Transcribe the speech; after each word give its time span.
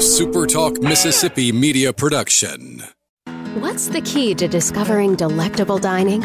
SuperTalk 0.00 0.82
Mississippi 0.82 1.52
media 1.52 1.92
production. 1.92 2.82
What's 3.58 3.88
the 3.88 4.00
key 4.00 4.34
to 4.36 4.48
discovering 4.48 5.14
delectable 5.14 5.76
dining? 5.76 6.22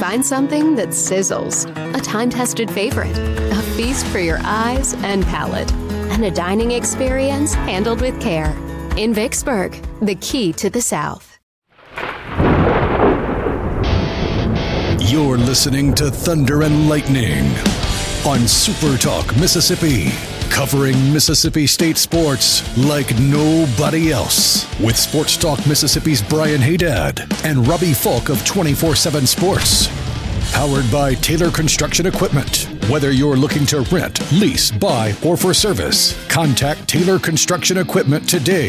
Find 0.00 0.26
something 0.26 0.74
that 0.74 0.88
sizzles, 0.88 1.70
a 1.96 2.00
time 2.00 2.30
tested 2.30 2.68
favorite, 2.68 3.16
a 3.16 3.62
feast 3.76 4.04
for 4.06 4.18
your 4.18 4.40
eyes 4.42 4.94
and 5.04 5.24
palate, 5.26 5.72
and 6.10 6.24
a 6.24 6.32
dining 6.32 6.72
experience 6.72 7.54
handled 7.54 8.00
with 8.00 8.20
care. 8.20 8.50
In 8.96 9.14
Vicksburg, 9.14 9.80
the 10.00 10.16
key 10.16 10.52
to 10.54 10.68
the 10.68 10.82
South. 10.82 11.38
You're 14.98 15.38
listening 15.38 15.94
to 15.94 16.10
Thunder 16.10 16.62
and 16.62 16.88
Lightning 16.88 17.44
on 18.26 18.40
SuperTalk 18.40 19.38
Mississippi, 19.38 20.10
covering 20.52 21.12
Mississippi 21.12 21.66
State 21.66 21.96
sports 21.96 22.62
like 22.76 23.18
nobody 23.18 24.12
else. 24.12 24.68
With 24.80 24.96
Sports 24.98 25.36
Talk 25.36 25.66
Mississippi's 25.66 26.22
Brian 26.22 26.60
Hadad 26.60 27.26
and 27.44 27.66
Robbie 27.66 27.94
Faulk 27.94 28.28
of 28.28 28.44
24 28.44 28.94
7 28.94 29.26
Sports. 29.26 29.88
Powered 30.52 30.88
by 30.92 31.14
Taylor 31.14 31.50
Construction 31.50 32.04
Equipment. 32.04 32.68
Whether 32.90 33.12
you're 33.12 33.36
looking 33.36 33.64
to 33.66 33.80
rent, 33.92 34.20
lease, 34.32 34.70
buy, 34.70 35.14
or 35.24 35.38
for 35.38 35.54
service, 35.54 36.14
contact 36.28 36.86
Taylor 36.86 37.18
Construction 37.18 37.78
Equipment 37.78 38.28
today 38.28 38.68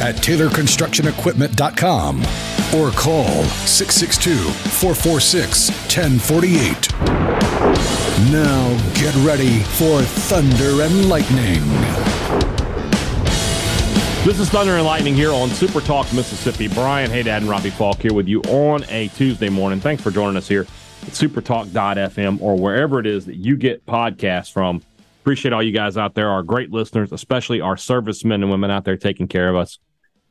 at 0.00 0.16
TaylorConstructionEquipment.com 0.16 2.20
or 2.78 2.90
call 2.90 3.44
662 3.64 4.36
446 4.36 5.70
1048. 5.96 8.01
Now 8.30 8.76
get 8.94 9.14
ready 9.24 9.60
for 9.60 10.02
Thunder 10.02 10.82
and 10.82 11.08
Lightning. 11.08 11.62
This 14.24 14.38
is 14.38 14.50
Thunder 14.50 14.76
and 14.76 14.84
Lightning 14.84 15.14
here 15.14 15.32
on 15.32 15.48
Super 15.48 15.80
Talk 15.80 16.12
Mississippi. 16.12 16.68
Brian 16.68 17.10
Hadad 17.10 17.40
and 17.40 17.50
Robbie 17.50 17.70
Faulk 17.70 18.02
here 18.02 18.12
with 18.12 18.28
you 18.28 18.42
on 18.42 18.84
a 18.90 19.08
Tuesday 19.08 19.48
morning. 19.48 19.80
Thanks 19.80 20.02
for 20.02 20.10
joining 20.10 20.36
us 20.36 20.46
here 20.46 20.60
at 20.60 21.08
supertalk.fm 21.08 22.40
or 22.42 22.54
wherever 22.54 23.00
it 23.00 23.06
is 23.06 23.24
that 23.26 23.36
you 23.36 23.56
get 23.56 23.84
podcasts 23.86 24.52
from. 24.52 24.82
Appreciate 25.22 25.54
all 25.54 25.62
you 25.62 25.72
guys 25.72 25.96
out 25.96 26.14
there, 26.14 26.28
our 26.28 26.42
great 26.42 26.70
listeners, 26.70 27.12
especially 27.12 27.62
our 27.62 27.78
servicemen 27.78 28.42
and 28.42 28.50
women 28.50 28.70
out 28.70 28.84
there 28.84 28.98
taking 28.98 29.26
care 29.26 29.48
of 29.48 29.56
us. 29.56 29.78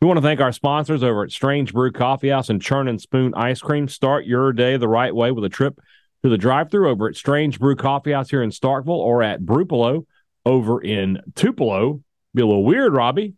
We 0.02 0.08
want 0.08 0.18
to 0.18 0.22
thank 0.22 0.40
our 0.40 0.52
sponsors 0.52 1.02
over 1.02 1.24
at 1.24 1.32
Strange 1.32 1.74
Brew 1.74 1.92
Coffee 1.92 2.30
House 2.30 2.50
and 2.50 2.62
Churn 2.62 2.88
and 2.88 3.02
Spoon 3.02 3.34
Ice 3.34 3.60
Cream. 3.60 3.88
Start 3.88 4.26
your 4.26 4.54
day 4.54 4.78
the 4.78 4.88
right 4.88 5.14
way 5.14 5.32
with 5.32 5.44
a 5.44 5.50
trip 5.50 5.80
to 6.24 6.30
the 6.30 6.38
drive-through 6.38 6.90
over 6.90 7.08
at 7.08 7.16
Strange 7.16 7.60
Brew 7.60 7.76
Coffee 7.76 8.12
House 8.12 8.30
here 8.30 8.44
in 8.44 8.52
Starkville 8.52 8.90
or 8.90 9.24
at 9.24 9.42
Brupolo 9.42 10.06
over 10.46 10.82
in 10.82 11.20
Tupelo. 11.36 12.02
Be 12.34 12.42
a 12.42 12.46
little 12.46 12.64
weird, 12.64 12.94
Robbie, 12.94 13.34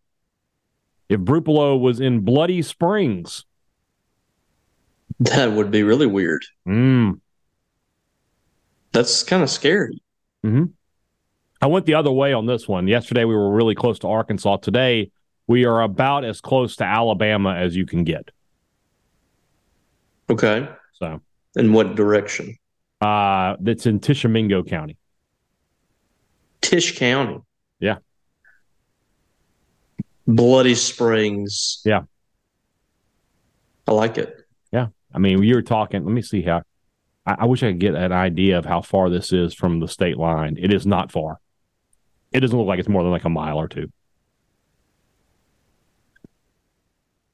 if 1.10 1.20
Brupolo 1.22 1.80
was 1.80 2.00
in 2.00 2.22
Bloody 2.22 2.62
Springs. 2.62 3.46
That 5.20 5.52
would 5.54 5.72
be 5.72 5.84
really 5.84 6.08
weird. 6.08 6.44
Mm. 6.68 7.20
That's 8.92 9.24
kind 9.24 9.42
of 9.44 9.50
scary. 9.50 10.02
hmm 10.44 10.66
I 11.62 11.68
went 11.68 11.86
the 11.86 11.94
other 11.94 12.12
way 12.12 12.34
on 12.34 12.46
this 12.46 12.68
one. 12.68 12.88
Yesterday 12.90 13.24
we 13.24 13.34
were 13.36 13.50
really 13.52 13.74
close 13.74 13.98
to 14.00 14.08
Arkansas. 14.10 14.58
Today 14.58 15.12
we 15.48 15.64
are 15.66 15.82
about 15.82 16.26
as 16.26 16.42
close 16.42 16.76
to 16.78 16.84
Alabama 16.84 17.56
as 17.56 17.74
you 17.76 17.86
can 17.86 18.04
get. 18.04 18.32
Okay. 20.30 20.68
So 20.94 21.22
In 21.56 21.72
what 21.72 21.96
direction? 21.96 22.58
Uh, 23.04 23.58
that's 23.60 23.86
in 23.86 24.00
Tishomingo 24.00 24.64
County. 24.64 24.98
Tish 26.62 26.98
County. 26.98 27.42
Yeah. 27.80 27.98
Bloody 30.26 30.76
Springs. 30.76 31.82
Yeah. 31.84 32.04
I 33.88 33.92
like 33.92 34.18
it. 34.18 34.48
Yeah. 34.72 34.88
I 35.14 35.20
mean, 35.20 35.44
you 35.44 35.56
were 35.56 35.62
talking, 35.62 36.06
let 36.06 36.14
me 36.14 36.22
see 36.22 36.42
how. 36.42 36.62
I, 37.26 37.36
I 37.40 37.46
wish 37.46 37.62
I 37.62 37.72
could 37.72 37.80
get 37.80 37.96
an 37.96 38.14
idea 38.14 38.58
of 38.58 38.66
how 38.66 38.82
far 38.82 39.10
this 39.10 39.34
is 39.34 39.54
from 39.54 39.82
the 39.82 39.88
state 39.88 40.18
line. 40.18 40.56
It 40.58 40.74
is 40.74 40.86
not 40.86 41.12
far. 41.12 41.40
It 42.32 42.40
doesn't 42.40 42.58
look 42.58 42.68
like 42.68 42.80
it's 42.80 42.90
more 42.90 43.04
than 43.04 43.12
like 43.12 43.26
a 43.26 43.30
mile 43.30 43.58
or 43.58 43.68
two. 43.68 43.92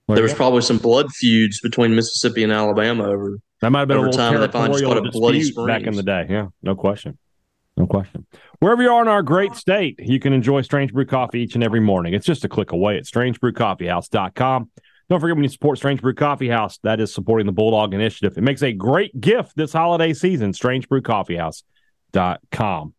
Well, 0.07 0.15
There 0.15 0.23
was 0.23 0.33
probably 0.33 0.63
some 0.63 0.79
blood 0.79 1.11
feuds 1.11 1.61
between 1.61 1.95
Mississippi 1.95 2.43
and 2.43 2.51
Alabama 2.51 3.05
over. 3.05 3.39
That 3.61 3.71
might 3.71 3.79
have 3.79 3.87
been 3.87 3.97
a 3.97 4.01
little 4.01 4.17
time 4.17 4.33
territorial 4.33 5.01
dispute 5.01 5.67
back 5.67 5.83
in 5.83 5.95
the 5.95 6.03
day. 6.03 6.27
Yeah, 6.29 6.49
no 6.61 6.75
question. 6.75 7.17
No 7.75 7.87
question. 7.87 8.27
Wherever 8.59 8.83
you 8.83 8.89
are 8.89 9.01
in 9.01 9.07
our 9.07 9.23
great 9.23 9.55
state, 9.55 9.95
you 9.99 10.19
can 10.19 10.33
enjoy 10.33 10.61
Strange 10.61 10.91
Brew 10.91 11.05
Coffee 11.05 11.41
each 11.41 11.55
and 11.55 11.63
every 11.63 11.79
morning. 11.79 12.13
It's 12.13 12.25
just 12.25 12.43
a 12.43 12.49
click 12.49 12.73
away 12.73 12.97
at 12.97 13.05
strangebrewcoffeehouse.com. 13.05 14.69
Don't 15.09 15.19
forget 15.19 15.35
when 15.35 15.43
you 15.43 15.49
support 15.49 15.77
Strange 15.77 16.01
Brew 16.01 16.13
Coffee 16.13 16.49
House, 16.49 16.77
that 16.83 16.99
is 16.99 17.13
supporting 17.13 17.47
the 17.47 17.53
Bulldog 17.53 17.93
Initiative. 17.93 18.37
It 18.37 18.41
makes 18.41 18.61
a 18.61 18.73
great 18.73 19.17
gift 19.19 19.55
this 19.55 19.73
holiday 19.73 20.13
season, 20.13 20.51
strangebrewcoffeehouse.com. 20.51 22.93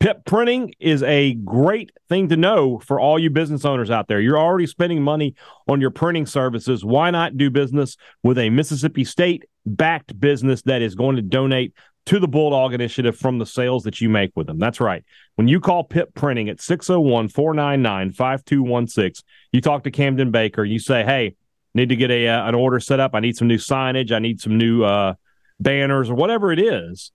Pip 0.00 0.24
printing 0.24 0.74
is 0.78 1.02
a 1.02 1.34
great 1.34 1.90
thing 2.08 2.28
to 2.28 2.36
know 2.36 2.78
for 2.78 3.00
all 3.00 3.18
you 3.18 3.30
business 3.30 3.64
owners 3.64 3.90
out 3.90 4.06
there. 4.06 4.20
You're 4.20 4.38
already 4.38 4.66
spending 4.68 5.02
money 5.02 5.34
on 5.66 5.80
your 5.80 5.90
printing 5.90 6.24
services. 6.24 6.84
Why 6.84 7.10
not 7.10 7.36
do 7.36 7.50
business 7.50 7.96
with 8.22 8.38
a 8.38 8.48
Mississippi 8.48 9.04
State 9.04 9.44
backed 9.66 10.18
business 10.20 10.62
that 10.62 10.82
is 10.82 10.94
going 10.94 11.16
to 11.16 11.22
donate 11.22 11.74
to 12.06 12.20
the 12.20 12.28
Bulldog 12.28 12.74
Initiative 12.74 13.16
from 13.16 13.38
the 13.38 13.46
sales 13.46 13.82
that 13.82 14.00
you 14.00 14.08
make 14.08 14.30
with 14.36 14.46
them? 14.46 14.60
That's 14.60 14.80
right. 14.80 15.04
When 15.34 15.48
you 15.48 15.58
call 15.58 15.82
Pip 15.82 16.14
Printing 16.14 16.48
at 16.48 16.60
601 16.60 17.28
499 17.28 18.12
5216, 18.12 19.24
you 19.50 19.60
talk 19.60 19.82
to 19.82 19.90
Camden 19.90 20.30
Baker, 20.30 20.62
you 20.64 20.78
say, 20.78 21.02
hey, 21.02 21.34
need 21.74 21.88
to 21.88 21.96
get 21.96 22.12
a 22.12 22.28
uh, 22.28 22.48
an 22.48 22.54
order 22.54 22.78
set 22.78 23.00
up. 23.00 23.16
I 23.16 23.20
need 23.20 23.36
some 23.36 23.48
new 23.48 23.58
signage. 23.58 24.12
I 24.12 24.20
need 24.20 24.40
some 24.40 24.56
new 24.56 24.84
uh, 24.84 25.14
banners 25.58 26.08
or 26.08 26.14
whatever 26.14 26.52
it 26.52 26.60
is. 26.60 27.10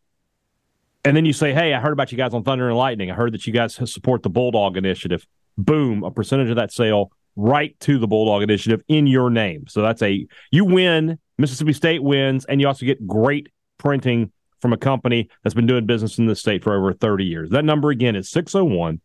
And 1.06 1.16
then 1.18 1.26
you 1.26 1.34
say, 1.34 1.54
Hey, 1.54 1.74
I 1.74 1.80
heard 1.80 1.94
about 1.94 2.12
you 2.12 2.18
guys 2.18 2.34
on 2.34 2.44
Thunder 2.44 2.70
and 2.70 2.78
Lightning. 2.78 3.12
I 3.12 3.16
heard 3.16 3.34
that 3.34 3.46
you 3.46 3.54
guys 3.54 3.76
support 3.92 4.24
the 4.24 4.30
Bulldog 4.30 4.78
Initiative. 4.78 5.26
Boom, 5.58 6.04
a 6.04 6.12
percentage 6.12 6.50
of 6.50 6.56
that 6.56 6.72
sale 6.72 7.12
right 7.36 7.78
to 7.82 7.98
the 7.98 8.08
Bulldog 8.08 8.44
Initiative 8.44 8.82
in 8.88 9.08
your 9.08 9.30
name. 9.30 9.66
So 9.68 9.82
that's 9.82 10.02
a 10.02 10.26
you 10.52 10.66
win, 10.66 11.20
Mississippi 11.38 11.74
State 11.74 12.04
wins, 12.04 12.46
and 12.46 12.62
you 12.62 12.68
also 12.68 12.86
get 12.86 13.06
great 13.08 13.50
printing 13.78 14.32
from 14.62 14.74
a 14.74 14.78
company 14.78 15.30
that's 15.44 15.54
been 15.54 15.68
doing 15.68 15.86
business 15.86 16.18
in 16.18 16.26
this 16.26 16.40
state 16.40 16.64
for 16.64 16.76
over 16.76 16.94
30 16.94 17.26
years. 17.26 17.50
That 17.50 17.66
number 17.66 17.90
again 17.90 18.16
is 18.16 18.30
601 18.30 19.02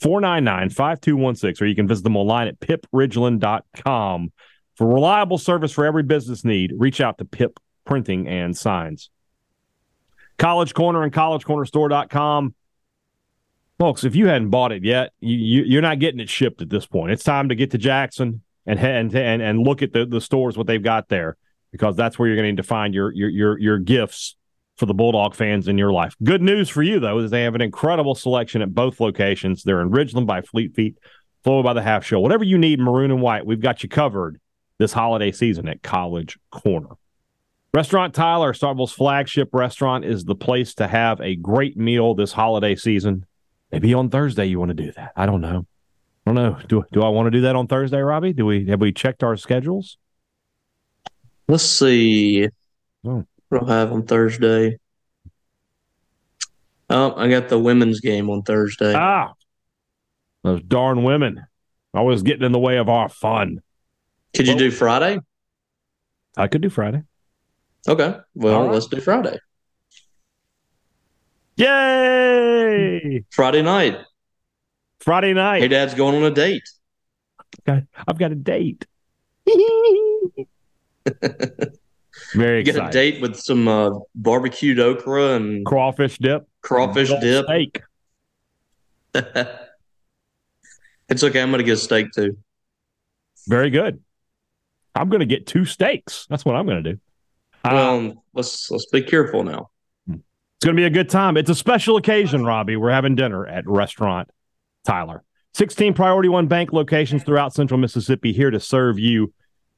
499 0.00 0.70
5216, 0.70 1.64
or 1.64 1.68
you 1.68 1.74
can 1.74 1.88
visit 1.88 2.04
them 2.04 2.16
online 2.16 2.48
at 2.48 2.60
pipridgeland.com. 2.60 4.32
For 4.76 4.86
reliable 4.86 5.38
service 5.38 5.72
for 5.72 5.84
every 5.84 6.02
business 6.04 6.44
need, 6.44 6.72
reach 6.76 7.00
out 7.00 7.18
to 7.18 7.24
Pip 7.24 7.58
Printing 7.84 8.28
and 8.28 8.56
Signs. 8.56 9.10
College 10.38 10.74
Corner 10.74 11.02
and 11.02 11.12
collegecornerstore.com. 11.12 12.54
Folks, 13.78 14.04
if 14.04 14.16
you 14.16 14.26
hadn't 14.26 14.50
bought 14.50 14.72
it 14.72 14.84
yet, 14.84 15.12
you, 15.20 15.36
you, 15.36 15.62
you're 15.64 15.82
not 15.82 16.00
getting 16.00 16.20
it 16.20 16.28
shipped 16.28 16.62
at 16.62 16.70
this 16.70 16.86
point. 16.86 17.12
It's 17.12 17.22
time 17.22 17.48
to 17.48 17.54
get 17.54 17.70
to 17.72 17.78
Jackson 17.78 18.42
and 18.66 18.78
and 18.80 19.14
and, 19.14 19.40
and 19.42 19.60
look 19.60 19.82
at 19.82 19.92
the, 19.92 20.04
the 20.04 20.20
stores, 20.20 20.56
what 20.56 20.66
they've 20.66 20.82
got 20.82 21.08
there, 21.08 21.36
because 21.70 21.96
that's 21.96 22.18
where 22.18 22.28
you're 22.28 22.36
going 22.36 22.56
to 22.56 22.62
find 22.62 22.94
your, 22.94 23.12
your 23.12 23.28
your 23.28 23.58
your 23.58 23.78
gifts 23.78 24.36
for 24.76 24.86
the 24.86 24.94
Bulldog 24.94 25.34
fans 25.34 25.68
in 25.68 25.76
your 25.76 25.92
life. 25.92 26.14
Good 26.22 26.42
news 26.42 26.68
for 26.68 26.82
you, 26.82 27.00
though, 27.00 27.18
is 27.18 27.30
they 27.30 27.42
have 27.42 27.56
an 27.56 27.60
incredible 27.60 28.14
selection 28.14 28.62
at 28.62 28.74
both 28.74 29.00
locations. 29.00 29.64
They're 29.64 29.80
in 29.80 29.90
Ridgeland 29.90 30.26
by 30.26 30.40
Fleet 30.40 30.74
Feet, 30.74 30.98
Flow 31.42 31.62
by 31.62 31.72
the 31.72 31.82
Half 31.82 32.04
Shell. 32.04 32.22
Whatever 32.22 32.44
you 32.44 32.58
need, 32.58 32.78
maroon 32.78 33.10
and 33.10 33.20
white, 33.20 33.44
we've 33.44 33.60
got 33.60 33.82
you 33.82 33.88
covered 33.88 34.40
this 34.78 34.92
holiday 34.92 35.32
season 35.32 35.66
at 35.66 35.82
College 35.82 36.38
Corner. 36.50 36.90
Restaurant 37.74 38.14
Tyler, 38.14 38.54
Starkville's 38.54 38.92
flagship 38.92 39.50
restaurant, 39.52 40.04
is 40.04 40.24
the 40.24 40.34
place 40.34 40.74
to 40.76 40.88
have 40.88 41.20
a 41.20 41.36
great 41.36 41.76
meal 41.76 42.14
this 42.14 42.32
holiday 42.32 42.74
season. 42.74 43.26
Maybe 43.70 43.92
on 43.92 44.08
Thursday 44.08 44.46
you 44.46 44.58
want 44.58 44.70
to 44.70 44.74
do 44.74 44.90
that. 44.92 45.12
I 45.16 45.26
don't 45.26 45.42
know. 45.42 45.66
I 46.26 46.32
don't 46.32 46.34
know. 46.34 46.58
Do 46.66 46.84
do 46.92 47.02
I 47.02 47.08
want 47.08 47.26
to 47.26 47.30
do 47.30 47.42
that 47.42 47.56
on 47.56 47.66
Thursday, 47.66 48.00
Robbie? 48.00 48.32
Do 48.32 48.46
we 48.46 48.66
have 48.66 48.80
we 48.80 48.92
checked 48.92 49.22
our 49.22 49.36
schedules? 49.36 49.98
Let's 51.46 51.64
see. 51.64 52.48
Oh. 53.04 53.24
What 53.48 53.60
do 53.60 53.70
I 53.70 53.76
have 53.76 53.92
on 53.92 54.04
Thursday? 54.04 54.78
Oh, 56.90 57.14
I 57.16 57.28
got 57.28 57.48
the 57.48 57.58
women's 57.58 58.00
game 58.00 58.30
on 58.30 58.42
Thursday. 58.42 58.94
Ah, 58.94 59.32
those 60.42 60.62
darn 60.62 61.02
women 61.02 61.44
always 61.92 62.22
getting 62.22 62.44
in 62.44 62.52
the 62.52 62.58
way 62.58 62.78
of 62.78 62.88
our 62.88 63.08
fun. 63.08 63.60
Could 64.34 64.46
you 64.46 64.54
well- 64.54 64.58
do 64.58 64.70
Friday? 64.70 65.18
I 66.36 66.46
could 66.46 66.60
do 66.62 66.70
Friday. 66.70 67.02
Okay. 67.86 68.16
Well, 68.34 68.64
right. 68.64 68.72
let's 68.72 68.86
do 68.86 69.00
Friday. 69.00 69.38
Yay! 71.56 73.24
Friday 73.30 73.62
night. 73.62 73.98
Friday 75.00 75.34
night. 75.34 75.62
Hey, 75.62 75.68
Dad's 75.68 75.94
going 75.94 76.16
on 76.16 76.24
a 76.24 76.30
date. 76.30 76.62
Got- 77.66 77.84
I've 78.06 78.18
got 78.18 78.32
a 78.32 78.36
date. 78.36 78.86
Very 82.34 82.64
You 82.64 82.72
got 82.72 82.88
a 82.88 82.92
date 82.92 83.20
with 83.22 83.36
some 83.36 83.68
uh, 83.68 83.90
barbecued 84.14 84.78
okra 84.80 85.34
and 85.36 85.64
Crawfish 85.64 86.18
dip. 86.18 86.46
crawfish 86.62 87.08
Gulf 87.08 87.20
dip. 87.20 87.44
Steak. 87.46 87.82
It's 91.08 91.24
okay. 91.24 91.40
I'm 91.40 91.48
going 91.48 91.58
to 91.58 91.64
get 91.64 91.72
a 91.72 91.76
steak 91.78 92.12
too. 92.12 92.36
Very 93.46 93.70
good. 93.70 94.02
I'm 94.94 95.08
going 95.08 95.20
to 95.20 95.26
get 95.26 95.46
two 95.46 95.64
steaks. 95.64 96.26
That's 96.28 96.44
what 96.44 96.54
I'm 96.54 96.66
going 96.66 96.84
to 96.84 96.92
do. 96.92 97.00
Uh, 97.64 98.10
let's 98.34 98.70
let's 98.70 98.86
be 98.86 99.02
careful 99.02 99.44
now. 99.44 99.70
It's 100.08 100.64
going 100.64 100.76
to 100.76 100.80
be 100.80 100.86
a 100.86 100.90
good 100.90 101.08
time. 101.08 101.36
It's 101.36 101.50
a 101.50 101.54
special 101.54 101.96
occasion, 101.96 102.44
Robbie. 102.44 102.76
We're 102.76 102.90
having 102.90 103.14
dinner 103.14 103.46
at 103.46 103.64
Restaurant 103.66 104.28
Tyler. 104.84 105.22
16 105.54 105.94
Priority 105.94 106.28
One 106.28 106.46
Bank 106.46 106.72
locations 106.72 107.22
throughout 107.22 107.54
central 107.54 107.78
Mississippi 107.78 108.32
here 108.32 108.50
to 108.50 108.58
serve 108.58 108.98
you. 108.98 109.32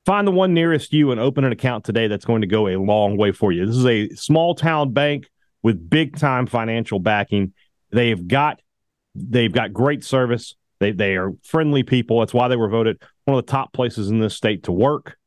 Find 0.07 0.27
the 0.27 0.33
one 0.33 0.55
nearest 0.55 0.93
you 0.93 1.11
and 1.11 1.21
open 1.21 1.45
an 1.45 1.53
account 1.53 1.85
today 1.85 2.09
that's 2.09 2.25
going 2.25 2.41
to 2.41 2.47
go 2.47 2.69
a 2.69 2.77
long 2.77 3.19
way 3.19 3.33
for 3.33 3.53
you. 3.53 3.67
This 3.67 3.77
is 3.77 3.87
a 3.87 4.09
small 4.11 4.55
town 4.55 4.93
bank 4.93 5.29
with 5.63 5.91
big 5.91 6.17
time 6.17 6.47
financial 6.47 6.99
backing. 6.99 7.53
They've 7.91 8.27
got 8.27 8.61
they've 9.15 9.53
got 9.53 9.73
great 9.73 10.03
service. 10.03 10.55
They 10.79 10.93
they 10.93 11.17
are 11.17 11.33
friendly 11.43 11.83
people. 11.83 12.21
That's 12.21 12.33
why 12.33 12.49
they 12.49 12.57
were 12.57 12.71
voted 12.71 13.03
one 13.25 13.39
of 13.39 13.45
the 13.45 13.53
top 13.53 13.73
places 13.73 14.09
in 14.09 14.21
this 14.21 14.35
state 14.35 14.65
to 14.65 14.73
work. 14.73 15.19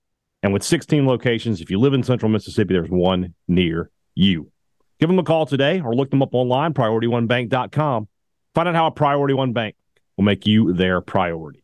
And 0.44 0.52
with 0.52 0.62
16 0.62 1.08
locations, 1.08 1.62
if 1.62 1.72
you 1.72 1.80
live 1.80 1.94
in 1.94 2.04
central 2.04 2.30
Mississippi, 2.30 2.74
there's 2.74 2.90
one 2.90 3.34
near 3.48 3.90
you. 4.14 4.52
Give 5.00 5.08
them 5.08 5.18
a 5.18 5.24
call 5.24 5.46
today 5.46 5.82
or 5.82 5.96
look 5.96 6.10
them 6.10 6.22
up 6.22 6.34
online, 6.36 6.74
priorityonebank.com. 6.74 8.08
Find 8.54 8.70
out 8.70 8.76
how 8.76 8.88
a 8.88 8.92
Priority 8.92 9.34
One 9.34 9.54
Bank 9.54 9.76
will 10.18 10.26
make 10.26 10.46
you 10.46 10.74
their 10.74 11.02
priority. 11.02 11.64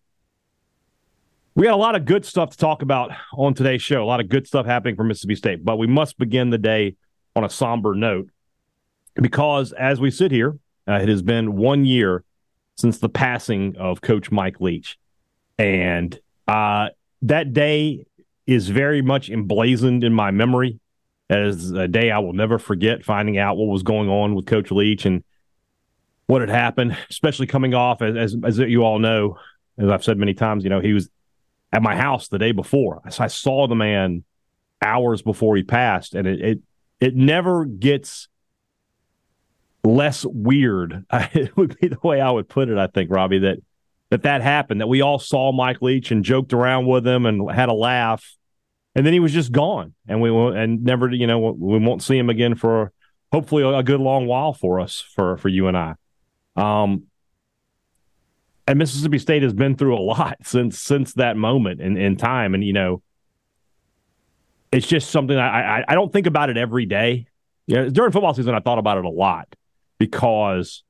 We 1.56 1.66
got 1.66 1.74
a 1.74 1.78
lot 1.78 1.96
of 1.96 2.06
good 2.06 2.26
stuff 2.26 2.52
to 2.52 2.58
talk 2.58 2.82
about 2.82 3.12
on 3.34 3.54
today's 3.54 3.82
show, 3.82 4.02
a 4.02 4.06
lot 4.06 4.22
of 4.22 4.30
good 4.30 4.48
stuff 4.48 4.66
happening 4.66 4.96
for 4.96 5.04
Mississippi 5.04 5.36
State, 5.36 5.66
but 5.66 5.78
we 5.78 5.88
must 5.88 6.18
begin 6.18 6.50
the 6.50 6.58
day 6.58 6.96
on 7.36 7.44
a 7.44 7.50
somber 7.50 7.94
note 7.96 8.30
because 9.16 9.74
as 9.74 10.00
we 10.00 10.10
sit 10.10 10.32
here, 10.32 10.58
uh, 10.88 10.94
it 10.94 11.10
has 11.10 11.22
been 11.22 11.58
one 11.58 11.86
year 11.86 12.24
since 12.78 13.00
the 13.00 13.10
passing 13.10 13.76
of 13.78 14.00
Coach 14.00 14.32
Mike 14.32 14.62
Leach. 14.62 14.98
And 15.58 16.18
uh, 16.48 16.90
that 17.24 17.52
day 17.52 18.06
is 18.54 18.70
very 18.70 19.02
much 19.02 19.30
emblazoned 19.30 20.04
in 20.04 20.14
my 20.14 20.32
memory 20.32 20.80
as 21.30 21.72
a 21.72 21.88
day 21.88 22.10
I 22.10 22.20
will 22.20 22.34
never 22.34 22.58
forget 22.58 23.06
finding 23.06 23.38
out 23.38 23.58
what 23.58 23.68
was 23.68 23.84
going 23.84 24.10
on 24.10 24.34
with 24.34 24.48
Coach 24.48 24.72
Leach 24.72 25.06
and 25.06 25.24
what 26.26 26.42
had 26.42 26.50
happened, 26.50 26.98
especially 27.10 27.48
coming 27.48 27.74
off 27.74 28.02
as, 28.02 28.16
as, 28.16 28.36
as 28.44 28.58
you 28.58 28.84
all 28.84 29.00
know, 29.00 29.38
as 29.78 29.90
I've 29.90 30.04
said 30.04 30.18
many 30.18 30.34
times, 30.34 30.64
you 30.64 30.70
know, 30.70 30.80
he 30.80 30.94
was 30.94 31.10
at 31.72 31.82
my 31.82 31.96
house 31.96 32.28
the 32.28 32.40
day 32.40 32.52
before. 32.52 33.02
I 33.20 33.28
saw 33.28 33.68
the 33.68 33.76
man 33.76 34.24
hours 34.82 35.22
before 35.22 35.56
he 35.56 35.64
passed, 35.64 36.16
and 36.16 36.28
it 36.28 36.42
it, 36.42 36.60
it 37.00 37.16
never 37.16 37.66
gets 37.66 38.28
less 39.84 40.26
weird. 40.26 41.06
it 41.12 41.56
would 41.56 41.80
be 41.80 41.90
the 41.90 42.00
way 42.04 42.22
I 42.22 42.32
would 42.32 42.50
put 42.50 42.70
it. 42.70 42.78
I 42.78 42.88
think 42.88 43.12
Robbie 43.12 43.40
that 43.40 43.60
that 44.10 44.24
that 44.24 44.42
happened. 44.42 44.82
That 44.82 44.88
we 44.88 45.02
all 45.02 45.20
saw 45.20 45.52
Mike 45.52 45.82
Leach 45.82 46.12
and 46.12 46.24
joked 46.24 46.54
around 46.54 46.88
with 46.88 47.06
him 47.08 47.26
and 47.26 47.50
had 47.52 47.70
a 47.70 47.74
laugh, 47.74 48.36
and 48.96 49.06
then 49.06 49.14
he 49.14 49.20
was 49.20 49.32
just 49.32 49.52
gone, 49.52 49.94
and 50.08 50.22
we 50.22 50.30
and 50.30 50.84
never, 50.84 51.10
you 51.10 51.28
know, 51.28 51.40
we 51.40 51.80
won't 51.80 52.02
see 52.02 52.18
him 52.18 52.30
again 52.30 52.56
for 52.56 52.92
hopefully 53.32 53.64
a 53.64 53.84
good 53.84 54.00
long 54.00 54.26
while 54.26 54.54
for 54.54 54.80
us 54.80 55.00
for 55.16 55.38
for 55.38 55.50
you 55.50 55.68
and 55.68 55.78
I. 55.78 55.96
Um, 56.56 57.04
and 58.68 58.80
Mississippi 58.80 59.20
State 59.20 59.44
has 59.44 59.54
been 59.54 59.76
through 59.76 59.96
a 59.96 60.02
lot 60.02 60.38
since 60.44 60.80
since 60.80 61.14
that 61.14 61.38
moment 61.38 61.82
in, 61.82 61.98
in 61.98 62.18
time, 62.18 62.54
and 62.54 62.64
you 62.64 62.74
know, 62.74 63.02
it's 64.72 64.88
just 64.88 65.12
something 65.12 65.38
I, 65.38 65.80
I, 65.80 65.86
I 65.90 65.96
don't 65.96 66.12
think 66.12 66.28
about 66.28 66.50
it 66.50 66.58
every 66.58 66.86
day. 66.86 67.28
You 67.68 67.76
know, 67.76 67.90
during 67.90 68.12
football 68.12 68.34
season, 68.34 68.56
I 68.56 68.60
thought 68.60 68.80
about 68.80 68.98
it 68.98 69.06
a 69.06 69.10
lot 69.10 69.56
because 70.00 70.84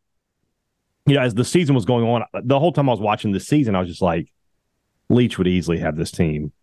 you 1.06 1.16
know, 1.16 1.22
as 1.22 1.34
the 1.34 1.44
season 1.44 1.75
was 1.75 1.86
going 1.86 2.06
on, 2.06 2.24
the 2.44 2.60
whole 2.60 2.72
time 2.72 2.88
I 2.88 2.94
was 2.94 3.01
watching 3.01 3.31
the 3.31 3.40
season, 3.40 3.75
I 3.75 3.80
was 3.80 3.90
just 3.90 4.01
like, 4.01 4.31
Leach 5.10 5.38
would 5.38 5.48
easily 5.48 5.80
have 5.80 5.98
this 5.98 6.12
team 6.12 6.54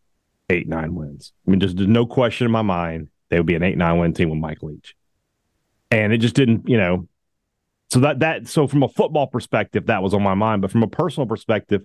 eight 0.50 0.68
nine 0.68 0.94
wins. 0.94 1.32
I 1.46 1.50
mean, 1.50 1.60
just 1.60 1.76
there's 1.76 1.88
no 1.88 2.06
question 2.06 2.44
in 2.44 2.50
my 2.50 2.62
mind 2.62 3.08
they 3.28 3.38
would 3.38 3.46
be 3.46 3.54
an 3.54 3.62
eight 3.62 3.78
nine 3.78 3.98
win 3.98 4.12
team 4.14 4.30
with 4.30 4.38
Mike 4.38 4.62
Leach, 4.62 4.94
and 5.90 6.12
it 6.12 6.18
just 6.18 6.34
didn't. 6.34 6.68
You 6.68 6.76
know, 6.76 7.08
so 7.90 8.00
that 8.00 8.20
that 8.20 8.48
so 8.48 8.66
from 8.66 8.82
a 8.82 8.88
football 8.88 9.26
perspective, 9.26 9.86
that 9.86 10.02
was 10.02 10.14
on 10.14 10.22
my 10.22 10.34
mind. 10.34 10.62
But 10.62 10.70
from 10.70 10.82
a 10.82 10.88
personal 10.88 11.26
perspective, 11.26 11.82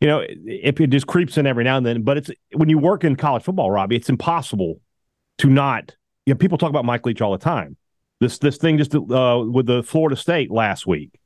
you 0.00 0.08
know, 0.08 0.24
if 0.26 0.80
it 0.80 0.88
just 0.88 1.06
creeps 1.06 1.38
in 1.38 1.46
every 1.46 1.64
now 1.64 1.76
and 1.76 1.86
then. 1.86 2.02
But 2.02 2.18
it's 2.18 2.30
when 2.54 2.68
you 2.68 2.78
work 2.78 3.04
in 3.04 3.16
college 3.16 3.42
football, 3.42 3.70
Robbie, 3.70 3.96
it's 3.96 4.08
impossible 4.08 4.80
to 5.38 5.48
not. 5.48 5.94
You 6.26 6.34
know, 6.34 6.38
people 6.38 6.58
talk 6.58 6.70
about 6.70 6.84
Mike 6.84 7.06
Leach 7.06 7.20
all 7.20 7.32
the 7.32 7.38
time. 7.38 7.76
This 8.20 8.38
this 8.38 8.56
thing 8.56 8.78
just 8.78 8.94
uh, 8.94 9.44
with 9.46 9.66
the 9.66 9.82
Florida 9.82 10.16
State 10.16 10.50
last 10.50 10.86
week 10.86 11.18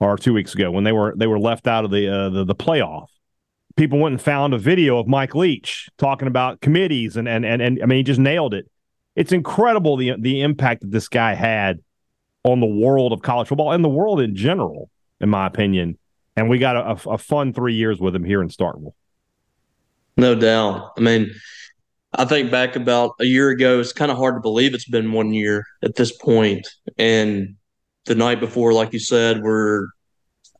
or 0.00 0.16
two 0.16 0.32
weeks 0.34 0.54
ago 0.54 0.70
when 0.70 0.84
they 0.84 0.92
were 0.92 1.14
they 1.16 1.26
were 1.26 1.38
left 1.38 1.66
out 1.66 1.84
of 1.84 1.90
the 1.90 2.08
uh, 2.08 2.28
the, 2.30 2.44
the 2.44 2.54
playoff. 2.54 3.08
People 3.76 3.98
went 3.98 4.12
and 4.12 4.22
found 4.22 4.54
a 4.54 4.58
video 4.58 4.98
of 4.98 5.06
Mike 5.06 5.34
Leach 5.34 5.88
talking 5.98 6.28
about 6.28 6.60
committees 6.60 7.16
and 7.16 7.28
and 7.28 7.44
and, 7.44 7.62
and 7.62 7.82
I 7.82 7.86
mean 7.86 7.98
he 7.98 8.02
just 8.02 8.20
nailed 8.20 8.54
it. 8.54 8.70
It's 9.16 9.32
incredible 9.32 9.96
the 9.96 10.14
the 10.18 10.42
impact 10.42 10.82
that 10.82 10.90
this 10.90 11.08
guy 11.08 11.34
had 11.34 11.80
on 12.44 12.60
the 12.60 12.66
world 12.66 13.12
of 13.12 13.22
college 13.22 13.48
football 13.48 13.72
and 13.72 13.84
the 13.84 13.88
world 13.88 14.20
in 14.20 14.34
general, 14.34 14.90
in 15.20 15.28
my 15.28 15.46
opinion. 15.46 15.98
And 16.36 16.48
we 16.48 16.58
got 16.58 16.76
a, 16.76 17.10
a 17.10 17.18
fun 17.18 17.52
three 17.52 17.74
years 17.74 18.00
with 18.00 18.14
him 18.14 18.24
here 18.24 18.42
in 18.42 18.48
Starkville. 18.48 18.94
No 20.16 20.34
doubt. 20.34 20.92
I 20.96 21.00
mean, 21.00 21.30
I 22.14 22.24
think 22.24 22.50
back 22.50 22.76
about 22.76 23.14
a 23.20 23.24
year 23.24 23.50
ago, 23.50 23.80
it's 23.80 23.92
kind 23.92 24.10
of 24.10 24.16
hard 24.16 24.36
to 24.36 24.40
believe 24.40 24.74
it's 24.74 24.88
been 24.88 25.12
one 25.12 25.32
year 25.32 25.64
at 25.82 25.94
this 25.94 26.16
point. 26.16 26.66
And 26.98 27.56
the 28.04 28.14
night 28.14 28.40
before, 28.40 28.72
like 28.72 28.92
you 28.92 28.98
said, 28.98 29.42
we're 29.42 29.88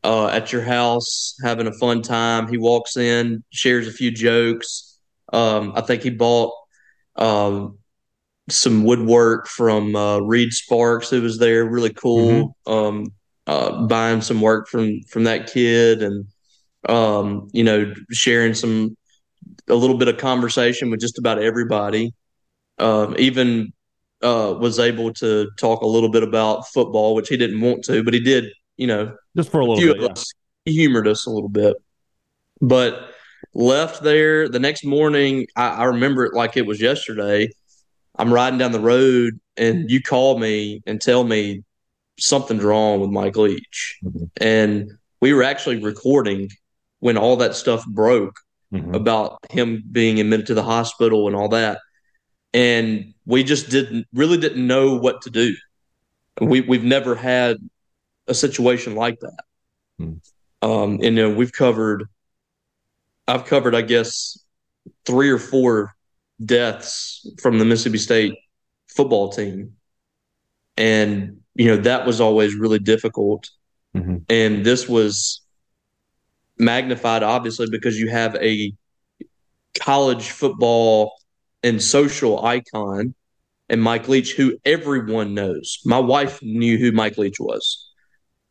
uh, 0.03 0.27
at 0.27 0.51
your 0.51 0.61
house 0.61 1.35
having 1.43 1.67
a 1.67 1.73
fun 1.73 2.01
time. 2.01 2.47
He 2.47 2.57
walks 2.57 2.97
in, 2.97 3.43
shares 3.51 3.87
a 3.87 3.91
few 3.91 4.11
jokes. 4.11 4.99
Um, 5.31 5.73
I 5.75 5.81
think 5.81 6.03
he 6.03 6.09
bought 6.09 6.53
um, 7.15 7.79
some 8.49 8.83
woodwork 8.83 9.47
from 9.47 9.95
uh, 9.95 10.19
Reed 10.19 10.53
Sparks, 10.53 11.09
who 11.09 11.21
was 11.21 11.39
there. 11.39 11.65
Really 11.65 11.93
cool. 11.93 12.55
Mm-hmm. 12.67 12.71
Um, 12.71 13.13
uh, 13.45 13.85
buying 13.87 14.21
some 14.21 14.41
work 14.41 14.67
from 14.67 15.01
from 15.09 15.25
that 15.25 15.51
kid, 15.51 16.01
and 16.01 16.25
um, 16.87 17.49
you 17.51 17.63
know, 17.63 17.93
sharing 18.11 18.53
some 18.53 18.95
a 19.67 19.75
little 19.75 19.97
bit 19.97 20.07
of 20.07 20.17
conversation 20.17 20.89
with 20.89 20.99
just 20.99 21.19
about 21.19 21.41
everybody. 21.41 22.13
Um, 22.79 23.15
even 23.17 23.73
uh, 24.21 24.55
was 24.59 24.79
able 24.79 25.13
to 25.13 25.49
talk 25.59 25.81
a 25.81 25.87
little 25.87 26.09
bit 26.09 26.23
about 26.23 26.67
football, 26.67 27.15
which 27.15 27.29
he 27.29 27.37
didn't 27.37 27.61
want 27.61 27.83
to, 27.85 28.03
but 28.03 28.13
he 28.13 28.19
did. 28.19 28.45
You 28.77 28.87
know, 28.87 29.15
just 29.35 29.51
for 29.51 29.59
a 29.59 29.65
little 29.65 29.93
bit. 29.93 30.11
Us, 30.11 30.31
he 30.65 30.73
humored 30.73 31.07
us 31.07 31.25
a 31.25 31.29
little 31.29 31.49
bit, 31.49 31.75
but 32.61 33.09
left 33.53 34.03
there 34.03 34.49
the 34.49 34.59
next 34.59 34.85
morning. 34.85 35.47
I, 35.55 35.69
I 35.69 35.83
remember 35.85 36.25
it 36.25 36.33
like 36.33 36.57
it 36.57 36.65
was 36.65 36.81
yesterday 36.81 37.49
I'm 38.17 38.33
riding 38.33 38.59
down 38.59 38.71
the 38.71 38.79
road 38.79 39.39
and 39.57 39.89
you 39.89 40.01
call 40.01 40.37
me 40.37 40.81
and 40.85 41.01
tell 41.01 41.23
me 41.23 41.63
something's 42.19 42.63
wrong 42.63 42.99
with 42.99 43.09
Mike 43.09 43.35
Leach. 43.35 43.99
Mm-hmm. 44.03 44.25
And 44.37 44.91
we 45.19 45.33
were 45.33 45.43
actually 45.43 45.81
recording 45.81 46.49
when 46.99 47.17
all 47.17 47.37
that 47.37 47.55
stuff 47.55 47.85
broke 47.87 48.39
mm-hmm. 48.71 48.93
about 48.93 49.39
him 49.49 49.83
being 49.91 50.19
admitted 50.19 50.47
to 50.47 50.53
the 50.53 50.63
hospital 50.63 51.27
and 51.27 51.35
all 51.35 51.49
that. 51.49 51.79
And 52.53 53.13
we 53.25 53.43
just 53.43 53.69
didn't 53.69 54.05
really 54.13 54.37
didn't 54.37 54.65
know 54.65 54.95
what 54.95 55.23
to 55.23 55.31
do. 55.31 55.55
We 56.39 56.61
we've 56.61 56.83
never 56.83 57.15
had 57.15 57.57
a 58.27 58.33
situation 58.33 58.95
like 58.95 59.19
that. 59.19 59.43
Mm-hmm. 59.99 60.69
Um, 60.69 60.93
and 60.93 61.03
you 61.03 61.11
know, 61.11 61.29
we've 61.33 61.51
covered 61.51 62.07
I've 63.27 63.45
covered, 63.45 63.75
I 63.75 63.81
guess, 63.81 64.37
three 65.05 65.29
or 65.29 65.39
four 65.39 65.95
deaths 66.43 67.25
from 67.41 67.59
the 67.59 67.65
Mississippi 67.65 67.97
State 67.97 68.35
football 68.87 69.29
team. 69.29 69.73
And, 70.75 71.41
you 71.55 71.67
know, 71.67 71.77
that 71.77 72.05
was 72.05 72.19
always 72.19 72.55
really 72.55 72.79
difficult. 72.79 73.49
Mm-hmm. 73.95 74.17
And 74.29 74.65
this 74.65 74.89
was 74.89 75.41
magnified, 76.57 77.23
obviously, 77.23 77.67
because 77.69 77.97
you 77.97 78.09
have 78.09 78.35
a 78.35 78.73
college 79.79 80.31
football 80.31 81.13
and 81.61 81.81
social 81.81 82.43
icon 82.43 83.15
and 83.69 83.81
Mike 83.81 84.09
Leach, 84.09 84.33
who 84.33 84.57
everyone 84.65 85.33
knows. 85.33 85.79
My 85.85 85.99
wife 85.99 86.41
knew 86.41 86.77
who 86.77 86.91
Mike 86.91 87.17
Leach 87.17 87.39
was. 87.39 87.82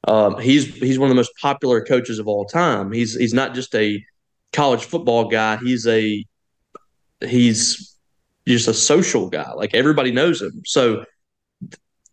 Um, 0.09 0.39
he's 0.41 0.75
he's 0.75 0.99
one 0.99 1.09
of 1.09 1.11
the 1.11 1.19
most 1.19 1.33
popular 1.41 1.85
coaches 1.85 2.19
of 2.19 2.27
all 2.27 2.45
time. 2.45 2.93
He's 2.93 3.15
he's 3.15 3.35
not 3.35 3.55
just 3.55 3.75
a 3.75 4.05
college 4.53 4.85
football 4.85 5.29
guy. 5.29 5.57
He's 5.59 5.87
a 5.87 6.25
he's 7.21 7.97
just 8.47 8.69
a 8.69 8.75
social 8.75 9.29
guy. 9.29 9.53
Like 9.53 9.75
everybody 9.75 10.11
knows 10.11 10.43
him. 10.43 10.63
So 10.67 11.05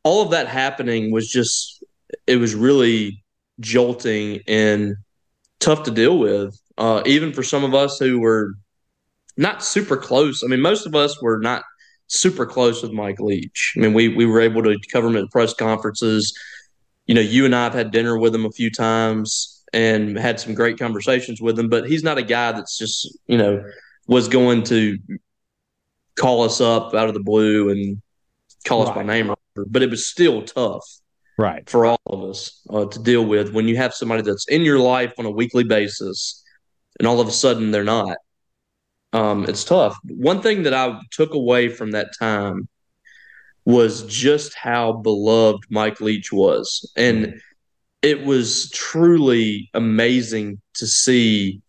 all 0.04 0.24
of 0.24 0.32
that 0.32 0.48
happening 0.48 1.12
was 1.12 1.30
just 1.30 1.84
it 2.28 2.38
was 2.38 2.56
really 2.56 3.24
jolting 3.60 4.42
and 4.48 4.96
tough 5.60 5.84
to 5.84 5.92
deal 5.92 6.18
with. 6.18 6.58
Uh, 6.78 7.02
even 7.06 7.34
for 7.34 7.44
some 7.44 7.64
of 7.64 7.74
us 7.74 8.00
who 8.00 8.20
were 8.20 8.54
not 9.36 9.64
super 9.64 9.98
close. 9.98 10.44
I 10.44 10.48
mean, 10.48 10.62
most 10.62 10.86
of 10.86 10.96
us 10.96 11.22
were 11.22 11.40
not 11.40 11.64
super 12.08 12.46
close 12.46 12.82
with 12.82 12.92
Mike 12.92 13.20
Leach. 13.20 13.74
I 13.76 13.80
mean, 13.82 13.94
we 13.94 14.10
we 14.10 14.26
were 14.26 14.42
able 14.42 14.64
to 14.64 14.78
cover 14.92 15.08
him 15.08 15.18
at 15.18 15.32
press 15.32 15.54
conferences. 15.54 16.34
You 17.10 17.16
know, 17.16 17.22
you 17.22 17.44
and 17.44 17.56
I 17.56 17.64
have 17.64 17.74
had 17.74 17.90
dinner 17.90 18.20
with 18.20 18.36
him 18.36 18.46
a 18.46 18.52
few 18.52 18.70
times, 18.70 19.64
and 19.74 20.16
had 20.16 20.40
some 20.40 20.54
great 20.54 20.78
conversations 20.78 21.42
with 21.42 21.58
him. 21.58 21.68
But 21.68 21.90
he's 21.90 22.04
not 22.04 22.20
a 22.20 22.22
guy 22.22 22.52
that's 22.52 22.78
just 22.78 23.18
you 23.26 23.36
know 23.36 23.64
was 24.06 24.28
going 24.28 24.62
to 24.66 25.00
call 26.16 26.44
us 26.44 26.62
up 26.62 26.94
out 26.94 27.08
of 27.08 27.16
the 27.16 27.20
blue 27.20 27.72
and 27.72 28.00
call 28.64 28.88
us 28.88 28.94
by 28.94 29.02
name. 29.02 29.34
But 29.56 29.82
it 29.82 29.90
was 29.90 30.06
still 30.06 30.44
tough, 30.44 30.86
right, 31.36 31.68
for 31.68 31.88
all 31.88 32.00
of 32.06 32.30
us 32.30 32.62
uh, 32.70 32.86
to 32.86 33.00
deal 33.02 33.26
with 33.26 33.56
when 33.56 33.68
you 33.68 33.76
have 33.78 33.96
somebody 33.96 34.22
that's 34.22 34.48
in 34.48 34.62
your 34.62 34.78
life 34.78 35.12
on 35.18 35.26
a 35.26 35.32
weekly 35.32 35.64
basis, 35.64 36.44
and 37.00 37.08
all 37.08 37.20
of 37.20 37.28
a 37.28 37.32
sudden 37.32 37.72
they're 37.72 37.84
not. 37.84 38.18
Um, 39.14 39.46
it's 39.50 39.64
tough. 39.64 39.98
One 40.04 40.44
thing 40.44 40.62
that 40.62 40.76
I 40.76 41.00
took 41.10 41.34
away 41.34 41.70
from 41.70 41.90
that 41.90 42.10
time 42.20 42.70
was 43.70 44.02
just 44.08 44.56
how 44.56 44.92
beloved 44.92 45.64
Mike 45.70 46.02
Leach 46.02 46.34
was, 46.34 46.92
and 46.98 47.40
it 48.02 48.26
was 48.26 48.72
truly 48.72 49.70
amazing 49.76 50.60
to 50.74 50.88
see 50.88 51.62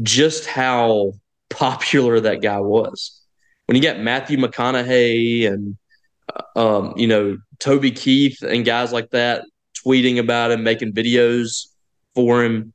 just 0.00 0.46
how 0.46 1.12
popular 1.50 2.20
that 2.20 2.40
guy 2.40 2.60
was. 2.60 3.20
When 3.66 3.74
you 3.74 3.82
got 3.82 3.98
Matthew 3.98 4.38
McConaughey 4.38 5.52
and 5.52 5.76
uh, 6.56 6.60
um, 6.78 6.94
you 6.96 7.08
know 7.08 7.36
Toby 7.58 7.90
Keith 7.90 8.40
and 8.42 8.64
guys 8.64 8.92
like 8.92 9.10
that 9.10 9.44
tweeting 9.84 10.18
about 10.18 10.52
him, 10.52 10.62
making 10.62 10.92
videos 10.92 11.66
for 12.14 12.44
him, 12.44 12.72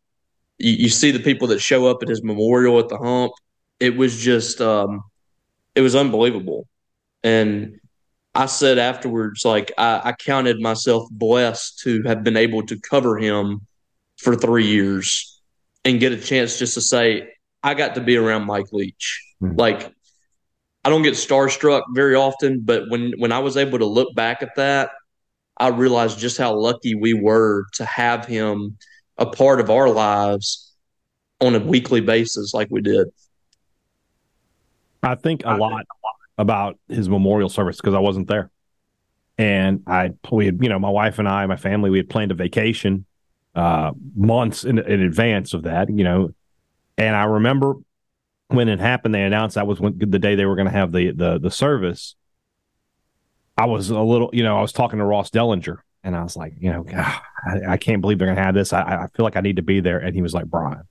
you, 0.58 0.74
you 0.74 0.90
see 0.90 1.12
the 1.12 1.20
people 1.22 1.48
that 1.48 1.60
show 1.60 1.88
up 1.88 2.04
at 2.04 2.10
his 2.10 2.22
memorial 2.24 2.78
at 2.80 2.90
the 2.90 2.98
hump. 2.98 3.32
It 3.80 3.96
was 3.96 4.20
just, 4.20 4.60
um, 4.60 5.02
it 5.76 5.80
was 5.80 5.96
unbelievable, 5.96 6.68
and 7.24 7.79
I 8.40 8.46
said 8.46 8.78
afterwards, 8.78 9.44
like 9.44 9.74
I, 9.78 10.02
I 10.06 10.12
counted 10.14 10.62
myself 10.62 11.10
blessed 11.12 11.80
to 11.80 12.04
have 12.04 12.24
been 12.24 12.38
able 12.38 12.66
to 12.68 12.80
cover 12.80 13.18
him 13.18 13.68
for 14.18 14.34
three 14.34 14.66
years 14.66 15.42
and 15.84 16.00
get 16.00 16.14
a 16.14 16.18
chance 16.18 16.58
just 16.58 16.76
to 16.76 16.82
say 16.82 17.34
I 17.62 17.74
got 17.74 17.96
to 17.96 18.02
be 18.02 18.16
around 18.16 18.46
Mike 18.46 18.72
Leach. 18.72 19.22
Mm-hmm. 19.44 19.60
Like 19.60 19.94
I 20.86 20.90
don't 20.90 21.02
get 21.02 21.16
starstruck 21.16 21.82
very 21.94 22.16
often, 22.16 22.62
but 22.62 22.84
when 22.88 23.12
when 23.18 23.34
I 23.34 23.40
was 23.40 23.58
able 23.58 23.80
to 23.80 23.86
look 23.86 24.16
back 24.16 24.42
at 24.42 24.56
that, 24.56 24.92
I 25.58 25.68
realized 25.68 26.18
just 26.18 26.38
how 26.38 26.56
lucky 26.56 26.96
we 26.96 27.14
were 27.14 27.66
to 27.74 27.84
have 27.84 28.26
him 28.26 28.78
a 29.18 29.26
part 29.26 29.60
of 29.60 29.70
our 29.70 29.90
lives 29.90 30.72
on 31.42 31.56
a 31.56 31.60
weekly 31.60 32.00
basis 32.00 32.54
like 32.54 32.70
we 32.72 32.80
did. 32.80 33.10
I 35.04 35.16
think 35.16 35.44
a 35.44 35.56
lot 35.56 35.86
about 36.40 36.80
his 36.88 37.10
memorial 37.10 37.50
service 37.50 37.76
because 37.76 37.94
I 37.94 38.00
wasn't 38.00 38.30
there. 38.30 38.50
And 39.38 39.84
I, 39.86 40.12
we 40.32 40.46
had, 40.46 40.64
you 40.64 40.70
know, 40.70 40.80
my 40.80 40.90
wife 40.90 41.20
and 41.20 41.28
I, 41.28 41.46
my 41.46 41.58
family, 41.58 41.90
we 41.90 41.98
had 41.98 42.10
planned 42.10 42.32
a 42.32 42.34
vacation 42.34 43.06
uh, 43.56 43.92
months 44.16 44.64
in, 44.64 44.80
in 44.80 45.02
advance 45.02 45.54
of 45.54 45.64
that, 45.64 45.90
you 45.90 46.04
know. 46.04 46.34
And 46.98 47.16
I 47.16 47.26
remember 47.26 47.76
when 48.48 48.70
it 48.70 48.80
happened, 48.80 49.14
they 49.14 49.24
announced 49.24 49.56
that 49.56 49.68
was 49.68 49.80
when, 49.80 50.00
the 50.00 50.18
day 50.18 50.36
they 50.36 50.46
were 50.46 50.56
going 50.56 50.68
to 50.68 50.72
have 50.72 50.92
the, 50.92 51.12
the 51.12 51.40
the 51.40 51.52
service. 51.52 52.16
I 53.58 53.66
was 53.66 53.90
a 53.90 54.00
little, 54.00 54.30
you 54.32 54.44
know, 54.44 54.58
I 54.58 54.62
was 54.62 54.72
talking 54.72 55.00
to 55.00 55.06
Ross 55.06 55.30
Dellenger, 55.30 55.80
and 56.04 56.16
I 56.16 56.24
was 56.24 56.38
like, 56.38 56.54
you 56.60 56.72
know, 56.72 56.86
I, 56.94 57.74
I, 57.74 57.78
can't 57.78 58.00
believe 58.00 58.18
they're 58.18 58.28
going 58.28 58.38
to 58.38 58.44
have 58.44 58.56
this. 58.56 58.72
I, 58.72 58.82
I 58.82 59.08
feel 59.14 59.26
like 59.26 59.36
I 59.36 59.42
need 59.42 59.58
to 59.58 59.62
be 59.62 59.82
there. 59.82 60.00
And 60.00 60.16
he 60.16 60.22
was 60.22 60.34
like, 60.34 60.46
Brian, 60.46 60.84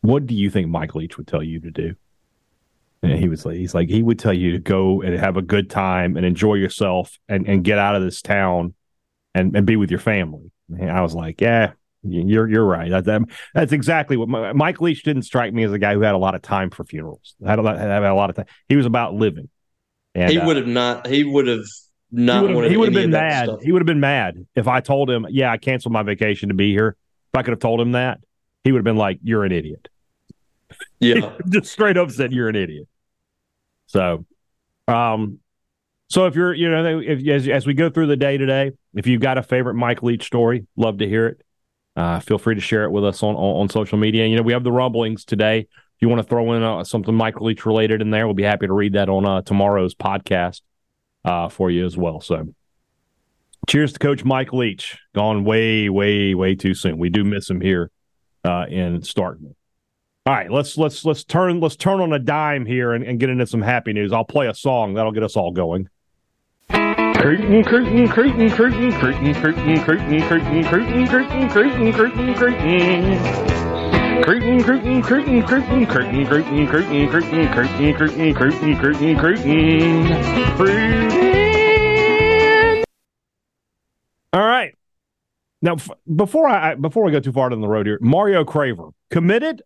what 0.00 0.26
do 0.26 0.34
you 0.34 0.50
think 0.50 0.68
Mike 0.68 0.96
Leach 0.96 1.16
would 1.16 1.28
tell 1.28 1.42
you 1.42 1.60
to 1.60 1.70
do? 1.70 1.94
And 3.02 3.18
he 3.18 3.28
was 3.28 3.44
like, 3.44 3.56
he's 3.56 3.74
like, 3.74 3.88
he 3.88 4.02
would 4.02 4.18
tell 4.18 4.32
you 4.32 4.52
to 4.52 4.58
go 4.58 5.02
and 5.02 5.18
have 5.18 5.36
a 5.36 5.42
good 5.42 5.68
time 5.68 6.16
and 6.16 6.24
enjoy 6.24 6.54
yourself 6.54 7.18
and, 7.28 7.48
and 7.48 7.64
get 7.64 7.78
out 7.78 7.96
of 7.96 8.02
this 8.02 8.22
town 8.22 8.74
and, 9.34 9.56
and 9.56 9.66
be 9.66 9.76
with 9.76 9.90
your 9.90 10.00
family. 10.00 10.52
And 10.68 10.90
I 10.90 11.00
was 11.02 11.14
like, 11.14 11.40
yeah, 11.40 11.72
you're 12.04 12.48
you're 12.48 12.64
right. 12.64 12.90
That, 12.90 13.04
that, 13.04 13.22
that's 13.54 13.72
exactly 13.72 14.16
what 14.16 14.28
my, 14.28 14.52
Mike 14.52 14.80
Leach 14.80 15.02
didn't 15.02 15.22
strike 15.22 15.52
me 15.52 15.64
as 15.64 15.72
a 15.72 15.78
guy 15.78 15.94
who 15.94 16.00
had 16.00 16.14
a 16.14 16.18
lot 16.18 16.34
of 16.34 16.42
time 16.42 16.70
for 16.70 16.84
funerals. 16.84 17.34
Had 17.44 17.58
a 17.58 17.62
lot, 17.62 17.78
had 17.78 18.02
a 18.02 18.14
lot 18.14 18.30
of 18.30 18.36
time. 18.36 18.46
He 18.68 18.76
was 18.76 18.86
about 18.86 19.14
living. 19.14 19.48
And, 20.14 20.30
he 20.30 20.38
would 20.38 20.56
have 20.56 20.66
uh, 20.66 20.70
not. 20.70 21.06
He 21.06 21.24
would 21.24 21.46
have 21.46 21.64
not. 22.10 22.48
He 22.70 22.76
would 22.76 22.88
have 22.88 22.94
been 22.94 23.10
mad. 23.10 23.48
He 23.62 23.72
would 23.72 23.80
have 23.80 23.86
been 23.86 24.00
mad 24.00 24.46
if 24.54 24.68
I 24.68 24.80
told 24.80 25.10
him, 25.10 25.26
"Yeah, 25.30 25.50
I 25.50 25.56
canceled 25.56 25.92
my 25.92 26.02
vacation 26.02 26.50
to 26.50 26.54
be 26.54 26.72
here." 26.72 26.96
If 27.32 27.38
I 27.38 27.42
could 27.42 27.52
have 27.52 27.60
told 27.60 27.80
him 27.80 27.92
that, 27.92 28.20
he 28.64 28.72
would 28.72 28.78
have 28.78 28.84
been 28.84 28.96
like, 28.96 29.18
"You're 29.22 29.44
an 29.44 29.52
idiot." 29.52 29.88
Yeah, 31.00 31.32
just 31.48 31.72
straight 31.72 31.96
up 31.96 32.10
said, 32.10 32.32
"You're 32.32 32.48
an 32.48 32.56
idiot." 32.56 32.88
So, 33.92 34.24
um, 34.88 35.38
so 36.08 36.26
if 36.26 36.34
you're, 36.34 36.54
you 36.54 36.70
know, 36.70 36.98
if 36.98 37.26
as, 37.28 37.46
as 37.46 37.66
we 37.66 37.74
go 37.74 37.90
through 37.90 38.06
the 38.06 38.16
day 38.16 38.38
today, 38.38 38.72
if 38.94 39.06
you've 39.06 39.20
got 39.20 39.36
a 39.36 39.42
favorite 39.42 39.74
Mike 39.74 40.02
Leach 40.02 40.24
story, 40.24 40.66
love 40.76 40.98
to 40.98 41.08
hear 41.08 41.26
it. 41.26 41.42
Uh, 41.94 42.20
feel 42.20 42.38
free 42.38 42.54
to 42.54 42.60
share 42.60 42.84
it 42.84 42.90
with 42.90 43.04
us 43.04 43.22
on, 43.22 43.34
on, 43.34 43.62
on 43.62 43.68
social 43.68 43.98
media. 43.98 44.26
You 44.26 44.36
know, 44.36 44.42
we 44.42 44.54
have 44.54 44.64
the 44.64 44.72
rumblings 44.72 45.26
today. 45.26 45.58
If 45.58 46.00
you 46.00 46.08
want 46.08 46.22
to 46.22 46.28
throw 46.28 46.54
in 46.54 46.62
uh, 46.62 46.84
something 46.84 47.14
Mike 47.14 47.40
Leach 47.42 47.66
related 47.66 48.00
in 48.00 48.10
there, 48.10 48.26
we'll 48.26 48.34
be 48.34 48.42
happy 48.42 48.66
to 48.66 48.72
read 48.72 48.94
that 48.94 49.10
on 49.10 49.26
uh, 49.26 49.42
tomorrow's 49.42 49.94
podcast 49.94 50.62
uh, 51.26 51.50
for 51.50 51.70
you 51.70 51.84
as 51.84 51.96
well. 51.96 52.22
So, 52.22 52.54
cheers 53.68 53.92
to 53.92 53.98
Coach 53.98 54.24
Mike 54.24 54.54
Leach. 54.54 54.98
Gone 55.14 55.44
way, 55.44 55.90
way, 55.90 56.34
way 56.34 56.54
too 56.54 56.72
soon. 56.72 56.96
We 56.96 57.10
do 57.10 57.24
miss 57.24 57.48
him 57.48 57.60
here 57.60 57.90
uh, 58.42 58.64
in 58.68 59.02
Starkville. 59.02 59.54
All 60.24 60.32
right, 60.32 60.52
let's 60.52 60.78
let's 60.78 61.04
let's 61.04 61.24
turn 61.24 61.58
let's 61.58 61.74
turn 61.74 62.00
on 62.00 62.12
a 62.12 62.18
dime 62.20 62.64
here 62.64 62.92
and, 62.92 63.02
and 63.02 63.18
get 63.18 63.28
into 63.28 63.44
some 63.44 63.60
happy 63.60 63.92
news. 63.92 64.12
I'll 64.12 64.24
play 64.24 64.46
a 64.46 64.54
song 64.54 64.94
that'll 64.94 65.10
get 65.10 65.24
us 65.24 65.36
all 65.36 65.50
going. 65.50 65.88
Creighton, 66.68 67.64
Creighton, 67.64 68.08
Creighton, 68.08 68.48
Creighton, 68.48 68.92
Creighton, 68.92 69.34
Creighton, 69.34 69.82
Creighton, 69.82 69.82
Creighton, 69.82 70.64
Creighton, 70.64 71.08
Creighton, 71.08 71.48
Creighton, 71.48 71.92
Creighton, 71.92 72.34
Creighton. 72.34 74.22
Creighton, 74.22 74.62
Creighton, 74.62 75.02
Creighton, 75.02 75.42
Creighton, 75.42 75.86
Creighton, 75.86 76.24
Creighton, 76.26 76.68
Creighton, 76.68 77.08
Creighton, 77.08 77.48
Creighton, 77.48 77.94
Creighton, 77.94 78.34
Creighton, 78.34 78.76
Creighton, 78.76 79.18
Creighton, 79.18 80.06
Creighton. 80.56 82.84
All 84.32 84.40
right. 84.40 84.78
Now, 85.60 85.78
before 86.14 86.48
I 86.48 86.76
before 86.76 87.02
we 87.02 87.10
go 87.10 87.18
too 87.18 87.32
far 87.32 87.48
down 87.48 87.60
the 87.60 87.68
road 87.68 87.86
here, 87.86 87.98
Mario 88.00 88.44
Craver 88.44 88.92
committed 89.10 89.62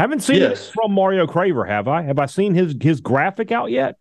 I 0.00 0.04
haven't 0.04 0.20
seen 0.20 0.38
yes. 0.38 0.70
it 0.70 0.72
from 0.72 0.92
Mario 0.92 1.26
Craver, 1.26 1.68
have 1.68 1.86
I? 1.86 2.00
Have 2.00 2.18
I 2.18 2.24
seen 2.24 2.54
his 2.54 2.74
his 2.80 3.02
graphic 3.02 3.52
out 3.52 3.70
yet? 3.70 3.98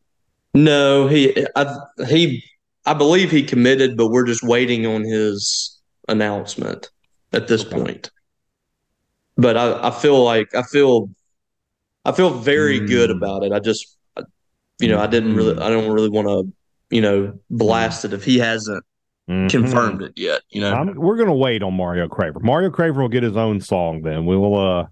No, 0.54 1.08
he 1.08 1.46
I, 1.58 1.76
he 2.08 2.42
I 2.86 2.94
believe 2.94 3.30
he 3.30 3.44
committed, 3.44 3.98
but 3.98 4.08
we're 4.08 4.26
just 4.26 4.42
waiting 4.42 4.86
on 4.86 5.04
his 5.04 5.78
announcement 6.08 6.90
at 7.34 7.50
this 7.50 7.66
okay. 7.66 7.76
point. 7.76 8.12
But 9.36 9.58
I, 9.58 9.90
I 9.90 9.92
feel 9.92 10.24
like 10.24 10.56
I 10.56 10.62
feel 10.62 11.10
I 12.06 12.14
feel 12.14 12.30
very 12.30 12.80
mm. 12.80 12.88
good 12.88 13.12
about 13.12 13.44
it. 13.44 13.52
I 13.52 13.60
just 13.60 13.98
you 14.80 14.88
know, 14.88 15.02
I 15.02 15.08
didn't 15.08 15.36
really 15.36 15.62
I 15.62 15.70
don't 15.70 15.92
really 15.92 16.10
want 16.10 16.30
to, 16.30 16.96
you 16.96 17.02
know, 17.02 17.38
blast 17.50 18.06
it 18.06 18.14
if 18.14 18.24
he 18.24 18.40
hasn't 18.40 18.86
mm-hmm. 19.30 19.48
confirmed 19.48 20.02
it 20.02 20.14
yet, 20.16 20.44
you 20.50 20.62
know. 20.62 20.74
I'm, 20.74 20.96
we're 20.96 21.18
going 21.18 21.28
to 21.28 21.34
wait 21.34 21.62
on 21.62 21.74
Mario 21.74 22.08
Craver. 22.08 22.42
Mario 22.42 22.70
Craver 22.70 23.02
will 23.02 23.10
get 23.10 23.24
his 23.24 23.36
own 23.36 23.60
song 23.60 24.04
then. 24.04 24.26
We 24.26 24.38
will 24.38 24.58
uh 24.58 24.88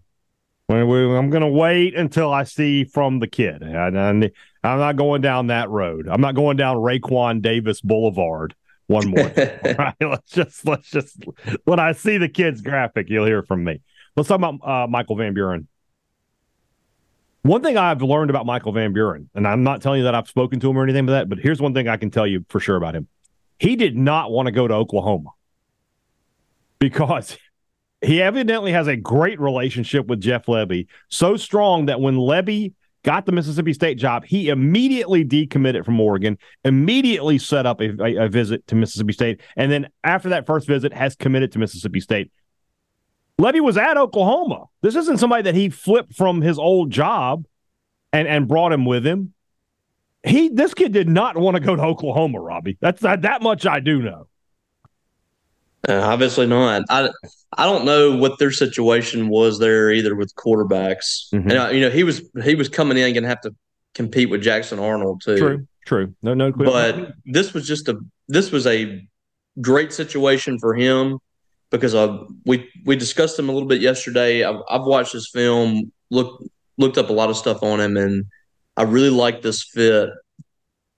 I'm 0.69 1.29
going 1.29 1.41
to 1.41 1.47
wait 1.47 1.95
until 1.95 2.31
I 2.31 2.43
see 2.43 2.83
from 2.83 3.19
the 3.19 3.27
kid. 3.27 3.61
And, 3.61 4.31
I'm 4.63 4.79
not 4.79 4.97
going 4.97 5.21
down 5.21 5.47
that 5.47 5.69
road. 5.69 6.09
I'm 6.09 6.19
not 6.19 6.35
going 6.35 6.57
down 6.57 6.77
Raekwon 6.77 7.41
Davis 7.41 7.79
Boulevard 7.79 8.53
one 8.87 9.09
more. 9.09 9.31
right? 9.77 9.95
Let's 10.01 10.31
just 10.31 10.65
let's 10.65 10.89
just 10.89 11.23
when 11.63 11.79
I 11.79 11.93
see 11.93 12.17
the 12.17 12.27
kid's 12.27 12.61
graphic, 12.61 13.09
you'll 13.09 13.25
hear 13.25 13.43
from 13.43 13.63
me. 13.63 13.81
Let's 14.15 14.27
talk 14.27 14.37
about 14.37 14.55
uh, 14.67 14.87
Michael 14.87 15.15
Van 15.15 15.33
Buren. 15.33 15.67
One 17.43 17.61
thing 17.61 17.77
I've 17.77 18.01
learned 18.01 18.29
about 18.29 18.45
Michael 18.45 18.73
Van 18.73 18.91
Buren, 18.91 19.29
and 19.33 19.47
I'm 19.47 19.63
not 19.63 19.81
telling 19.81 19.99
you 19.99 20.03
that 20.05 20.15
I've 20.15 20.27
spoken 20.27 20.59
to 20.59 20.69
him 20.69 20.77
or 20.77 20.83
anything 20.83 21.05
like 21.05 21.13
that, 21.13 21.29
but 21.29 21.39
here's 21.39 21.61
one 21.61 21.73
thing 21.73 21.87
I 21.87 21.95
can 21.95 22.11
tell 22.11 22.27
you 22.27 22.45
for 22.49 22.59
sure 22.59 22.75
about 22.75 22.93
him. 22.95 23.07
He 23.57 23.75
did 23.77 23.95
not 23.95 24.31
want 24.31 24.47
to 24.47 24.51
go 24.51 24.67
to 24.67 24.73
Oklahoma 24.73 25.29
because 26.79 27.37
he 28.01 28.21
evidently 28.21 28.71
has 28.71 28.87
a 28.87 28.95
great 28.95 29.39
relationship 29.39 30.07
with 30.07 30.21
Jeff 30.21 30.45
Lebby, 30.45 30.87
so 31.09 31.35
strong 31.35 31.87
that 31.87 31.99
when 31.99 32.15
Lebby 32.15 32.73
got 33.03 33.25
the 33.25 33.31
Mississippi 33.31 33.73
State 33.73 33.95
job, 33.97 34.25
he 34.25 34.49
immediately 34.49 35.23
decommitted 35.23 35.85
from 35.85 35.99
Oregon, 35.99 36.37
immediately 36.63 37.37
set 37.37 37.65
up 37.65 37.81
a, 37.81 37.89
a, 38.03 38.25
a, 38.25 38.27
visit 38.27 38.67
to 38.67 38.75
Mississippi 38.75 39.13
State, 39.13 39.41
and 39.55 39.71
then 39.71 39.87
after 40.03 40.29
that 40.29 40.45
first 40.45 40.67
visit, 40.67 40.93
has 40.93 41.15
committed 41.15 41.51
to 41.53 41.59
Mississippi 41.59 41.99
State. 41.99 42.31
Lebby 43.39 43.61
was 43.61 43.77
at 43.77 43.97
Oklahoma. 43.97 44.65
This 44.81 44.95
isn't 44.95 45.19
somebody 45.19 45.43
that 45.43 45.55
he 45.55 45.69
flipped 45.69 46.15
from 46.15 46.41
his 46.41 46.57
old 46.57 46.89
job 46.89 47.45
and, 48.11 48.27
and 48.27 48.47
brought 48.47 48.73
him 48.73 48.85
with 48.85 49.05
him. 49.05 49.33
He 50.23 50.49
this 50.49 50.73
kid 50.73 50.91
did 50.91 51.07
not 51.07 51.37
want 51.37 51.55
to 51.55 51.61
go 51.61 51.75
to 51.75 51.81
Oklahoma, 51.81 52.39
Robbie. 52.39 52.77
That's 52.81 53.01
that, 53.01 53.21
that 53.21 53.41
much 53.41 53.65
I 53.65 53.79
do 53.79 54.01
know. 54.01 54.27
Uh, 55.87 55.99
obviously 56.01 56.47
not. 56.47 56.83
I 56.89 57.09
I 57.57 57.65
don't 57.65 57.85
know 57.85 58.15
what 58.15 58.39
their 58.39 58.51
situation 58.51 59.27
was 59.27 59.59
there 59.59 59.91
either 59.91 60.15
with 60.15 60.33
quarterbacks. 60.35 61.29
Mm-hmm. 61.33 61.49
And 61.49 61.59
uh, 61.59 61.69
you 61.69 61.81
know 61.81 61.89
he 61.89 62.03
was 62.03 62.21
he 62.43 62.55
was 62.55 62.69
coming 62.69 62.97
in 62.97 63.13
going 63.13 63.23
to 63.23 63.29
have 63.29 63.41
to 63.41 63.53
compete 63.93 64.29
with 64.29 64.41
Jackson 64.41 64.79
Arnold 64.79 65.21
too. 65.23 65.37
True, 65.37 65.67
true. 65.85 66.15
No, 66.21 66.33
no. 66.33 66.51
But 66.51 67.13
this 67.25 67.53
was 67.53 67.67
just 67.67 67.87
a 67.87 67.99
this 68.27 68.51
was 68.51 68.65
a 68.67 69.07
great 69.59 69.91
situation 69.91 70.59
for 70.59 70.73
him. 70.75 71.19
because 71.69 71.95
I, 71.95 72.19
we 72.45 72.69
we 72.85 72.95
discussed 72.95 73.37
him 73.37 73.49
a 73.49 73.51
little 73.51 73.67
bit 73.67 73.81
yesterday. 73.81 74.43
I've, 74.43 74.61
I've 74.69 74.83
watched 74.85 75.13
his 75.13 75.29
film, 75.29 75.91
looked 76.09 76.43
looked 76.77 76.97
up 76.97 77.09
a 77.09 77.13
lot 77.13 77.29
of 77.29 77.37
stuff 77.37 77.63
on 77.63 77.79
him, 77.79 77.97
and 77.97 78.25
I 78.75 78.83
really 78.83 79.09
like 79.09 79.41
this 79.41 79.63
fit 79.63 80.09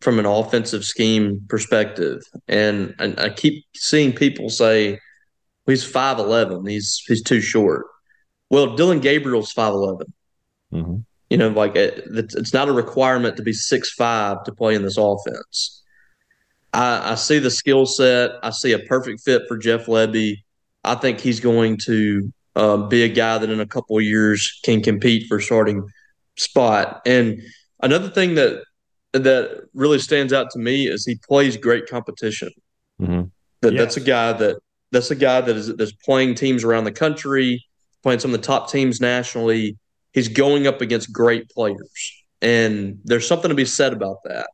from 0.02 0.20
an 0.20 0.26
offensive 0.26 0.86
scheme 0.86 1.42
perspective. 1.50 2.22
And, 2.48 2.96
and 3.00 3.20
I 3.20 3.30
keep 3.30 3.66
seeing 3.76 4.14
people 4.14 4.50
say 4.50 5.00
he's 5.66 5.84
five 5.84 6.20
eleven, 6.20 6.66
he's 6.66 7.02
he's 7.08 7.22
too 7.22 7.42
short. 7.42 7.86
Well, 8.50 8.76
Dillon 8.76 9.00
Gabriel's 9.00 9.52
five 9.52 9.74
eleven. 9.74 10.14
Mm-hmm. 10.74 10.96
You 11.30 11.38
know, 11.38 11.50
like 11.50 11.76
it, 11.76 12.04
it's 12.08 12.54
not 12.54 12.70
a 12.70 12.74
requirement 12.74 13.38
to 13.38 13.44
be 13.44 13.54
six 13.54 13.94
five 13.94 14.44
to 14.46 14.52
play 14.52 14.74
in 14.74 14.82
this 14.82 14.98
offense. 14.98 15.84
I, 16.74 17.12
I 17.12 17.16
see 17.16 17.40
the 17.40 17.52
skill 17.52 17.86
set. 17.86 18.32
I 18.42 18.50
see 18.50 18.72
a 18.72 18.80
perfect 18.80 19.22
fit 19.24 19.44
for 19.48 19.58
Jeff 19.58 19.86
Lebby. 19.86 20.38
I 20.84 20.96
think 20.96 21.20
he's 21.20 21.40
going 21.40 21.78
to 21.86 22.34
uh, 22.56 22.78
be 22.78 23.04
a 23.04 23.10
guy 23.10 23.38
that 23.38 23.50
in 23.50 23.60
a 23.60 23.68
couple 23.68 23.98
of 23.98 24.04
years 24.04 24.60
can 24.64 24.82
compete 24.82 25.28
for 25.28 25.40
starting 25.40 25.88
spot. 26.38 27.02
And 27.06 27.42
another 27.84 28.10
thing 28.10 28.36
that 28.36 28.64
that 29.14 29.68
really 29.74 30.00
stands 30.00 30.34
out 30.34 30.50
to 30.52 30.60
me 30.60 30.88
is 30.88 31.06
he 31.06 31.16
plays 31.16 31.58
great 31.58 31.88
competition. 31.88 32.50
Mm-hmm. 33.02 33.24
That 33.62 33.74
yes. 33.74 33.80
that's 33.80 33.98
a 33.98 34.02
guy 34.02 34.34
that 34.34 34.58
that's 34.92 35.12
a 35.12 35.16
guy 35.16 35.42
that 35.42 35.56
is 35.56 35.76
that's 35.76 35.92
playing 35.92 36.36
teams 36.36 36.64
around 36.64 36.86
the 36.86 36.92
country, 36.92 37.66
playing 38.04 38.20
some 38.20 38.34
of 38.34 38.40
the 38.40 38.46
top 38.46 38.72
teams 38.72 39.02
nationally. 39.02 39.78
He's 40.14 40.28
going 40.28 40.68
up 40.68 40.82
against 40.82 41.12
great 41.12 41.50
players, 41.50 42.24
and 42.42 43.00
there's 43.04 43.28
something 43.28 43.50
to 43.50 43.56
be 43.56 43.66
said 43.66 43.94
about 43.94 44.18
that. 44.26 44.50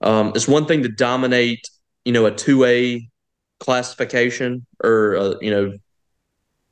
Um, 0.00 0.32
it's 0.34 0.48
one 0.48 0.66
thing 0.66 0.82
to 0.84 0.88
dominate, 0.88 1.68
you 2.04 2.12
know, 2.12 2.26
a 2.26 2.30
two 2.30 2.64
A 2.64 3.08
classification 3.58 4.64
or 4.82 5.16
uh, 5.16 5.34
you 5.40 5.50
know, 5.50 5.72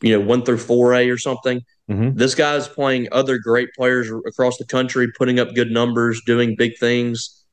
you 0.00 0.18
know, 0.18 0.24
one 0.24 0.44
through 0.44 0.58
four 0.58 0.94
A 0.94 1.10
or 1.10 1.18
something. 1.18 1.62
Mm-hmm. 1.90 2.16
This 2.16 2.34
guy's 2.34 2.66
playing 2.66 3.08
other 3.12 3.38
great 3.38 3.68
players 3.74 4.10
across 4.26 4.58
the 4.58 4.64
country, 4.64 5.12
putting 5.16 5.38
up 5.38 5.54
good 5.54 5.70
numbers, 5.70 6.20
doing 6.26 6.56
big 6.56 6.76
things. 6.78 7.44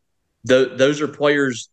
Th- 0.47 0.69
those 0.75 1.01
are 1.01 1.07
players 1.07 1.69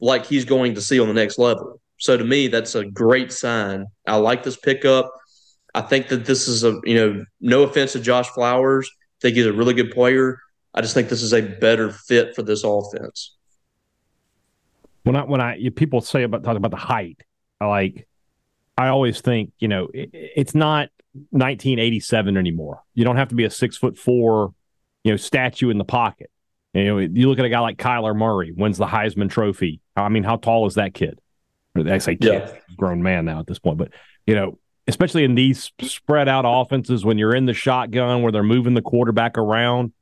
like 0.00 0.24
he's 0.24 0.44
going 0.44 0.74
to 0.74 0.80
see 0.80 0.98
on 1.00 1.08
the 1.08 1.14
next 1.14 1.38
level. 1.38 1.80
So 1.98 2.16
to 2.16 2.24
me, 2.24 2.48
that's 2.48 2.74
a 2.74 2.84
great 2.84 3.32
sign. 3.32 3.86
I 4.06 4.16
like 4.16 4.42
this 4.42 4.56
pickup. 4.56 5.12
I 5.74 5.82
think 5.82 6.08
that 6.08 6.24
this 6.24 6.48
is 6.48 6.64
a 6.64 6.80
you 6.84 6.94
know, 6.94 7.24
no 7.40 7.62
offense 7.62 7.92
to 7.92 8.00
Josh 8.00 8.28
Flowers, 8.28 8.90
I 9.18 9.20
think 9.20 9.36
he's 9.36 9.46
a 9.46 9.52
really 9.52 9.74
good 9.74 9.90
player. 9.90 10.38
I 10.74 10.80
just 10.80 10.94
think 10.94 11.08
this 11.08 11.22
is 11.22 11.34
a 11.34 11.42
better 11.42 11.90
fit 11.90 12.36
for 12.36 12.42
this 12.42 12.62
offense. 12.62 13.34
When 15.02 15.16
I 15.16 15.24
when 15.24 15.40
I 15.40 15.70
people 15.74 16.00
say 16.00 16.22
about 16.22 16.44
talk 16.44 16.56
about 16.56 16.70
the 16.70 16.76
height, 16.76 17.22
I 17.60 17.66
like 17.66 18.06
I 18.76 18.88
always 18.88 19.20
think 19.20 19.52
you 19.58 19.66
know 19.66 19.88
it, 19.92 20.10
it's 20.12 20.54
not 20.54 20.90
1987 21.30 22.36
anymore. 22.36 22.82
You 22.94 23.04
don't 23.04 23.16
have 23.16 23.28
to 23.28 23.34
be 23.34 23.44
a 23.44 23.50
six 23.50 23.76
foot 23.76 23.96
four, 23.98 24.54
you 25.04 25.12
know, 25.12 25.16
statue 25.16 25.70
in 25.70 25.78
the 25.78 25.84
pocket. 25.84 26.30
You 26.74 26.84
know, 26.84 26.98
you 26.98 27.28
look 27.28 27.38
at 27.38 27.44
a 27.44 27.48
guy 27.48 27.60
like 27.60 27.78
Kyler 27.78 28.14
Murray, 28.16 28.52
wins 28.52 28.78
the 28.78 28.86
Heisman 28.86 29.30
Trophy. 29.30 29.80
I 29.96 30.08
mean, 30.08 30.22
how 30.22 30.36
tall 30.36 30.66
is 30.66 30.74
that 30.74 30.94
kid? 30.94 31.20
I 31.76 31.98
say 31.98 32.16
kid, 32.16 32.32
yeah. 32.32 32.52
grown 32.76 33.02
man 33.02 33.24
now 33.24 33.40
at 33.40 33.46
this 33.46 33.58
point, 33.58 33.78
but 33.78 33.92
you 34.26 34.34
know, 34.34 34.58
especially 34.88 35.24
in 35.24 35.34
these 35.34 35.70
spread 35.82 36.28
out 36.28 36.44
offenses 36.46 37.04
when 37.04 37.18
you're 37.18 37.34
in 37.34 37.46
the 37.46 37.54
shotgun 37.54 38.22
where 38.22 38.32
they're 38.32 38.42
moving 38.42 38.74
the 38.74 38.82
quarterback 38.82 39.38
around. 39.38 39.92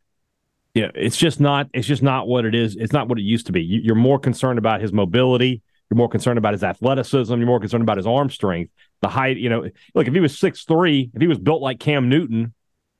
Yeah, 0.74 0.80
you 0.80 0.86
know, 0.86 0.92
it's 0.94 1.16
just 1.16 1.40
not. 1.40 1.68
It's 1.74 1.86
just 1.86 2.02
not 2.02 2.28
what 2.28 2.44
it 2.44 2.54
is. 2.54 2.76
It's 2.76 2.92
not 2.92 3.08
what 3.08 3.18
it 3.18 3.22
used 3.22 3.46
to 3.46 3.52
be. 3.52 3.62
You're 3.62 3.94
more 3.94 4.18
concerned 4.18 4.58
about 4.58 4.80
his 4.80 4.92
mobility. 4.92 5.62
You're 5.90 5.96
more 5.96 6.08
concerned 6.08 6.38
about 6.38 6.52
his 6.52 6.64
athleticism. 6.64 7.34
You're 7.36 7.46
more 7.46 7.60
concerned 7.60 7.82
about 7.82 7.96
his 7.96 8.06
arm 8.06 8.30
strength 8.30 8.72
the 9.02 9.08
height, 9.08 9.36
you 9.36 9.48
know, 9.48 9.68
look, 9.94 10.08
if 10.08 10.14
he 10.14 10.20
was 10.20 10.38
six 10.38 10.64
three, 10.64 11.10
if 11.14 11.20
he 11.20 11.28
was 11.28 11.38
built 11.38 11.62
like 11.62 11.78
Cam 11.78 12.08
Newton, 12.08 12.54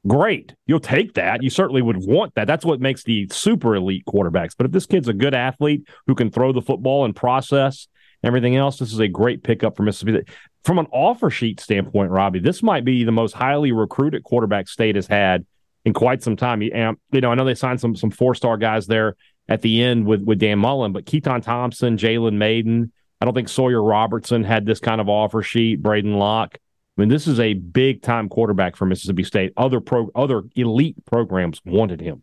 great. 0.07 0.55
You'll 0.67 0.81
take 0.81 1.15
that. 1.15 1.43
You 1.43 1.51
certainly 1.51 1.83
would 1.83 1.97
want 1.97 2.35
that. 2.35 2.47
That's 2.47 2.65
what 2.65 2.81
makes 2.81 3.03
the 3.03 3.29
super 3.31 3.75
elite 3.75 4.05
quarterbacks. 4.07 4.55
But 4.57 4.67
if 4.67 4.73
this 4.73 4.87
kid's 4.87 5.09
a 5.09 5.13
good 5.13 5.35
athlete 5.35 5.89
who 6.07 6.15
can 6.15 6.31
throw 6.31 6.53
the 6.53 6.63
football 6.63 7.05
and 7.05 7.17
process 7.17 7.89
everything 8.23 8.57
else, 8.57 8.79
this 8.79 8.93
is 8.93 8.99
a 8.99 9.09
great 9.09 9.43
pickup 9.43 9.77
for 9.77 9.83
Mississippi. 9.83 10.23
From 10.65 10.79
an 10.79 10.87
offer 10.93 11.31
sheet 11.31 11.61
standpoint, 11.61 12.11
Robbie, 12.11 12.41
this 12.41 12.63
might 12.63 12.85
be 12.85 13.05
the 13.05 13.13
most 13.13 13.33
highly 13.33 13.73
recruited 13.73 14.25
quarterback 14.25 14.69
state 14.69 14.97
has 14.97 15.07
had 15.07 15.47
in 15.85 15.93
quite 15.93 16.23
some 16.23 16.37
time. 16.37 16.61
You 16.61 16.71
know, 16.73 17.31
I 17.31 17.35
know 17.35 17.45
they 17.45 17.55
signed 17.55 17.81
some 17.81 17.95
some 17.95 18.11
four 18.11 18.35
star 18.35 18.57
guys 18.57 18.87
there 18.87 19.17
at 19.49 19.63
the 19.63 19.83
end 19.83 20.07
with 20.07 20.23
with 20.23 20.39
Dan 20.39 20.59
Mullen, 20.59 20.93
but 20.93 21.05
Keytaon 21.05 21.43
Thompson, 21.43 21.97
Jalen 21.97 22.35
Mayden. 22.35 22.93
I 23.21 23.25
don't 23.25 23.35
think 23.35 23.49
Sawyer 23.49 23.83
Robertson 23.83 24.45
had 24.45 24.67
this 24.67 24.81
kind 24.81 25.01
of 25.01 25.09
offer 25.09 25.43
sheet. 25.43 25.83
Braedyn 25.83 26.17
Locke. 26.17 26.59
I 26.97 27.01
mean, 27.01 27.09
this 27.09 27.27
is 27.27 27.41
a 27.41 27.55
big 27.55 28.03
time 28.03 28.29
quarterback 28.29 28.77
for 28.77 28.87
Mississippi 28.87 29.23
State. 29.23 29.53
Other 29.57 29.81
pro, 29.81 30.11
other 30.15 30.45
elite 30.55 30.97
programs 31.05 31.61
wanted 31.65 32.01
him. 32.01 32.23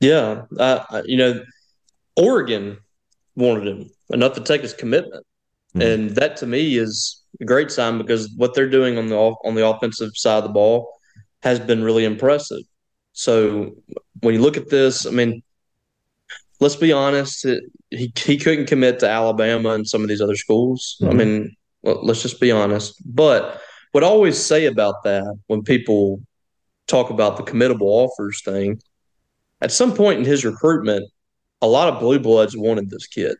Yeah, 0.00 0.42
uh, 0.58 1.02
you 1.04 1.18
know, 1.18 1.44
Oregon 2.16 2.78
wanted 3.36 3.68
him 3.68 3.90
enough 4.10 4.34
to 4.34 4.40
take 4.40 4.62
his 4.62 4.72
commitment, 4.72 5.26
mm-hmm. 5.74 5.82
and 5.82 6.10
that 6.16 6.38
to 6.38 6.46
me 6.46 6.76
is 6.76 7.22
a 7.40 7.44
great 7.44 7.70
sign 7.70 7.98
because 7.98 8.30
what 8.36 8.54
they're 8.54 8.68
doing 8.68 8.98
on 8.98 9.08
the 9.08 9.16
on 9.16 9.54
the 9.54 9.66
offensive 9.66 10.12
side 10.14 10.38
of 10.38 10.44
the 10.44 10.50
ball 10.50 10.90
has 11.42 11.60
been 11.60 11.82
really 11.82 12.04
impressive. 12.04 12.62
So 13.12 13.72
when 14.20 14.34
you 14.34 14.40
look 14.40 14.56
at 14.56 14.70
this, 14.70 15.06
I 15.06 15.10
mean, 15.10 15.42
let's 16.60 16.76
be 16.76 16.92
honest, 16.92 17.46
he 17.90 18.12
he 18.16 18.36
couldn't 18.36 18.66
commit 18.66 19.00
to 19.00 19.08
Alabama 19.08 19.70
and 19.70 19.88
some 19.88 20.02
of 20.02 20.08
these 20.08 20.20
other 20.20 20.36
schools. 20.36 20.96
Mm-hmm. 21.00 21.10
I 21.10 21.14
mean, 21.14 21.56
let's 21.82 22.22
just 22.22 22.40
be 22.40 22.52
honest. 22.52 23.02
But 23.04 23.60
what 23.92 24.04
I 24.04 24.06
always 24.06 24.38
say 24.38 24.66
about 24.66 25.02
that 25.04 25.36
when 25.48 25.62
people 25.62 26.22
talk 26.86 27.10
about 27.10 27.36
the 27.36 27.42
committable 27.42 27.82
offers 27.82 28.42
thing, 28.42 28.80
at 29.60 29.72
some 29.72 29.94
point 29.94 30.20
in 30.20 30.24
his 30.24 30.44
recruitment, 30.44 31.10
a 31.62 31.66
lot 31.66 31.92
of 31.92 32.00
blue 32.00 32.18
bloods 32.18 32.56
wanted 32.56 32.90
this 32.90 33.06
kid. 33.06 33.36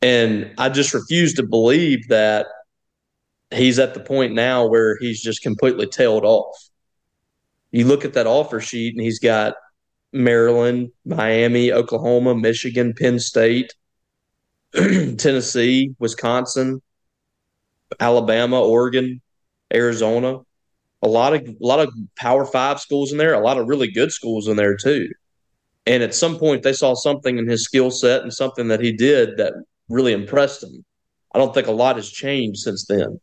And 0.00 0.54
I 0.58 0.68
just 0.68 0.94
refuse 0.94 1.34
to 1.34 1.42
believe 1.42 2.06
that 2.08 2.46
he's 3.50 3.78
at 3.78 3.94
the 3.94 4.00
point 4.00 4.34
now 4.34 4.66
where 4.66 4.96
he's 5.00 5.20
just 5.20 5.42
completely 5.42 5.86
tailed 5.86 6.24
off. 6.24 6.56
You 7.72 7.84
look 7.84 8.04
at 8.04 8.14
that 8.14 8.26
offer 8.26 8.60
sheet 8.60 8.94
and 8.94 9.02
he's 9.02 9.18
got 9.18 9.54
Maryland, 10.12 10.90
Miami, 11.04 11.72
Oklahoma, 11.72 12.34
Michigan, 12.34 12.94
Penn 12.94 13.18
State, 13.18 13.74
Tennessee, 14.72 15.94
Wisconsin, 15.98 16.80
Alabama, 18.00 18.60
Oregon, 18.60 19.20
Arizona. 19.72 20.38
A 21.02 21.08
lot 21.08 21.34
of 21.34 21.42
a 21.42 21.54
lot 21.60 21.80
of 21.80 21.92
Power 22.16 22.44
Five 22.44 22.80
schools 22.80 23.12
in 23.12 23.18
there. 23.18 23.34
A 23.34 23.40
lot 23.40 23.58
of 23.58 23.68
really 23.68 23.90
good 23.90 24.10
schools 24.10 24.48
in 24.48 24.56
there 24.56 24.76
too. 24.76 25.08
And 25.86 26.02
at 26.02 26.14
some 26.14 26.38
point, 26.38 26.62
they 26.62 26.72
saw 26.72 26.94
something 26.94 27.38
in 27.38 27.48
his 27.48 27.64
skill 27.64 27.90
set 27.90 28.22
and 28.22 28.32
something 28.32 28.68
that 28.68 28.80
he 28.80 28.92
did 28.92 29.36
that 29.38 29.54
really 29.88 30.12
impressed 30.12 30.60
them. 30.60 30.84
I 31.34 31.38
don't 31.38 31.54
think 31.54 31.66
a 31.66 31.72
lot 31.72 31.96
has 31.96 32.10
changed 32.10 32.60
since 32.60 32.84
then. 32.86 33.20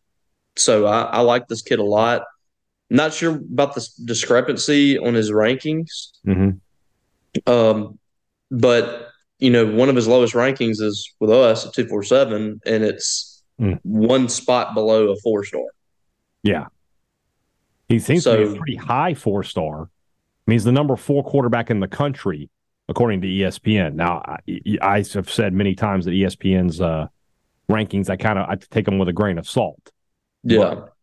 So 0.56 0.86
I, 0.88 1.04
I 1.04 1.20
like 1.20 1.48
this 1.48 1.62
kid 1.62 1.80
a 1.80 1.84
lot. 1.84 2.24
Not 2.90 3.14
sure 3.14 3.36
about 3.36 3.76
the 3.76 3.88
discrepancy 4.06 4.98
on 4.98 5.14
his 5.14 5.32
rankings. 5.32 6.12
Mm-hmm. 6.26 6.58
Um, 7.48 8.00
but 8.52 9.10
you 9.40 9.50
know, 9.50 9.66
one 9.66 9.90
of 9.90 9.96
his 9.96 10.08
lowest 10.08 10.34
rankings 10.34 10.82
is 10.82 11.14
with 11.20 11.30
us 11.30 11.66
at 11.66 11.74
two 11.74 11.88
four 11.88 12.04
seven, 12.04 12.60
and 12.66 12.84
it's 12.84 13.44
mm. 13.60 13.80
one 13.84 14.30
spot 14.30 14.74
below 14.74 15.12
a 15.12 15.16
four 15.18 15.44
star. 15.44 15.66
Yeah, 16.44 16.68
he 17.90 18.00
seems 18.00 18.24
so, 18.24 18.38
to 18.38 18.48
be 18.48 18.56
a 18.56 18.58
pretty 18.58 18.76
high 18.76 19.14
four 19.14 19.44
star. 19.44 19.84
I 19.84 19.88
mean, 20.48 20.56
he's 20.56 20.64
the 20.64 20.72
number 20.72 20.96
four 20.96 21.24
quarterback 21.24 21.70
in 21.70 21.80
the 21.80 21.88
country 21.88 22.50
according 22.88 23.22
to 23.22 23.28
ESPN. 23.28 23.96
Now, 23.96 24.22
I, 24.26 24.38
I 24.82 24.98
have 25.14 25.30
said 25.30 25.54
many 25.54 25.76
times 25.76 26.06
that 26.06 26.12
ESPN's 26.12 26.82
uh, 26.82 27.08
rankings, 27.70 28.10
I 28.10 28.16
kind 28.16 28.40
of 28.40 28.48
I 28.48 28.56
take 28.56 28.86
them 28.86 28.98
with 28.98 29.10
a 29.10 29.14
grain 29.14 29.38
of 29.38 29.48
salt. 29.48 29.92
Yeah. 30.44 30.76
But, 30.76 30.95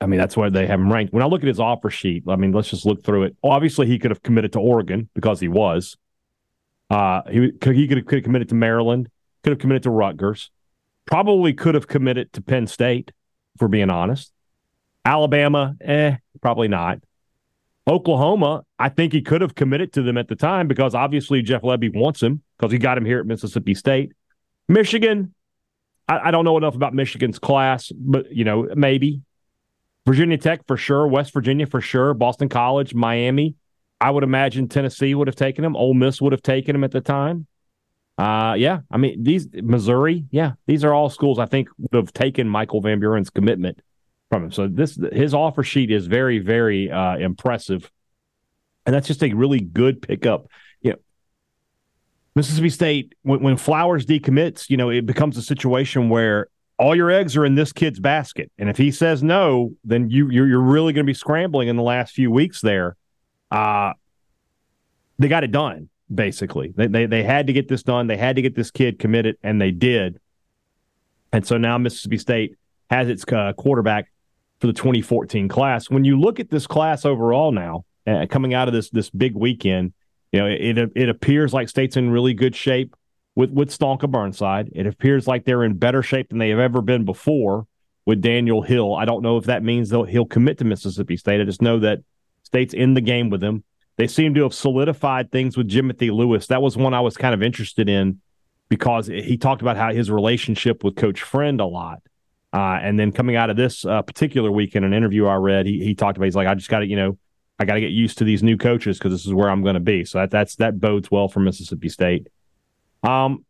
I 0.00 0.06
mean, 0.06 0.18
that's 0.18 0.36
why 0.36 0.48
they 0.48 0.66
have 0.66 0.80
him 0.80 0.92
ranked. 0.92 1.12
When 1.12 1.22
I 1.22 1.26
look 1.26 1.42
at 1.42 1.48
his 1.48 1.60
offer 1.60 1.90
sheet, 1.90 2.24
I 2.26 2.36
mean, 2.36 2.52
let's 2.52 2.70
just 2.70 2.86
look 2.86 3.04
through 3.04 3.24
it. 3.24 3.36
Obviously, 3.42 3.86
he 3.86 3.98
could 3.98 4.10
have 4.10 4.22
committed 4.22 4.52
to 4.54 4.60
Oregon 4.60 5.08
because 5.14 5.40
he 5.40 5.48
was. 5.48 5.96
Uh, 6.88 7.22
he 7.30 7.52
could 7.52 7.76
he 7.76 7.86
could 7.86 7.98
have, 7.98 8.06
could 8.06 8.16
have 8.16 8.24
committed 8.24 8.48
to 8.48 8.54
Maryland, 8.54 9.08
could 9.44 9.50
have 9.50 9.58
committed 9.58 9.84
to 9.84 9.90
Rutgers, 9.90 10.50
probably 11.06 11.52
could 11.52 11.74
have 11.74 11.86
committed 11.86 12.32
to 12.32 12.42
Penn 12.42 12.66
State, 12.66 13.12
for 13.58 13.68
being 13.68 13.90
honest. 13.90 14.32
Alabama, 15.04 15.76
eh, 15.80 16.16
probably 16.40 16.68
not. 16.68 16.98
Oklahoma, 17.86 18.64
I 18.78 18.88
think 18.88 19.12
he 19.12 19.22
could 19.22 19.40
have 19.40 19.54
committed 19.54 19.92
to 19.94 20.02
them 20.02 20.18
at 20.18 20.28
the 20.28 20.36
time 20.36 20.68
because 20.68 20.94
obviously 20.94 21.42
Jeff 21.42 21.62
Lebby 21.62 21.94
wants 21.94 22.22
him 22.22 22.42
because 22.56 22.72
he 22.72 22.78
got 22.78 22.98
him 22.98 23.04
here 23.04 23.20
at 23.20 23.26
Mississippi 23.26 23.74
State. 23.74 24.12
Michigan, 24.68 25.34
I, 26.08 26.28
I 26.28 26.30
don't 26.30 26.44
know 26.44 26.56
enough 26.56 26.74
about 26.74 26.94
Michigan's 26.94 27.38
class, 27.38 27.90
but 27.94 28.30
you 28.32 28.44
know 28.44 28.68
maybe 28.74 29.22
Virginia 30.06 30.38
Tech 30.38 30.66
for 30.66 30.76
sure, 30.76 31.06
West 31.06 31.32
Virginia 31.32 31.66
for 31.66 31.80
sure, 31.80 32.14
Boston 32.14 32.48
College, 32.48 32.94
Miami. 32.94 33.54
I 34.00 34.10
would 34.10 34.24
imagine 34.24 34.68
Tennessee 34.68 35.14
would 35.14 35.28
have 35.28 35.36
taken 35.36 35.64
him. 35.64 35.76
Ole 35.76 35.94
Miss 35.94 36.20
would 36.22 36.32
have 36.32 36.42
taken 36.42 36.74
him 36.74 36.84
at 36.84 36.90
the 36.90 37.00
time. 37.00 37.46
Uh, 38.16 38.54
yeah, 38.54 38.80
I 38.90 38.98
mean 38.98 39.22
these 39.22 39.48
Missouri, 39.52 40.24
yeah, 40.30 40.52
these 40.66 40.84
are 40.84 40.92
all 40.92 41.08
schools 41.08 41.38
I 41.38 41.46
think 41.46 41.68
would 41.78 41.94
have 41.94 42.12
taken 42.12 42.48
Michael 42.48 42.80
Van 42.80 43.00
Buren's 43.00 43.30
commitment 43.30 43.80
from 44.28 44.44
him. 44.44 44.52
So 44.52 44.68
this 44.68 44.98
his 45.12 45.32
offer 45.32 45.62
sheet 45.62 45.90
is 45.90 46.06
very 46.06 46.38
very 46.38 46.90
uh, 46.90 47.16
impressive, 47.16 47.90
and 48.84 48.94
that's 48.94 49.06
just 49.06 49.22
a 49.22 49.32
really 49.32 49.60
good 49.60 50.02
pickup. 50.02 50.48
You 50.82 50.92
know, 50.92 50.98
Mississippi 52.34 52.68
State 52.68 53.14
when, 53.22 53.40
when 53.40 53.56
Flowers 53.56 54.04
decommits, 54.04 54.68
you 54.68 54.76
know, 54.76 54.90
it 54.90 55.06
becomes 55.06 55.38
a 55.38 55.42
situation 55.42 56.10
where 56.10 56.48
all 56.80 56.96
your 56.96 57.10
eggs 57.10 57.36
are 57.36 57.44
in 57.44 57.54
this 57.54 57.72
kid's 57.72 58.00
basket, 58.00 58.50
and 58.58 58.70
if 58.70 58.78
he 58.78 58.90
says 58.90 59.22
no, 59.22 59.72
then 59.84 60.08
you 60.08 60.30
you're, 60.30 60.48
you're 60.48 60.60
really 60.60 60.92
going 60.92 61.04
to 61.04 61.10
be 61.10 61.14
scrambling 61.14 61.68
in 61.68 61.76
the 61.76 61.82
last 61.82 62.14
few 62.14 62.30
weeks 62.30 62.60
there. 62.62 62.96
Uh, 63.50 63.92
they 65.18 65.28
got 65.28 65.44
it 65.44 65.52
done 65.52 65.90
basically. 66.12 66.72
They, 66.74 66.86
they 66.86 67.06
they 67.06 67.22
had 67.22 67.46
to 67.46 67.52
get 67.52 67.68
this 67.68 67.82
done. 67.82 68.06
They 68.06 68.16
had 68.16 68.36
to 68.36 68.42
get 68.42 68.54
this 68.54 68.70
kid 68.70 68.98
committed, 68.98 69.36
and 69.42 69.60
they 69.60 69.70
did. 69.70 70.18
And 71.32 71.46
so 71.46 71.56
now 71.58 71.78
Mississippi 71.78 72.18
State 72.18 72.56
has 72.88 73.08
its 73.08 73.24
uh, 73.30 73.52
quarterback 73.52 74.10
for 74.58 74.66
the 74.66 74.72
2014 74.72 75.48
class. 75.48 75.88
When 75.88 76.04
you 76.04 76.18
look 76.18 76.40
at 76.40 76.50
this 76.50 76.66
class 76.66 77.04
overall 77.04 77.52
now, 77.52 77.84
uh, 78.06 78.26
coming 78.28 78.54
out 78.54 78.68
of 78.68 78.74
this 78.74 78.90
this 78.90 79.10
big 79.10 79.36
weekend, 79.36 79.92
you 80.32 80.40
know 80.40 80.46
it 80.46 80.90
it 80.96 81.08
appears 81.08 81.52
like 81.52 81.68
State's 81.68 81.96
in 81.96 82.10
really 82.10 82.34
good 82.34 82.56
shape 82.56 82.96
with 83.34 83.50
with 83.50 83.76
Stonka 83.76 84.10
Burnside. 84.10 84.70
It 84.74 84.86
appears 84.86 85.26
like 85.26 85.44
they're 85.44 85.64
in 85.64 85.74
better 85.74 86.02
shape 86.02 86.28
than 86.28 86.38
they 86.38 86.50
have 86.50 86.58
ever 86.58 86.82
been 86.82 87.04
before 87.04 87.66
with 88.06 88.20
Daniel 88.20 88.62
Hill. 88.62 88.94
I 88.94 89.04
don't 89.04 89.22
know 89.22 89.36
if 89.36 89.44
that 89.44 89.62
means 89.62 89.90
that 89.90 90.08
he'll 90.08 90.26
commit 90.26 90.58
to 90.58 90.64
Mississippi 90.64 91.16
State. 91.16 91.40
I 91.40 91.44
just 91.44 91.62
know 91.62 91.78
that 91.80 92.00
State's 92.42 92.74
in 92.74 92.94
the 92.94 93.00
game 93.00 93.30
with 93.30 93.42
him. 93.42 93.64
They 93.96 94.06
seem 94.06 94.34
to 94.34 94.42
have 94.44 94.54
solidified 94.54 95.30
things 95.30 95.56
with 95.56 95.68
Jimothy 95.68 96.10
Lewis. 96.10 96.46
That 96.46 96.62
was 96.62 96.76
one 96.76 96.94
I 96.94 97.00
was 97.00 97.16
kind 97.16 97.34
of 97.34 97.42
interested 97.42 97.88
in 97.88 98.20
because 98.68 99.06
he 99.08 99.36
talked 99.36 99.62
about 99.62 99.76
how 99.76 99.92
his 99.92 100.10
relationship 100.10 100.82
with 100.82 100.96
Coach 100.96 101.22
Friend 101.22 101.60
a 101.60 101.66
lot. 101.66 102.00
Uh, 102.52 102.78
and 102.82 102.98
then 102.98 103.12
coming 103.12 103.36
out 103.36 103.50
of 103.50 103.56
this 103.56 103.84
uh, 103.84 104.02
particular 104.02 104.50
week 104.50 104.74
in 104.74 104.84
an 104.84 104.92
interview 104.92 105.26
I 105.26 105.34
read, 105.34 105.66
he, 105.66 105.84
he 105.84 105.94
talked 105.94 106.16
about 106.16 106.24
he's 106.24 106.34
like, 106.34 106.48
I 106.48 106.54
just 106.54 106.68
got 106.68 106.80
to, 106.80 106.86
you 106.86 106.96
know, 106.96 107.18
I 107.58 107.64
got 107.64 107.74
to 107.74 107.80
get 107.80 107.90
used 107.90 108.18
to 108.18 108.24
these 108.24 108.42
new 108.42 108.56
coaches 108.56 108.98
because 108.98 109.12
this 109.12 109.26
is 109.26 109.34
where 109.34 109.50
I'm 109.50 109.62
going 109.62 109.74
to 109.74 109.80
be. 109.80 110.04
So 110.04 110.18
that 110.18 110.30
that's 110.30 110.56
that 110.56 110.80
bodes 110.80 111.10
well 111.10 111.28
for 111.28 111.40
Mississippi 111.40 111.90
State. 111.90 112.26
Um, 113.02 113.44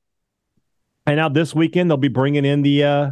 and 1.06 1.16
now 1.16 1.28
this 1.28 1.54
weekend 1.54 1.90
they'll 1.90 1.96
be 1.96 2.08
bringing 2.08 2.44
in 2.44 2.62
the 2.62 2.84
uh, 2.84 3.10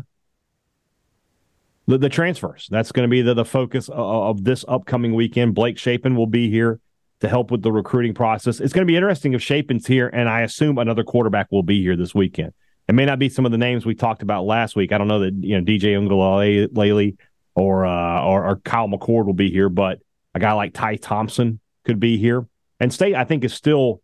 the, 1.86 1.98
the 1.98 2.08
transfers. 2.08 2.68
That's 2.70 2.92
going 2.92 3.08
to 3.08 3.10
be 3.10 3.22
the 3.22 3.34
the 3.34 3.44
focus 3.44 3.88
of, 3.88 3.98
of 3.98 4.44
this 4.44 4.64
upcoming 4.68 5.14
weekend. 5.14 5.54
Blake 5.54 5.78
Shapen 5.78 6.14
will 6.14 6.26
be 6.26 6.50
here 6.50 6.80
to 7.20 7.28
help 7.28 7.50
with 7.50 7.62
the 7.62 7.72
recruiting 7.72 8.14
process. 8.14 8.60
It's 8.60 8.72
going 8.72 8.86
to 8.86 8.90
be 8.90 8.96
interesting 8.96 9.32
if 9.32 9.42
Shapen's 9.42 9.86
here, 9.86 10.08
and 10.08 10.28
I 10.28 10.42
assume 10.42 10.78
another 10.78 11.02
quarterback 11.02 11.50
will 11.50 11.64
be 11.64 11.82
here 11.82 11.96
this 11.96 12.14
weekend. 12.14 12.52
It 12.88 12.94
may 12.94 13.04
not 13.04 13.18
be 13.18 13.28
some 13.28 13.44
of 13.44 13.52
the 13.52 13.58
names 13.58 13.84
we 13.84 13.94
talked 13.94 14.22
about 14.22 14.44
last 14.44 14.76
week. 14.76 14.92
I 14.92 14.98
don't 14.98 15.08
know 15.08 15.20
that 15.20 15.34
you 15.34 15.58
know 15.58 15.64
DJ 15.64 15.94
Uiagalelei 15.98 17.16
or, 17.54 17.84
uh, 17.84 18.22
or 18.22 18.48
or 18.48 18.56
Kyle 18.56 18.88
McCord 18.88 19.26
will 19.26 19.34
be 19.34 19.50
here, 19.50 19.68
but 19.68 19.98
a 20.34 20.38
guy 20.38 20.52
like 20.52 20.72
Ty 20.72 20.96
Thompson 20.96 21.60
could 21.84 21.98
be 21.98 22.16
here. 22.16 22.46
And 22.80 22.92
State, 22.92 23.14
I 23.14 23.24
think, 23.24 23.44
is 23.44 23.52
still, 23.52 24.02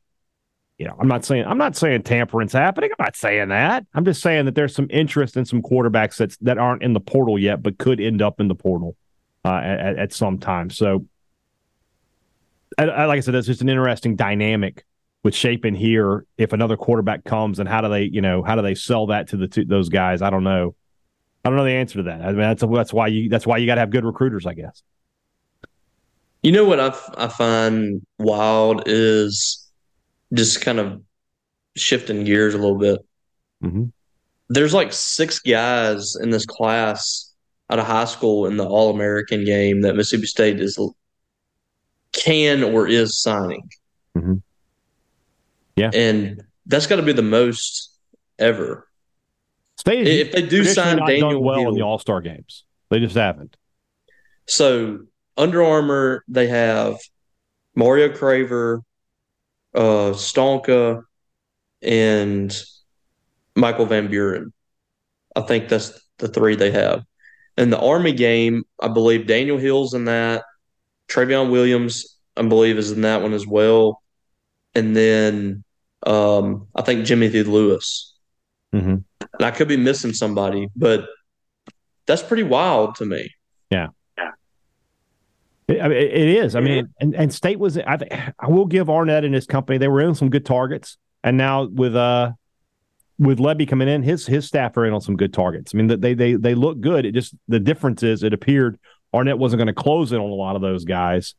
you 0.79 0.87
know, 0.87 0.97
I'm 0.99 1.07
not 1.07 1.25
saying 1.25 1.45
I'm 1.47 1.59
not 1.59 1.77
saying 1.77 2.03
tampering's 2.03 2.53
happening. 2.53 2.91
I'm 2.99 3.05
not 3.05 3.17
saying 3.17 3.49
that. 3.49 3.87
I'm 3.95 4.05
just 4.05 4.21
saying 4.21 4.47
that 4.47 4.55
there's 4.55 4.75
some 4.75 4.89
interest 4.91 5.37
in 5.37 5.45
some 5.45 5.63
quarterbacks 5.63 6.17
that's 6.17 6.37
that 6.39 6.59
aren't 6.59 6.83
in 6.83 6.93
the 6.93 7.01
portal 7.01 7.39
yet, 7.39 7.63
but 7.63 7.79
could 7.79 8.01
end 8.01 8.21
up 8.21 8.41
in 8.41 8.49
the 8.49 8.55
portal 8.55 8.97
uh, 9.45 9.61
at, 9.63 9.99
at 9.99 10.13
some 10.13 10.39
time. 10.39 10.71
So 10.71 11.07
I, 12.77 12.85
I, 12.85 13.05
like 13.05 13.19
I 13.19 13.21
said, 13.21 13.35
that's 13.35 13.47
just 13.47 13.63
an 13.63 13.69
interesting 13.69 14.17
dynamic 14.17 14.85
with 15.23 15.35
Shapen 15.35 15.75
here. 15.77 16.27
If 16.39 16.53
another 16.53 16.77
quarterback 16.77 17.23
comes, 17.25 17.61
and 17.61 17.69
how 17.69 17.81
do 17.81 17.89
they, 17.89 18.05
you 18.05 18.21
know, 18.21 18.43
how 18.43 18.57
do 18.57 18.63
they 18.63 18.75
sell 18.75 19.07
that 19.07 19.29
to 19.29 19.37
the 19.37 19.49
to 19.49 19.65
those 19.65 19.89
guys? 19.89 20.23
I 20.23 20.31
don't 20.31 20.45
know. 20.45 20.75
I 21.45 21.51
don't 21.51 21.57
know 21.57 21.65
the 21.65 21.71
answer 21.71 21.99
to 21.99 22.05
that. 22.05 22.21
I 22.23 22.29
mean, 22.29 22.39
that's 22.39 22.65
that's 22.65 22.93
why 22.93 23.07
you 23.09 23.29
that's 23.29 23.47
why 23.47 23.59
you 23.59 23.67
got 23.67 23.77
to 23.77 23.83
have 23.83 23.91
good 23.91 24.05
recruiters, 24.05 24.45
I 24.45 24.55
guess. 24.55 24.83
You 26.43 26.53
know 26.53 26.65
what 26.65 26.81
I, 26.81 26.93
I 27.17 27.29
find 27.29 28.03
wild 28.19 28.83
is 28.87 29.64
just 30.35 30.61
kind 30.61 30.79
of 30.79 31.01
shifting 31.77 32.25
gears 32.25 32.55
a 32.55 32.59
little 32.59 32.79
bit. 32.79 33.01
Mm-hmm. 33.63 33.85
There's 34.49 34.75
like 34.75 34.93
six 34.93 35.39
guys 35.39 36.17
in 36.17 36.31
this 36.31 36.45
class 36.45 37.33
out 37.71 37.79
of 37.79 37.87
high 37.87 38.05
school 38.05 38.47
in 38.47 38.57
the 38.57 38.67
All 38.67 38.91
American 38.91 39.45
game 39.45 39.81
that 39.83 39.95
Mississippi 39.95 40.27
State 40.27 40.61
is 40.61 40.79
can 42.13 42.63
or 42.63 42.87
is 42.87 43.21
signing. 43.21 43.69
Mm-hmm. 44.17 44.35
Yeah, 45.77 45.91
and 45.93 46.43
that's 46.67 46.87
got 46.87 46.97
to 46.97 47.03
be 47.03 47.13
the 47.13 47.23
most 47.23 47.97
ever. 48.39 48.87
State 49.77 50.07
if 50.07 50.33
they 50.33 50.43
do 50.43 50.65
sign 50.65 50.99
Daniel 50.99 51.43
well 51.43 51.61
Hill, 51.61 51.69
in 51.71 51.75
the 51.75 51.83
All 51.83 51.99
Star 51.99 52.21
games, 52.21 52.65
they 52.91 53.01
just 53.01 53.17
haven't. 53.17 53.57
So 54.47 55.01
Under 55.37 55.65
Armour, 55.65 56.23
they 56.29 56.47
have 56.47 56.99
Mario 57.75 58.11
Craver, 58.11 58.83
uh, 59.75 60.13
Stonka, 60.13 61.03
and 61.83 62.57
Michael 63.55 63.87
Van 63.87 64.09
Buren. 64.09 64.53
I 65.37 65.43
think 65.43 65.69
that's 65.69 66.01
the 66.19 66.29
three 66.29 66.57
they 66.57 66.71
have. 66.71 67.05
In 67.57 67.71
the 67.71 67.79
Army 67.79 68.13
game, 68.13 68.65
I 68.81 68.89
believe 68.89 69.27
Daniel 69.27 69.59
Hill's 69.59 69.95
in 69.95 70.07
that. 70.07 70.45
Trevion 71.09 71.51
Williams, 71.51 72.17
I 72.37 72.43
believe, 72.43 72.79
is 72.79 72.91
in 72.91 73.03
that 73.03 73.23
one 73.23 73.33
as 73.33 73.47
well. 73.47 74.03
And 74.75 74.97
then 74.97 75.65
um, 76.05 76.67
I 76.75 76.83
think 76.83 77.07
Jimothy 77.07 77.47
Lewis. 77.47 78.15
Mm-hmm. 78.75 78.97
And 79.21 79.43
I 79.43 79.51
could 79.51 79.69
be 79.69 79.77
missing 79.77 80.13
somebody, 80.13 80.69
but 80.75 81.07
that's 82.07 82.23
pretty 82.23 82.43
wild 82.43 82.97
to 82.97 83.07
me. 83.07 83.31
Yeah. 83.71 83.89
It, 85.67 85.81
I 85.81 85.89
mean, 85.89 85.99
it 85.99 86.13
is. 86.13 86.55
I 86.55 86.61
mean, 86.61 86.89
and, 87.01 87.15
and 87.15 87.33
State 87.33 87.59
was. 87.59 87.79
I, 87.79 88.33
I 88.39 88.49
will 88.49 88.67
give 88.67 88.91
Arnett 88.91 89.25
and 89.25 89.35
his 89.35 89.47
company. 89.47 89.79
They 89.79 89.89
were 89.89 90.01
in 90.01 90.15
some 90.15 90.29
good 90.29 90.45
targets, 90.45 90.99
and 91.23 91.37
now 91.37 91.65
with 91.65 91.97
uh 91.97 92.33
with 93.19 93.39
Lebby 93.39 93.67
coming 93.67 93.89
in, 93.89 94.03
his 94.03 94.27
his 94.27 94.47
staff 94.47 94.77
are 94.77 94.85
in 94.85 94.93
on 94.93 95.01
some 95.01 95.17
good 95.17 95.33
targets. 95.33 95.73
I 95.75 95.79
mean, 95.79 96.01
they 96.01 96.15
they 96.15 96.35
they 96.35 96.55
look 96.55 96.81
good. 96.81 97.07
It 97.07 97.13
just 97.13 97.35
the 97.49 97.61
difference 97.61 98.03
is 98.03 98.23
it 98.23 98.35
appeared 98.35 98.79
Arnett 99.15 99.39
wasn't 99.39 99.59
going 99.59 99.69
to 99.69 99.73
close 99.73 100.13
in 100.13 100.19
on 100.19 100.31
a 100.31 100.35
lot 100.35 100.57
of 100.57 100.63
those 100.63 100.85
guys 100.85 101.35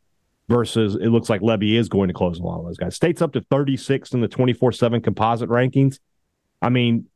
versus 0.48 0.96
it 0.96 1.10
looks 1.10 1.30
like 1.30 1.42
Lebby 1.42 1.74
is 1.74 1.90
going 1.90 2.08
to 2.08 2.14
close 2.14 2.40
a 2.40 2.44
lot 2.44 2.60
of 2.60 2.66
those 2.66 2.78
guys. 2.78 2.96
State's 2.96 3.22
up 3.22 3.34
to 3.34 3.42
36 3.42 4.14
in 4.14 4.22
the 4.22 4.28
24 4.28 4.72
7 4.72 5.02
composite 5.02 5.50
rankings. 5.50 6.00
I 6.62 6.70
mean, 6.70 7.08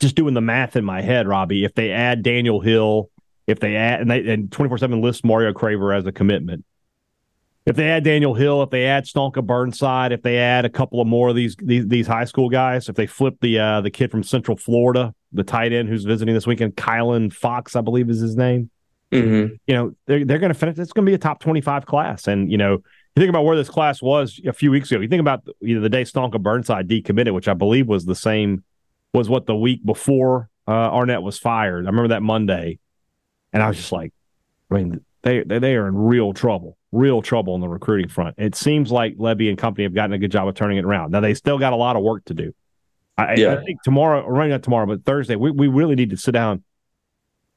just 0.00 0.16
doing 0.16 0.34
the 0.34 0.40
math 0.40 0.76
in 0.76 0.84
my 0.84 1.02
head, 1.02 1.28
Robbie, 1.28 1.64
if 1.64 1.74
they 1.74 1.92
add 1.92 2.22
Daniel 2.22 2.60
Hill, 2.60 3.10
if 3.50 3.60
they 3.60 3.76
add, 3.76 4.00
and, 4.00 4.10
they, 4.10 4.26
and 4.32 4.50
24 4.50 4.78
7 4.78 5.00
lists 5.00 5.24
Mario 5.24 5.52
Craver 5.52 5.96
as 5.96 6.06
a 6.06 6.12
commitment. 6.12 6.64
If 7.66 7.76
they 7.76 7.88
add 7.88 8.04
Daniel 8.04 8.34
Hill, 8.34 8.62
if 8.62 8.70
they 8.70 8.86
add 8.86 9.04
Stonka 9.04 9.44
Burnside, 9.44 10.12
if 10.12 10.22
they 10.22 10.38
add 10.38 10.64
a 10.64 10.70
couple 10.70 11.00
of 11.00 11.06
more 11.06 11.28
of 11.28 11.36
these 11.36 11.56
these, 11.56 11.86
these 11.86 12.06
high 12.06 12.24
school 12.24 12.48
guys, 12.48 12.88
if 12.88 12.96
they 12.96 13.06
flip 13.06 13.36
the 13.40 13.58
uh, 13.58 13.80
the 13.82 13.90
kid 13.90 14.10
from 14.10 14.22
Central 14.22 14.56
Florida, 14.56 15.14
the 15.32 15.44
tight 15.44 15.72
end 15.72 15.88
who's 15.88 16.04
visiting 16.04 16.34
this 16.34 16.46
weekend, 16.46 16.74
Kylan 16.76 17.32
Fox, 17.32 17.76
I 17.76 17.82
believe 17.82 18.08
is 18.08 18.20
his 18.20 18.36
name. 18.36 18.70
Mm-hmm. 19.12 19.54
You 19.66 19.74
know, 19.74 19.92
they're 20.06 20.24
they're 20.24 20.38
going 20.38 20.52
to 20.52 20.58
finish. 20.58 20.78
It's 20.78 20.92
going 20.92 21.04
to 21.04 21.10
be 21.10 21.14
a 21.14 21.18
top 21.18 21.40
twenty 21.40 21.60
five 21.60 21.84
class, 21.84 22.28
and 22.28 22.50
you 22.50 22.56
know, 22.56 22.72
you 22.72 23.20
think 23.20 23.28
about 23.28 23.44
where 23.44 23.56
this 23.56 23.68
class 23.68 24.00
was 24.00 24.40
a 24.46 24.52
few 24.52 24.70
weeks 24.70 24.90
ago. 24.90 25.00
You 25.00 25.08
think 25.08 25.20
about 25.20 25.46
you 25.60 25.74
know 25.74 25.82
the 25.82 25.88
day 25.88 26.02
Stonka 26.02 26.40
Burnside 26.40 26.88
decommitted, 26.88 27.34
which 27.34 27.48
I 27.48 27.54
believe 27.54 27.88
was 27.88 28.06
the 28.06 28.14
same 28.14 28.64
was 29.12 29.28
what 29.28 29.46
the 29.46 29.56
week 29.56 29.84
before 29.84 30.48
uh, 30.66 30.70
Arnett 30.70 31.22
was 31.22 31.38
fired. 31.38 31.86
I 31.86 31.90
remember 31.90 32.08
that 32.08 32.22
Monday, 32.22 32.78
and 33.52 33.62
I 33.62 33.68
was 33.68 33.76
just 33.76 33.92
like, 33.92 34.12
I 34.70 34.74
mean, 34.74 35.04
they 35.22 35.42
they, 35.42 35.58
they 35.58 35.74
are 35.76 35.86
in 35.86 35.96
real 35.96 36.32
trouble, 36.32 36.76
real 36.92 37.22
trouble 37.22 37.54
on 37.54 37.60
the 37.60 37.68
recruiting 37.68 38.08
front. 38.08 38.36
It 38.38 38.54
seems 38.54 38.90
like 38.90 39.16
Lebby 39.16 39.48
and 39.48 39.58
company 39.58 39.84
have 39.84 39.94
gotten 39.94 40.12
a 40.12 40.18
good 40.18 40.32
job 40.32 40.48
of 40.48 40.54
turning 40.54 40.78
it 40.78 40.84
around. 40.84 41.10
Now 41.12 41.20
they 41.20 41.34
still 41.34 41.58
got 41.58 41.72
a 41.72 41.76
lot 41.76 41.96
of 41.96 42.02
work 42.02 42.24
to 42.26 42.34
do. 42.34 42.54
I, 43.18 43.34
yeah. 43.34 43.54
I 43.54 43.64
think 43.64 43.82
tomorrow, 43.82 44.22
or 44.22 44.48
not 44.48 44.62
tomorrow, 44.62 44.86
but 44.86 45.04
Thursday, 45.04 45.36
we, 45.36 45.50
we 45.50 45.68
really 45.68 45.94
need 45.94 46.10
to 46.10 46.16
sit 46.16 46.32
down 46.32 46.62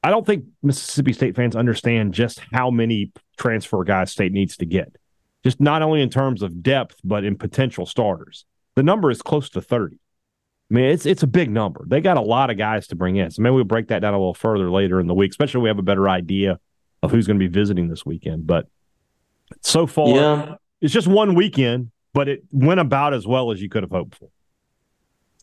I 0.04 0.10
don't 0.10 0.26
think 0.26 0.44
Mississippi 0.62 1.14
State 1.14 1.34
fans 1.34 1.56
understand 1.56 2.12
just 2.12 2.38
how 2.52 2.70
many 2.70 3.10
transfer 3.38 3.82
guys 3.84 4.12
State 4.12 4.32
needs 4.32 4.58
to 4.58 4.66
get. 4.66 4.94
Just 5.42 5.60
not 5.60 5.80
only 5.80 6.02
in 6.02 6.10
terms 6.10 6.42
of 6.42 6.62
depth, 6.62 6.96
but 7.02 7.24
in 7.24 7.38
potential 7.38 7.86
starters. 7.86 8.44
The 8.74 8.82
number 8.82 9.10
is 9.10 9.22
close 9.22 9.48
to 9.50 9.62
30. 9.62 9.96
I 10.70 10.74
mean, 10.74 10.84
it's 10.86 11.04
it's 11.04 11.22
a 11.22 11.26
big 11.26 11.50
number. 11.50 11.84
They 11.86 12.00
got 12.00 12.16
a 12.16 12.22
lot 12.22 12.50
of 12.50 12.56
guys 12.56 12.86
to 12.88 12.96
bring 12.96 13.16
in. 13.16 13.30
So 13.30 13.42
maybe 13.42 13.54
we'll 13.54 13.64
break 13.64 13.88
that 13.88 14.00
down 14.00 14.14
a 14.14 14.18
little 14.18 14.34
further 14.34 14.70
later 14.70 14.98
in 14.98 15.06
the 15.06 15.14
week, 15.14 15.30
especially 15.30 15.60
we 15.60 15.68
have 15.68 15.78
a 15.78 15.82
better 15.82 16.08
idea 16.08 16.58
of 17.02 17.10
who's 17.10 17.26
going 17.26 17.38
to 17.38 17.46
be 17.46 17.52
visiting 17.52 17.88
this 17.88 18.06
weekend. 18.06 18.46
But 18.46 18.66
so 19.60 19.86
far, 19.86 20.08
yeah. 20.08 20.54
it's 20.80 20.92
just 20.92 21.06
one 21.06 21.34
weekend, 21.34 21.90
but 22.14 22.28
it 22.28 22.44
went 22.50 22.80
about 22.80 23.12
as 23.12 23.26
well 23.26 23.50
as 23.52 23.60
you 23.60 23.68
could 23.68 23.82
have 23.82 23.90
hoped 23.90 24.16
for. 24.16 24.30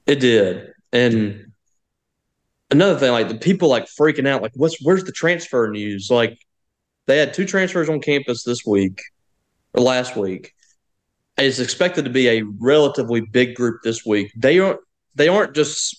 It 0.08 0.20
did. 0.20 0.74
And 0.92 1.52
another 2.72 2.98
thing, 2.98 3.12
like 3.12 3.30
the 3.30 3.36
people 3.36 3.70
like 3.70 3.86
freaking 3.86 4.28
out, 4.28 4.42
like 4.42 4.54
what's 4.56 4.82
where's 4.82 5.04
the 5.04 5.12
transfer 5.12 5.70
news? 5.70 6.10
Like 6.10 6.40
they 7.06 7.18
had 7.18 7.34
two 7.34 7.46
transfers 7.46 7.90
on 7.90 8.02
campus 8.02 8.44
this 8.44 8.66
week 8.66 9.00
or 9.74 9.84
last 9.84 10.16
week. 10.16 10.54
It's 11.38 11.60
expected 11.60 12.06
to 12.06 12.12
be 12.12 12.28
a 12.28 12.42
relatively 12.60 13.22
big 13.22 13.56
group 13.56 13.82
this 13.84 14.06
week. 14.06 14.32
They 14.36 14.60
aren't 14.60 14.80
they 15.16 15.28
aren't 15.28 15.56
just 15.56 15.98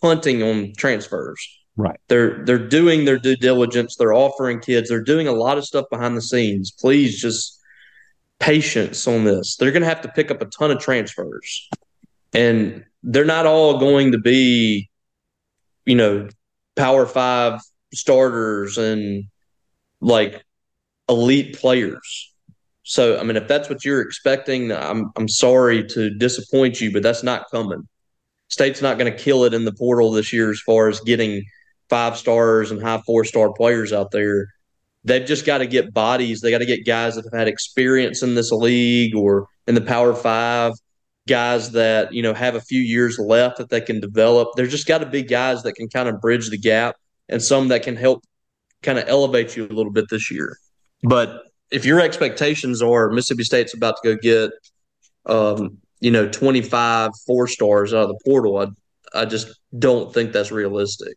punting 0.00 0.42
on 0.42 0.72
transfers. 0.76 1.46
Right. 1.76 1.98
They're 2.08 2.44
they're 2.44 2.68
doing 2.68 3.04
their 3.04 3.18
due 3.18 3.36
diligence. 3.36 3.96
They're 3.96 4.14
offering 4.14 4.60
kids. 4.60 4.88
They're 4.88 5.02
doing 5.02 5.26
a 5.26 5.32
lot 5.32 5.58
of 5.58 5.64
stuff 5.64 5.86
behind 5.90 6.16
the 6.16 6.22
scenes. 6.22 6.70
Please 6.70 7.20
just 7.20 7.58
patience 8.38 9.08
on 9.08 9.24
this. 9.24 9.56
They're 9.56 9.72
going 9.72 9.82
to 9.82 9.88
have 9.88 10.02
to 10.02 10.08
pick 10.08 10.30
up 10.30 10.40
a 10.40 10.46
ton 10.46 10.70
of 10.70 10.78
transfers, 10.78 11.68
and 12.32 12.84
they're 13.02 13.24
not 13.24 13.46
all 13.46 13.78
going 13.78 14.12
to 14.12 14.18
be, 14.18 14.88
you 15.84 15.96
know, 15.96 16.28
Power 16.76 17.06
Five 17.06 17.60
starters 17.92 18.78
and 18.78 19.24
like 20.00 20.44
elite 21.08 21.58
players. 21.58 22.32
So, 22.84 23.18
I 23.18 23.22
mean, 23.22 23.36
if 23.36 23.48
that's 23.48 23.68
what 23.68 23.84
you're 23.84 24.02
expecting, 24.02 24.70
I'm 24.70 25.10
I'm 25.16 25.28
sorry 25.28 25.84
to 25.88 26.10
disappoint 26.10 26.80
you, 26.80 26.92
but 26.92 27.02
that's 27.02 27.22
not 27.22 27.50
coming. 27.50 27.88
State's 28.54 28.80
not 28.80 28.98
going 28.98 29.12
to 29.12 29.18
kill 29.18 29.42
it 29.42 29.52
in 29.52 29.64
the 29.64 29.72
portal 29.72 30.12
this 30.12 30.32
year 30.32 30.48
as 30.48 30.60
far 30.60 30.88
as 30.88 31.00
getting 31.00 31.44
five 31.90 32.16
stars 32.16 32.70
and 32.70 32.80
high 32.80 33.02
four 33.04 33.24
star 33.24 33.52
players 33.52 33.92
out 33.92 34.12
there. 34.12 34.46
They've 35.02 35.26
just 35.26 35.44
got 35.44 35.58
to 35.58 35.66
get 35.66 35.92
bodies. 35.92 36.40
They 36.40 36.52
got 36.52 36.58
to 36.58 36.66
get 36.66 36.86
guys 36.86 37.16
that 37.16 37.24
have 37.24 37.36
had 37.36 37.48
experience 37.48 38.22
in 38.22 38.36
this 38.36 38.52
league 38.52 39.16
or 39.16 39.48
in 39.66 39.74
the 39.74 39.80
Power 39.80 40.14
Five, 40.14 40.74
guys 41.26 41.72
that 41.72 42.14
you 42.14 42.22
know 42.22 42.32
have 42.32 42.54
a 42.54 42.60
few 42.60 42.80
years 42.80 43.18
left 43.18 43.58
that 43.58 43.70
they 43.70 43.80
can 43.80 43.98
develop. 43.98 44.50
There's 44.54 44.70
just 44.70 44.86
got 44.86 44.98
to 44.98 45.06
be 45.06 45.22
guys 45.22 45.64
that 45.64 45.72
can 45.74 45.88
kind 45.88 46.08
of 46.08 46.20
bridge 46.20 46.48
the 46.48 46.56
gap 46.56 46.94
and 47.28 47.42
some 47.42 47.68
that 47.68 47.82
can 47.82 47.96
help 47.96 48.22
kind 48.84 49.00
of 49.00 49.08
elevate 49.08 49.56
you 49.56 49.66
a 49.66 49.74
little 49.74 49.92
bit 49.92 50.04
this 50.10 50.30
year. 50.30 50.56
But 51.02 51.42
if 51.72 51.84
your 51.84 52.00
expectations 52.00 52.80
are 52.80 53.10
Mississippi 53.10 53.42
State's 53.42 53.74
about 53.74 53.96
to 54.00 54.14
go 54.14 54.20
get, 54.22 54.52
um, 55.26 55.78
you 56.04 56.10
know, 56.10 56.28
25 56.28 57.10
four 57.26 57.46
stars 57.48 57.94
out 57.94 58.04
of 58.04 58.08
the 58.08 58.20
portal, 58.24 58.58
I, 58.58 58.66
I 59.22 59.24
just 59.24 59.48
don't 59.78 60.12
think 60.12 60.32
that's 60.32 60.52
realistic 60.52 61.16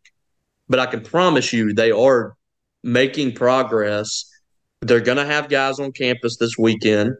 but 0.69 0.79
I 0.79 0.85
can 0.85 1.01
promise 1.01 1.53
you 1.53 1.73
they 1.73 1.91
are 1.91 2.35
making 2.83 3.33
progress. 3.33 4.29
They're 4.81 5.01
going 5.01 5.17
to 5.17 5.25
have 5.25 5.49
guys 5.49 5.79
on 5.79 5.91
campus 5.91 6.37
this 6.37 6.57
weekend 6.57 7.13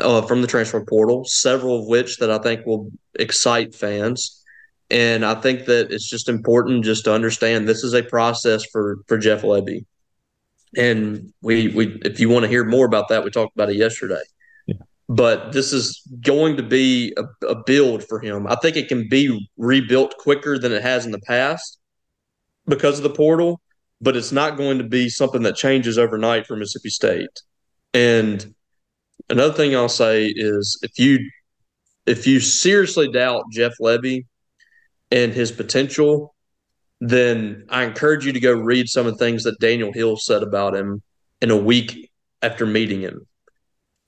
uh, 0.00 0.22
from 0.22 0.40
the 0.40 0.46
transfer 0.46 0.84
portal, 0.84 1.24
several 1.24 1.80
of 1.80 1.86
which 1.86 2.18
that 2.18 2.30
I 2.30 2.38
think 2.38 2.66
will 2.66 2.90
excite 3.18 3.74
fans. 3.74 4.42
And 4.90 5.24
I 5.24 5.34
think 5.34 5.66
that 5.66 5.90
it's 5.90 6.08
just 6.08 6.28
important 6.28 6.84
just 6.84 7.04
to 7.04 7.14
understand 7.14 7.68
this 7.68 7.84
is 7.84 7.94
a 7.94 8.02
process 8.02 8.64
for 8.64 8.98
for 9.06 9.16
Jeff 9.16 9.42
Lebby. 9.42 9.84
And 10.76 11.32
we 11.40 11.68
we 11.68 12.00
if 12.04 12.20
you 12.20 12.28
want 12.28 12.44
to 12.44 12.48
hear 12.48 12.64
more 12.64 12.84
about 12.84 13.08
that, 13.08 13.24
we 13.24 13.30
talked 13.30 13.54
about 13.54 13.70
it 13.70 13.76
yesterday. 13.76 14.22
But 15.14 15.52
this 15.52 15.74
is 15.74 16.00
going 16.22 16.56
to 16.56 16.62
be 16.62 17.14
a, 17.18 17.46
a 17.46 17.62
build 17.64 18.02
for 18.04 18.18
him. 18.18 18.46
I 18.46 18.54
think 18.56 18.76
it 18.76 18.88
can 18.88 19.08
be 19.10 19.46
rebuilt 19.58 20.16
quicker 20.16 20.58
than 20.58 20.72
it 20.72 20.80
has 20.80 21.04
in 21.04 21.12
the 21.12 21.20
past 21.20 21.78
because 22.66 22.96
of 22.96 23.02
the 23.02 23.10
portal, 23.10 23.60
but 24.00 24.16
it's 24.16 24.32
not 24.32 24.56
going 24.56 24.78
to 24.78 24.84
be 24.84 25.10
something 25.10 25.42
that 25.42 25.54
changes 25.54 25.98
overnight 25.98 26.46
for 26.46 26.56
Mississippi 26.56 26.88
State. 26.88 27.42
And 27.92 28.54
another 29.28 29.52
thing 29.52 29.76
I'll 29.76 29.90
say 29.90 30.32
is 30.34 30.78
if 30.82 30.98
you 30.98 31.18
if 32.06 32.26
you 32.26 32.40
seriously 32.40 33.12
doubt 33.12 33.44
Jeff 33.52 33.74
Lebby 33.82 34.24
and 35.10 35.34
his 35.34 35.52
potential, 35.52 36.34
then 37.02 37.66
I 37.68 37.84
encourage 37.84 38.24
you 38.24 38.32
to 38.32 38.40
go 38.40 38.52
read 38.52 38.88
some 38.88 39.06
of 39.06 39.18
the 39.18 39.24
things 39.24 39.44
that 39.44 39.60
Daniel 39.60 39.92
Hill 39.92 40.16
said 40.16 40.42
about 40.42 40.74
him 40.74 41.02
in 41.42 41.50
a 41.50 41.56
week 41.56 42.10
after 42.40 42.64
meeting 42.64 43.02
him. 43.02 43.26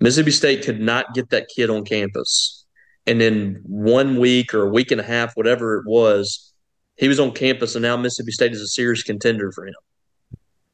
Mississippi 0.05 0.33
State 0.33 0.67
could 0.67 0.83
not 0.83 1.15
get 1.15 1.31
that 1.31 1.49
kid 1.49 1.71
on 1.71 1.83
campus. 1.83 2.67
And 3.07 3.19
then 3.19 3.63
one 3.65 4.21
week 4.21 4.53
or 4.53 4.67
a 4.67 4.71
week 4.71 4.91
and 4.91 5.01
a 5.01 5.05
half, 5.05 5.33
whatever 5.35 5.79
it 5.79 5.87
was, 5.87 6.53
he 6.97 7.09
was 7.09 7.19
on 7.19 7.33
campus, 7.33 7.75
and 7.75 7.83
now 7.83 7.97
Mississippi 7.97 8.33
State 8.33 8.53
is 8.53 8.61
a 8.61 8.67
serious 8.67 9.03
contender 9.03 9.51
for 9.51 9.67
him. 9.67 9.73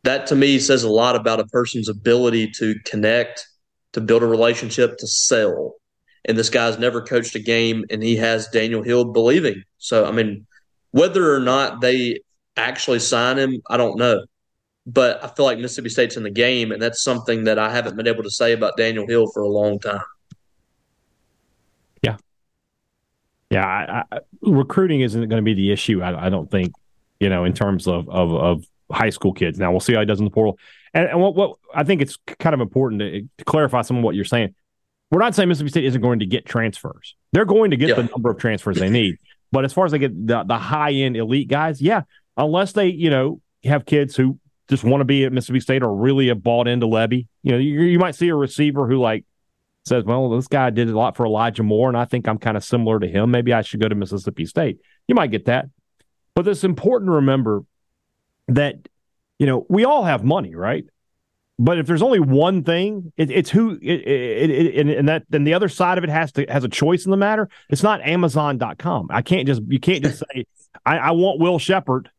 That 0.02 0.26
to 0.26 0.34
me 0.34 0.58
says 0.58 0.82
a 0.82 0.90
lot 0.90 1.14
about 1.14 1.38
a 1.38 1.46
person's 1.46 1.88
ability 1.88 2.50
to 2.56 2.74
connect, 2.84 3.46
to 3.92 4.00
build 4.00 4.24
a 4.24 4.26
relationship, 4.26 4.98
to 4.98 5.06
sell. 5.06 5.76
And 6.24 6.36
this 6.36 6.50
guy's 6.50 6.80
never 6.80 7.00
coached 7.00 7.36
a 7.36 7.40
game, 7.40 7.84
and 7.88 8.02
he 8.02 8.16
has 8.16 8.48
Daniel 8.48 8.82
Hill 8.82 9.12
believing. 9.12 9.62
So, 9.78 10.06
I 10.06 10.10
mean, 10.10 10.44
whether 10.90 11.32
or 11.32 11.40
not 11.40 11.80
they 11.80 12.18
actually 12.56 12.98
sign 12.98 13.38
him, 13.38 13.62
I 13.70 13.76
don't 13.76 13.96
know. 13.96 14.24
But 14.92 15.22
I 15.22 15.29
feel 15.29 15.44
like 15.44 15.59
Mississippi 15.59 15.88
State's 15.88 16.16
in 16.16 16.22
the 16.22 16.31
game, 16.31 16.72
and 16.72 16.81
that's 16.81 17.03
something 17.03 17.44
that 17.44 17.59
I 17.59 17.70
haven't 17.70 17.96
been 17.96 18.09
able 18.09 18.22
to 18.22 18.31
say 18.31 18.53
about 18.53 18.76
Daniel 18.76 19.07
Hill 19.07 19.31
for 19.33 19.42
a 19.42 19.48
long 19.48 19.79
time. 19.79 20.03
Yeah, 23.50 23.66
I, 23.66 24.05
I, 24.14 24.20
recruiting 24.42 25.00
isn't 25.00 25.29
going 25.29 25.42
to 25.42 25.42
be 25.42 25.55
the 25.55 25.72
issue. 25.72 26.03
I, 26.03 26.26
I, 26.26 26.29
don't 26.29 26.48
think, 26.48 26.72
you 27.18 27.29
know, 27.29 27.44
in 27.44 27.53
terms 27.53 27.88
of, 27.88 28.09
of, 28.09 28.33
of 28.33 28.64
high 28.90 29.11
school 29.11 29.33
kids. 29.33 29.59
Now 29.59 29.72
we'll 29.72 29.81
see 29.81 29.92
how 29.92 30.00
he 30.00 30.07
does 30.07 30.20
in 30.20 30.24
the 30.24 30.31
portal. 30.31 30.59
And, 30.94 31.09
and 31.09 31.20
what, 31.20 31.35
what 31.35 31.57
I 31.74 31.83
think 31.83 32.00
it's 32.00 32.16
kind 32.38 32.55
of 32.55 32.61
important 32.61 33.00
to, 33.00 33.22
to, 33.38 33.44
clarify 33.44 33.83
some 33.83 33.98
of 33.98 34.05
what 34.05 34.14
you're 34.14 34.24
saying. 34.24 34.55
We're 35.11 35.18
not 35.18 35.35
saying 35.35 35.48
Mississippi 35.48 35.70
State 35.70 35.85
isn't 35.87 36.00
going 36.00 36.20
to 36.20 36.26
get 36.26 36.46
transfers. 36.46 37.16
They're 37.33 37.44
going 37.44 37.72
to 37.72 37.76
get 37.76 37.88
yeah. 37.88 37.94
the 37.96 38.05
number 38.05 38.31
of 38.31 38.38
transfers 38.38 38.79
they 38.79 38.88
need. 38.88 39.16
But 39.50 39.64
as 39.64 39.72
far 39.72 39.85
as 39.85 39.90
they 39.90 39.98
get 39.98 40.26
the, 40.26 40.44
the 40.44 40.57
high 40.57 40.92
end 40.92 41.16
elite 41.16 41.48
guys, 41.48 41.83
yeah, 41.83 42.03
unless 42.37 42.72
they, 42.72 42.87
you 42.87 43.11
know, 43.11 43.40
have 43.64 43.85
kids 43.85 44.14
who 44.14 44.38
just 44.70 44.85
want 44.85 45.00
to 45.00 45.04
be 45.04 45.24
at 45.24 45.33
Mississippi 45.33 45.61
State 45.61 45.83
or 45.83 45.94
really 45.94 46.28
have 46.28 46.42
bought 46.42 46.68
into 46.68 46.87
Lebby, 46.87 47.26
you 47.42 47.52
know, 47.52 47.59
you, 47.59 47.83
you 47.83 47.98
might 47.98 48.14
see 48.14 48.28
a 48.28 48.35
receiver 48.35 48.87
who 48.87 48.98
like 48.98 49.24
says, 49.85 50.04
well, 50.04 50.30
this 50.30 50.46
guy 50.46 50.70
did 50.70 50.88
a 50.88 50.96
lot 50.96 51.16
for 51.16 51.26
Elijah 51.26 51.64
Moore, 51.64 51.88
and 51.88 51.98
I 51.98 52.04
think 52.04 52.28
I'm 52.28 52.38
kind 52.38 52.56
of 52.56 52.64
similar 52.64 53.00
to 53.00 53.09
him. 53.09 53.30
Maybe 53.30 53.52
I 53.52 53.62
should 53.62 53.80
go 53.80 53.88
to 53.88 53.94
Mississippi 53.94 54.46
State. 54.46 54.78
You 55.09 55.14
might 55.14 55.33
get 55.33 55.46
that. 55.46 55.66
But 56.35 56.46
it's 56.46 56.64
important 56.64 57.09
to 57.09 57.14
remember 57.14 57.64
that, 58.48 58.88
you 59.38 59.46
know, 59.46 59.66
we 59.68 59.85
all 59.85 60.04
have 60.04 60.22
money, 60.22 60.54
right? 60.54 60.85
But 61.59 61.78
if 61.78 61.87
there's 61.87 62.02
only 62.02 62.20
one 62.20 62.62
thing, 62.62 63.12
it, 63.16 63.30
it's 63.30 63.50
who, 63.50 63.78
it, 63.83 64.00
it, 64.06 64.96
and 64.96 65.09
that 65.09 65.24
then 65.28 65.44
the 65.44 65.52
other 65.52 65.68
side 65.68 65.98
of 65.98 66.04
it 66.04 66.11
has 66.11 66.33
to 66.33 66.46
has 66.48 66.64
a 66.64 66.68
choice 66.68 67.04
in 67.04 67.11
the 67.11 67.18
matter. 67.18 67.50
It's 67.68 67.83
not 67.83 68.00
Amazon.com. 68.00 69.09
I 69.11 69.20
can't 69.20 69.46
just 69.46 69.61
you 69.68 69.78
can't 69.78 70.02
just 70.02 70.22
say 70.35 70.46
I, 70.87 70.96
I 70.96 71.11
want 71.11 71.38
Will 71.38 71.59
Sheppard 71.59 72.11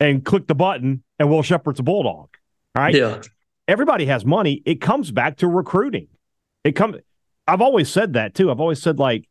and 0.00 0.24
click 0.24 0.46
the 0.46 0.54
button 0.54 1.02
and 1.18 1.30
Will 1.30 1.42
Sheppard's 1.42 1.80
a 1.80 1.82
bulldog. 1.82 2.28
All 2.76 2.82
right. 2.82 2.94
Yeah. 2.94 3.20
Everybody 3.66 4.06
has 4.06 4.24
money. 4.24 4.62
It 4.66 4.80
comes 4.80 5.10
back 5.10 5.38
to 5.38 5.48
recruiting. 5.48 6.08
It 6.64 6.72
comes. 6.72 6.96
I've 7.46 7.60
always 7.60 7.90
said 7.90 8.14
that 8.14 8.34
too. 8.34 8.50
I've 8.50 8.60
always 8.60 8.82
said 8.82 8.98
like 8.98 9.28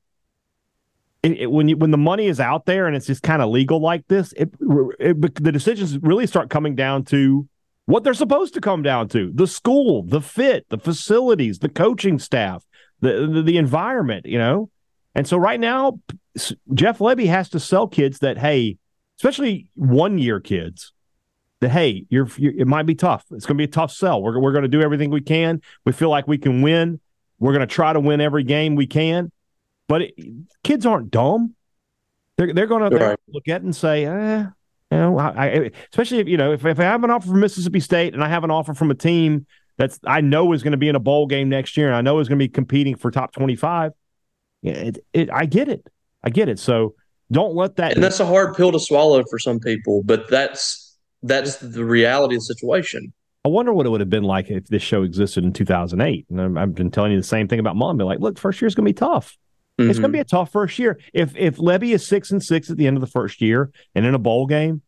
it, 1.23 1.32
it, 1.34 1.52
when 1.52 1.69
you, 1.69 1.78
when 1.78 1.91
the 1.91 1.97
money 1.97 2.28
is 2.28 2.39
out 2.39 2.65
there 2.65 2.86
and 2.88 2.95
it's 2.95 3.08
just 3.08 3.23
kind 3.23 3.41
of 3.41 3.49
legal 3.49 3.80
like 3.80 4.08
this, 4.08 4.34
it, 4.34 4.52
the 4.60 5.52
decisions 5.52 5.97
really 5.99 6.28
start 6.28 6.49
coming 6.49 6.76
down 6.76 7.06
to 7.06 7.47
what 7.86 8.04
they're 8.04 8.13
supposed 8.13 8.54
to 8.54 8.62
come 8.62 8.82
down 8.82 9.10
to: 9.10 9.32
the 9.34 9.47
school, 9.47 10.04
the 10.04 10.21
fit, 10.21 10.65
the 10.69 10.78
facilities, 10.78 11.60
the 11.60 11.69
coaching 11.69 12.19
staff, 12.19 12.65
the, 13.02 13.28
the, 13.28 13.41
the 13.41 13.58
environment. 13.58 14.26
You 14.26 14.38
know, 14.38 14.69
and 15.15 15.28
so 15.28 15.38
right 15.38 15.60
now, 15.60 15.99
Jeff 16.73 16.99
Lebby 16.99 17.28
has 17.28 17.49
to 17.49 17.60
sell 17.60 17.88
kids 17.88 18.19
that 18.19 18.38
hey, 18.38 18.78
especially 19.23 19.69
one 19.75 20.17
year 20.17 20.39
kids. 20.39 20.91
That 21.62 21.69
hey, 21.69 22.05
you're, 22.09 22.27
you're 22.38 22.53
it 22.53 22.67
might 22.67 22.86
be 22.86 22.95
tough. 22.95 23.23
It's 23.31 23.45
going 23.45 23.57
to 23.57 23.62
be 23.62 23.63
a 23.63 23.67
tough 23.67 23.91
sell. 23.91 24.21
We're 24.21 24.38
we're 24.39 24.51
going 24.51 24.63
to 24.63 24.67
do 24.67 24.81
everything 24.81 25.09
we 25.09 25.21
can. 25.21 25.62
We 25.86 25.93
feel 25.93 26.09
like 26.09 26.27
we 26.27 26.38
can 26.38 26.62
win 26.62 26.99
we're 27.43 27.51
going 27.51 27.67
to 27.67 27.73
try 27.73 27.91
to 27.91 27.99
win 27.99 28.21
every 28.21 28.43
game 28.43 28.75
we 28.75 28.88
can. 28.88 29.29
But 29.89 30.03
it, 30.03 30.13
kids 30.63 30.86
aren't 30.86 31.12
dumb. 31.12 31.55
They're, 32.38 32.53
they're 32.53 32.67
going 32.67 32.89
to 32.89 33.17
look 33.27 33.49
at 33.49 33.62
it 33.62 33.63
and 33.63 33.75
say, 33.75 34.05
eh, 34.05 34.45
you 34.91 34.97
know, 34.97 35.19
I, 35.19 35.27
I, 35.27 35.71
especially 35.91 36.19
if, 36.19 36.27
you 36.29 36.38
know, 36.38 36.53
if, 36.53 36.65
if 36.65 36.79
I 36.79 36.83
have 36.83 37.03
an 37.03 37.12
offer 37.12 37.27
from 37.27 37.41
Mississippi 37.41 37.81
State 37.81 38.13
and 38.13 38.23
I 38.23 38.29
have 38.29 38.45
an 38.45 38.51
offer 38.51 38.73
from 38.73 38.91
a 38.91 38.95
team 38.95 39.45
that's 39.77 39.99
I 40.05 40.21
know 40.21 40.53
is 40.53 40.63
going 40.63 40.71
to 40.71 40.77
be 40.77 40.88
in 40.88 40.95
a 40.95 41.01
bowl 41.01 41.27
game 41.27 41.49
next 41.49 41.75
year 41.75 41.88
and 41.88 41.97
I 41.97 42.01
know 42.01 42.19
is 42.19 42.29
going 42.29 42.39
to 42.39 42.43
be 42.43 42.49
competing 42.49 42.95
for 42.95 43.12
top 43.12 43.33
25, 43.33 43.91
it, 44.63 44.99
it, 45.12 45.29
I 45.29 45.45
get 45.45 45.67
it. 45.67 45.86
I 46.23 46.29
get 46.29 46.47
it. 46.47 46.59
So 46.59 46.95
don't 47.34 47.56
let 47.56 47.76
that. 47.78 47.93
And 47.93 48.04
that's 48.04 48.19
a 48.19 48.26
hard 48.26 48.56
pill 48.56 48.72
to 48.72 48.80
swallow 48.80 49.24
for 49.30 49.39
some 49.39 49.60
people, 49.60 50.04
but 50.04 50.30
that's 50.30 50.98
that's 51.24 51.58
the 51.58 51.84
reality 51.84 52.36
of 52.36 52.41
the 52.41 52.46
situation. 52.46 53.13
I 53.46 53.50
wonder 53.50 53.74
what 53.74 53.86
it 53.86 53.89
would 53.89 54.00
have 54.00 54.10
been 54.10 54.24
like 54.24 54.50
if 54.50 54.67
this 54.67 54.84
show 54.84 55.04
existed 55.04 55.43
in 55.43 55.52
2008. 55.52 56.28
And 56.30 56.58
I've 56.58 56.74
been 56.74 56.91
telling 56.91 57.12
you 57.12 57.17
the 57.17 57.24
same 57.24 57.48
thing 57.48 57.60
about 57.60 57.76
mom. 57.76 57.98
Be 57.98 58.06
like, 58.06 58.19
look, 58.19 58.38
first 58.38 58.62
year 58.62 58.67
is 58.67 58.76
going 58.76 58.86
to 58.86 58.89
be 58.89 58.93
tough. 58.93 59.38
Mm-hmm. 59.80 59.89
It's 59.89 60.00
going 60.00 60.12
to 60.12 60.15
be 60.15 60.22
a 60.22 60.26
tough 60.26 60.52
first 60.52 60.78
year. 60.80 61.00
If 61.13 61.36
if 61.36 61.58
Lebby 61.58 61.93
is 61.93 62.06
six 62.06 62.32
and 62.32 62.41
six 62.41 62.69
at 62.69 62.78
the 62.78 62.88
end 62.88 62.96
of 62.96 63.02
the 63.02 63.08
first 63.08 63.41
year 63.41 63.72
and 63.96 64.06
in 64.06 64.13
a 64.13 64.19
bowl 64.19 64.46
game, 64.46 64.82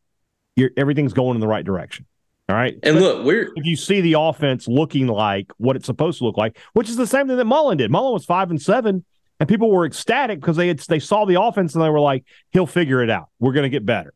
everything's 0.77 1.13
going 1.13 1.35
in 1.35 1.41
the 1.41 1.47
right 1.47 1.65
direction. 1.65 2.05
All 2.47 2.55
right. 2.55 2.75
And 2.83 2.95
but 2.95 3.01
look, 3.01 3.25
we're 3.25 3.51
if 3.55 3.65
you 3.65 3.75
see 3.75 4.01
the 4.01 4.13
offense 4.13 4.67
looking 4.67 5.07
like 5.07 5.51
what 5.57 5.75
it's 5.75 5.87
supposed 5.87 6.19
to 6.19 6.25
look 6.25 6.37
like, 6.37 6.59
which 6.73 6.89
is 6.89 6.95
the 6.95 7.07
same 7.07 7.27
thing 7.27 7.37
that 7.37 7.45
Mullen 7.45 7.77
did. 7.77 7.89
Mullen 7.89 8.13
was 8.13 8.25
five 8.25 8.51
and 8.51 8.61
seven, 8.61 9.03
and 9.39 9.49
people 9.49 9.69
were 9.71 9.85
ecstatic 9.85 10.39
because 10.39 10.57
they 10.57 10.67
had, 10.67 10.79
they 10.79 10.99
saw 10.99 11.25
the 11.25 11.41
offense 11.41 11.75
and 11.75 11.83
they 11.83 11.89
were 11.89 11.99
like, 11.99 12.23
he'll 12.51 12.67
figure 12.67 13.01
it 13.03 13.09
out. 13.09 13.29
We're 13.39 13.53
going 13.53 13.63
to 13.63 13.69
get 13.69 13.85
better. 13.85 14.13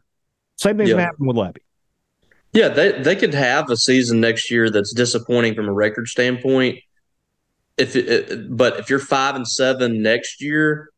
Same 0.57 0.77
thing's 0.77 0.89
yeah. 0.89 0.95
going 0.95 1.05
to 1.05 1.11
happen 1.11 1.27
with 1.27 1.37
Lebby. 1.37 1.61
Yeah, 2.51 2.69
they 2.69 3.01
they 3.01 3.15
could 3.15 3.33
have 3.35 3.69
a 3.69 3.77
season 3.77 4.19
next 4.19 4.49
year 4.49 4.71
that's 4.71 4.91
disappointing 4.91 5.53
from 5.53 5.67
a 5.67 5.73
record 5.73 6.07
standpoint. 6.07 6.79
If 7.77 7.95
it, 7.95 8.57
but 8.57 8.79
if 8.79 8.89
you're 8.89 8.99
five 8.99 9.35
and 9.35 9.47
seven 9.47 10.01
next 10.01 10.41
year, 10.41 10.89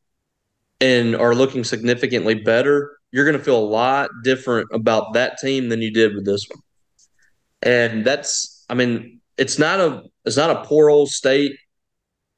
and 0.82 1.16
are 1.16 1.36
looking 1.36 1.64
significantly 1.64 2.34
better, 2.34 2.98
you're 3.12 3.26
going 3.26 3.38
to 3.38 3.44
feel 3.44 3.58
a 3.58 3.64
lot 3.64 4.10
different 4.24 4.70
about 4.74 5.14
that 5.14 5.38
team 5.38 5.70
than 5.70 5.82
you 5.82 5.92
did 5.92 6.16
with 6.16 6.26
this 6.26 6.48
one. 6.50 6.62
And 7.62 8.04
that's, 8.04 8.66
I 8.70 8.74
mean, 8.74 9.20
it's 9.38 9.60
not 9.60 9.80
a 9.80 10.04
it's 10.26 10.38
not 10.38 10.50
a 10.50 10.66
poor 10.66 10.90
old 10.90 11.10
state 11.10 11.56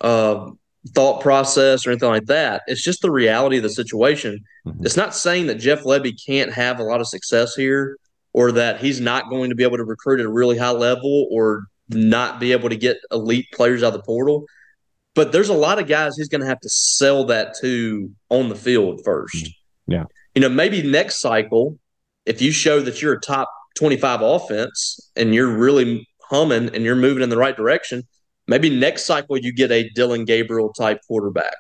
uh, 0.02 0.52
thought 0.90 1.22
process 1.22 1.86
or 1.86 1.92
anything 1.92 2.10
like 2.10 2.26
that. 2.26 2.64
It's 2.68 2.84
just 2.84 3.02
the 3.02 3.12
reality 3.12 3.58
of 3.58 3.64
the 3.64 3.70
situation. 3.70 4.44
Mm-hmm. 4.66 4.86
It's 4.86 4.98
not 4.98 5.16
saying 5.16 5.48
that 5.48 5.56
Jeff 5.56 5.84
Lebby 5.84 6.14
can't 6.26 6.52
have 6.52 6.80
a 6.80 6.84
lot 6.84 7.02
of 7.02 7.08
success 7.08 7.56
here 7.56 7.98
or 8.34 8.52
that 8.52 8.80
he's 8.80 9.00
not 9.00 9.30
going 9.30 9.50
to 9.50 9.56
be 9.56 9.64
able 9.64 9.78
to 9.78 9.86
recruit 9.86 10.20
at 10.20 10.26
a 10.26 10.32
really 10.32 10.58
high 10.58 10.72
level 10.72 11.28
or 11.32 11.66
not 11.90 12.40
be 12.40 12.52
able 12.52 12.70
to 12.70 12.76
get 12.76 12.98
elite 13.12 13.48
players 13.54 13.84
out 13.84 13.88
of 13.88 13.94
the 13.94 14.04
portal. 14.04 14.46
But 15.16 15.32
there's 15.32 15.50
a 15.50 15.54
lot 15.54 15.80
of 15.80 15.88
guys 15.88 16.18
he's 16.18 16.28
going 16.28 16.42
to 16.42 16.48
have 16.48 16.60
to 16.62 16.70
sell 16.70 17.26
that 17.26 17.56
to 17.62 18.12
on 18.30 18.50
the 18.50 18.56
field 18.56 19.02
first. 19.06 19.50
Yeah. 19.88 20.06
You 20.34 20.42
know, 20.42 20.50
maybe 20.50 20.82
next 20.82 21.22
cycle, 21.22 21.78
if 22.26 22.42
you 22.42 22.52
show 22.52 22.82
that 22.82 23.02
you're 23.02 23.14
a 23.14 23.22
top 23.22 23.50
25 23.78 24.22
offense 24.22 25.12
and 25.16 25.36
you're 25.36 25.56
really 25.56 26.08
humming 26.30 26.74
and 26.74 26.84
you're 26.84 26.96
moving 26.96 27.22
in 27.22 27.30
the 27.30 27.38
right 27.38 27.56
direction, 27.56 28.04
maybe 28.48 28.70
next 28.70 29.06
cycle 29.06 29.38
you 29.38 29.54
get 29.54 29.72
a 29.72 29.90
Dillon 29.90 30.26
Gabriel 30.26 30.74
type 30.74 31.00
quarterback. 31.08 31.56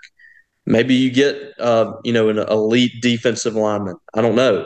Maybe 0.65 0.95
you 0.95 1.11
get, 1.11 1.53
uh, 1.59 1.93
you 2.03 2.13
know, 2.13 2.29
an 2.29 2.39
elite 2.39 3.01
defensive 3.01 3.55
lineman. 3.55 3.97
I 4.13 4.21
don't 4.21 4.35
know. 4.35 4.65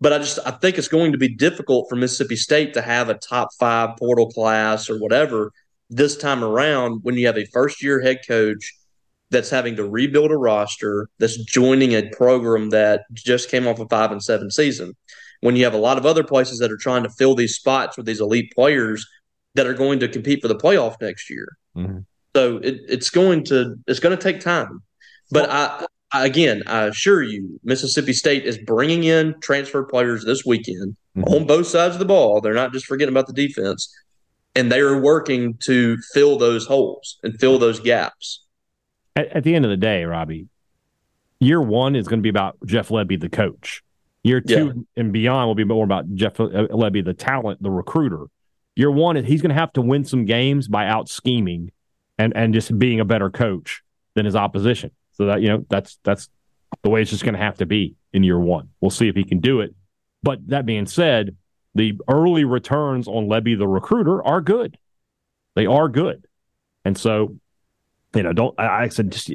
But 0.00 0.12
I 0.12 0.18
just 0.18 0.38
I 0.44 0.50
think 0.50 0.78
it's 0.78 0.88
going 0.88 1.12
to 1.12 1.18
be 1.18 1.28
difficult 1.28 1.86
for 1.88 1.96
Mississippi 1.96 2.36
State 2.36 2.74
to 2.74 2.82
have 2.82 3.08
a 3.08 3.14
top 3.14 3.48
five 3.58 3.96
portal 3.98 4.30
class 4.30 4.90
or 4.90 4.98
whatever 4.98 5.52
this 5.90 6.16
time 6.16 6.42
around 6.42 7.00
when 7.02 7.16
you 7.16 7.26
have 7.26 7.38
a 7.38 7.46
first 7.52 7.82
year 7.82 8.00
head 8.00 8.18
coach 8.26 8.74
that's 9.30 9.50
having 9.50 9.76
to 9.76 9.88
rebuild 9.88 10.30
a 10.30 10.36
roster 10.36 11.08
that's 11.18 11.36
joining 11.44 11.92
a 11.92 12.08
program 12.10 12.70
that 12.70 13.02
just 13.12 13.50
came 13.50 13.66
off 13.66 13.78
a 13.78 13.86
five 13.88 14.10
and 14.10 14.22
seven 14.22 14.50
season. 14.50 14.94
When 15.40 15.56
you 15.56 15.64
have 15.64 15.74
a 15.74 15.78
lot 15.78 15.98
of 15.98 16.06
other 16.06 16.24
places 16.24 16.58
that 16.58 16.70
are 16.70 16.76
trying 16.76 17.02
to 17.02 17.10
fill 17.10 17.34
these 17.34 17.56
spots 17.56 17.96
with 17.96 18.06
these 18.06 18.20
elite 18.20 18.52
players 18.54 19.06
that 19.54 19.66
are 19.66 19.74
going 19.74 20.00
to 20.00 20.08
compete 20.08 20.42
for 20.42 20.48
the 20.48 20.56
playoff 20.56 21.00
next 21.00 21.30
year. 21.30 21.56
Mm-hmm. 21.76 21.98
So 22.34 22.58
it, 22.58 22.80
it's 22.88 23.10
going 23.10 23.44
to 23.44 23.76
it's 23.86 24.00
going 24.00 24.16
to 24.16 24.22
take 24.22 24.40
time. 24.40 24.82
But 25.30 25.50
I, 25.50 25.86
I, 26.12 26.26
again, 26.26 26.62
I 26.66 26.84
assure 26.84 27.22
you, 27.22 27.60
Mississippi 27.64 28.12
State 28.12 28.44
is 28.44 28.58
bringing 28.58 29.04
in 29.04 29.38
transfer 29.40 29.82
players 29.84 30.24
this 30.24 30.44
weekend 30.44 30.96
mm-hmm. 31.16 31.24
on 31.24 31.46
both 31.46 31.66
sides 31.66 31.94
of 31.94 31.98
the 31.98 32.04
ball. 32.04 32.40
They're 32.40 32.54
not 32.54 32.72
just 32.72 32.86
forgetting 32.86 33.12
about 33.12 33.26
the 33.26 33.32
defense 33.32 33.94
and 34.54 34.70
they 34.70 34.80
are 34.80 35.00
working 35.00 35.54
to 35.64 35.96
fill 36.12 36.38
those 36.38 36.66
holes 36.66 37.18
and 37.22 37.38
fill 37.38 37.58
those 37.58 37.80
gaps. 37.80 38.44
At, 39.16 39.28
at 39.28 39.44
the 39.44 39.54
end 39.54 39.64
of 39.64 39.70
the 39.70 39.76
day, 39.76 40.04
Robbie, 40.04 40.48
year 41.40 41.60
one 41.60 41.96
is 41.96 42.06
going 42.08 42.20
to 42.20 42.22
be 42.22 42.28
about 42.28 42.56
Jeff 42.66 42.88
Lebby, 42.88 43.20
the 43.20 43.28
coach. 43.28 43.82
Year 44.24 44.40
two 44.40 44.66
yeah. 44.66 45.00
and 45.02 45.12
beyond 45.12 45.48
will 45.48 45.54
be 45.54 45.64
more 45.64 45.84
about 45.84 46.14
Jeff 46.14 46.34
Lebby, 46.34 47.04
the 47.04 47.14
talent, 47.14 47.62
the 47.62 47.70
recruiter. 47.70 48.26
Year 48.74 48.90
one, 48.90 49.16
is 49.16 49.26
he's 49.26 49.42
going 49.42 49.54
to 49.54 49.60
have 49.60 49.72
to 49.74 49.82
win 49.82 50.04
some 50.04 50.24
games 50.24 50.68
by 50.68 50.86
out 50.86 51.08
scheming 51.08 51.72
and 52.18 52.32
and 52.36 52.54
just 52.54 52.76
being 52.78 53.00
a 53.00 53.04
better 53.04 53.30
coach 53.30 53.82
than 54.14 54.24
his 54.24 54.36
opposition. 54.36 54.90
So 55.12 55.26
that 55.26 55.42
you 55.42 55.48
know 55.48 55.66
that's 55.68 55.98
that's 56.04 56.28
the 56.82 56.90
way 56.90 57.02
it's 57.02 57.10
just 57.10 57.24
going 57.24 57.34
to 57.34 57.40
have 57.40 57.58
to 57.58 57.66
be 57.66 57.96
in 58.12 58.24
year 58.24 58.38
one. 58.38 58.70
We'll 58.80 58.90
see 58.90 59.08
if 59.08 59.14
he 59.14 59.24
can 59.24 59.40
do 59.40 59.60
it. 59.60 59.74
But 60.22 60.46
that 60.48 60.64
being 60.64 60.86
said, 60.86 61.36
the 61.74 61.98
early 62.08 62.44
returns 62.44 63.08
on 63.08 63.26
Lebby 63.26 63.58
the 63.58 63.68
recruiter 63.68 64.22
are 64.24 64.40
good. 64.40 64.78
They 65.54 65.66
are 65.66 65.88
good. 65.88 66.26
And 66.84 66.96
so, 66.96 67.36
you 68.14 68.22
know, 68.22 68.32
don't 68.32 68.58
I, 68.58 68.84
I 68.84 68.88
said 68.88 69.12
just 69.12 69.30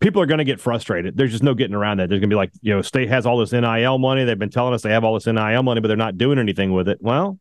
people 0.00 0.20
are 0.20 0.26
going 0.26 0.38
to 0.38 0.44
get 0.44 0.60
frustrated. 0.60 1.16
There's 1.16 1.30
just 1.30 1.42
no 1.42 1.54
getting 1.54 1.74
around 1.74 1.98
that. 1.98 2.08
There's 2.08 2.20
going 2.20 2.30
to 2.30 2.34
be 2.34 2.38
like, 2.38 2.52
you 2.60 2.74
know, 2.74 2.82
state 2.82 3.08
has 3.08 3.24
all 3.26 3.38
this 3.38 3.52
NIL 3.52 3.98
money. 3.98 4.24
They've 4.24 4.38
been 4.38 4.50
telling 4.50 4.74
us 4.74 4.82
they 4.82 4.92
have 4.92 5.04
all 5.04 5.14
this 5.14 5.26
NIL 5.26 5.62
money, 5.62 5.80
but 5.80 5.88
they're 5.88 5.96
not 5.96 6.18
doing 6.18 6.38
anything 6.38 6.72
with 6.72 6.88
it. 6.88 6.98
Well, 7.00 7.38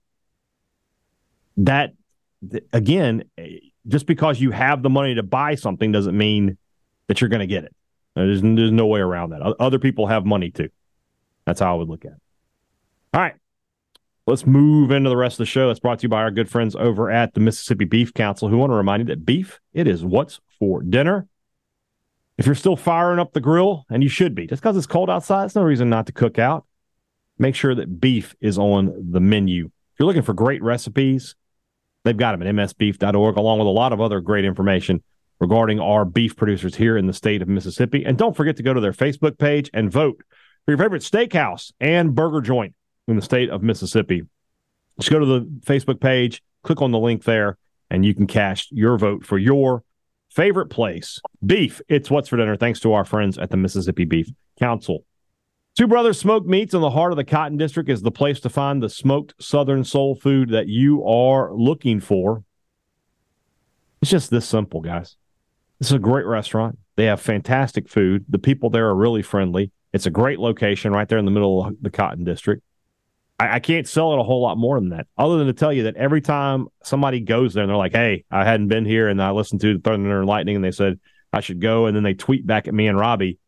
that 1.58 1.94
again, 2.72 3.24
eh, 3.38 3.58
just 3.88 4.06
because 4.06 4.40
you 4.40 4.52
have 4.52 4.82
the 4.82 4.90
money 4.90 5.16
to 5.16 5.24
buy 5.24 5.56
something 5.56 5.92
doesn't 5.92 6.18
mean 6.18 6.58
that 7.08 7.22
you're 7.22 7.30
going 7.30 7.42
to 7.42 7.48
get 7.48 7.66
it. 7.66 7.76
There's, 8.16 8.42
there's 8.42 8.72
no 8.72 8.86
way 8.86 9.00
around 9.00 9.32
that. 9.32 9.42
Other 9.60 9.80
people 9.80 10.08
have 10.08 10.26
money 10.26 10.52
too. 10.52 10.70
That's 11.46 11.60
how 11.60 11.74
I 11.74 11.78
would 11.78 11.90
look 11.90 12.06
at 12.06 12.12
it. 12.12 12.22
All 13.14 13.22
right. 13.22 13.36
Let's 14.26 14.46
move 14.46 14.92
into 14.92 15.10
the 15.10 15.18
rest 15.18 15.34
of 15.34 15.40
the 15.40 15.46
show. 15.46 15.70
It's 15.70 15.82
brought 15.82 16.00
to 16.00 16.04
you 16.04 16.10
by 16.10 16.22
our 16.22 16.32
good 16.32 16.50
friends 16.50 16.76
over 16.78 17.12
at 17.12 17.34
the 17.34 17.42
Mississippi 17.42 17.84
Beef 17.84 18.14
Council, 18.14 18.48
who 18.48 18.58
want 18.58 18.72
to 18.72 18.76
remind 18.76 19.02
you 19.02 19.08
that 19.08 19.26
beef, 19.26 19.60
it 19.74 19.86
is 19.86 20.06
what's 20.06 20.40
for 20.60 20.82
dinner. 20.82 21.28
If 22.38 22.46
you're 22.46 22.56
still 22.56 22.78
firing 22.78 23.20
up 23.20 23.34
the 23.34 23.42
grill, 23.42 23.86
and 23.90 24.02
you 24.02 24.08
should 24.10 24.34
be, 24.34 24.48
just 24.48 24.62
because 24.62 24.78
it's 24.78 24.88
cold 24.88 25.10
outside, 25.10 25.46
it's 25.46 25.56
no 25.56 25.62
reason 25.62 25.90
not 25.90 26.06
to 26.06 26.14
cook 26.14 26.40
out. 26.40 26.66
Make 27.38 27.54
sure 27.54 27.76
that 27.76 28.00
beef 28.00 28.34
is 28.40 28.58
on 28.58 29.12
the 29.12 29.20
menu. 29.20 29.66
If 29.66 30.00
you're 30.00 30.08
looking 30.08 30.22
for 30.22 30.34
great 30.34 30.64
recipes, 30.64 31.36
they've 32.04 32.18
got 32.18 32.38
them 32.38 32.48
at 32.48 32.56
msbeef.org, 32.56 33.38
along 33.38 33.60
with 33.60 33.68
a 33.68 33.72
lot 33.72 33.94
of 33.94 34.02
other 34.02 34.20
great 34.20 34.46
information 34.46 35.04
regarding 35.40 35.80
our 35.80 36.06
beef 36.06 36.36
producers 36.36 36.76
here 36.76 36.98
in 36.98 37.08
the 37.08 37.14
state 37.14 37.42
of 37.42 37.48
Mississippi. 37.48 38.06
And 38.06 38.18
don't 38.18 38.36
forget 38.36 38.58
to 38.58 38.64
go 38.64 38.74
to 38.74 38.82
their 38.82 38.94
Facebook 38.94 39.38
page 39.38 39.70
and 39.74 39.92
vote 39.92 40.22
for 40.66 40.72
your 40.72 40.78
favorite 40.78 41.02
steakhouse 41.02 41.72
and 41.80 42.16
burger 42.16 42.42
joint 42.42 42.76
in 43.08 43.16
the 43.16 43.22
state 43.22 43.50
of 43.50 43.62
Mississippi. 43.62 44.24
Just 45.00 45.12
go 45.12 45.20
to 45.20 45.26
the 45.26 45.42
Facebook 45.66 46.00
page, 46.00 46.42
click 46.64 46.82
on 46.82 46.92
the 46.92 47.00
link 47.00 47.24
there, 47.24 47.58
and 47.90 48.06
you 48.06 48.14
can 48.14 48.28
cast 48.28 48.72
your 48.72 48.98
vote 48.98 49.26
for 49.26 49.38
your 49.38 49.84
favorite 50.30 50.68
place. 50.68 51.20
Beef, 51.46 51.82
it's 51.88 52.10
what's 52.10 52.30
for 52.30 52.38
dinner, 52.38 52.56
thanks 52.56 52.80
to 52.82 52.94
our 52.94 53.06
friends 53.06 53.38
at 53.38 53.50
the 53.50 53.58
Mississippi 53.58 54.06
Beef 54.06 54.30
Council. 54.60 55.04
Two 55.76 55.88
Brothers 55.88 56.20
Smoked 56.20 56.46
Meats 56.46 56.76
in 56.76 56.82
the 56.82 56.92
heart 56.92 57.14
of 57.14 57.18
the 57.18 57.24
Cotton 57.24 57.58
District 57.58 57.90
is 57.90 58.04
the 58.04 58.12
place 58.12 58.40
to 58.42 58.50
find 58.50 58.82
the 58.82 58.90
smoked 58.90 59.34
Southern 59.40 59.84
soul 59.84 60.14
food 60.14 60.50
that 60.50 60.68
you 60.68 61.04
are 61.04 61.52
looking 61.52 62.00
for. 62.00 62.44
It's 64.00 64.12
just 64.12 64.30
this 64.30 64.48
simple, 64.48 64.82
guys. 64.82 65.18
Is 65.80 65.92
a 65.92 65.98
great 65.98 66.28
restaurant. 66.28 66.78
They 66.96 67.06
have 67.06 67.20
fantastic 67.20 67.90
food. 67.90 68.24
The 68.30 68.38
people 68.38 68.70
there 68.70 68.88
are 68.88 68.96
really 68.96 69.24
friendly. 69.24 69.72
It's 69.94 70.06
a 70.06 70.12
great 70.12 70.38
location 70.38 70.92
right 70.92 71.10
there 71.10 71.18
in 71.18 71.26
the 71.26 71.32
middle 71.32 71.66
of 71.66 71.76
the 71.82 71.90
Cotton 71.90 72.24
District. 72.24 72.62
I, 73.40 73.56
I, 73.56 73.60
can't 73.60 73.88
sell 73.88 74.14
it 74.14 74.20
a 74.20 74.24
whole 74.24 74.44
lot 74.44 74.60
more 74.60 74.80
than 74.80 74.90
that, 74.90 75.08
other 75.18 75.40
than 75.40 75.48
to 75.48 75.54
tell 75.54 75.74
you 75.74 75.84
that 75.84 75.96
every 75.96 76.22
time 76.22 76.68
somebody 76.84 77.20
goes 77.20 77.56
there 77.56 77.64
and 77.64 77.70
they're 77.70 77.78
like, 77.78 77.94
"Hey, 77.94 78.26
I 78.30 78.46
hadn't 78.46 78.68
been 78.68 78.86
here," 78.86 79.10
and 79.10 79.20
I 79.20 79.32
listened 79.32 79.62
to 79.62 79.80
Thunder 79.80 80.20
and 80.20 80.28
Lightning, 80.28 80.56
and 80.56 80.64
they 80.64 80.72
said 80.72 81.00
I 81.32 81.40
should 81.40 81.60
go, 81.60 81.88
and 81.88 81.96
then 81.96 82.04
they 82.04 82.14
tweet 82.14 82.46
back 82.46 82.68
at 82.68 82.76
me 82.76 82.88
and 82.88 82.98
Robbie. 82.98 83.40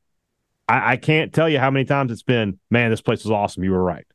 I, 0.68 0.94
I 0.94 0.98
can't 0.98 1.34
tell 1.34 1.50
you 1.50 1.60
how 1.60 1.70
many 1.70 1.86
times 1.86 2.12
it's 2.12 2.24
been, 2.24 2.60
"Man, 2.70 2.92
this 2.92 3.02
place 3.02 3.26
is 3.26 3.32
awesome. 3.32 3.64
You 3.64 3.72
were 3.72 3.84
right." 3.84 4.06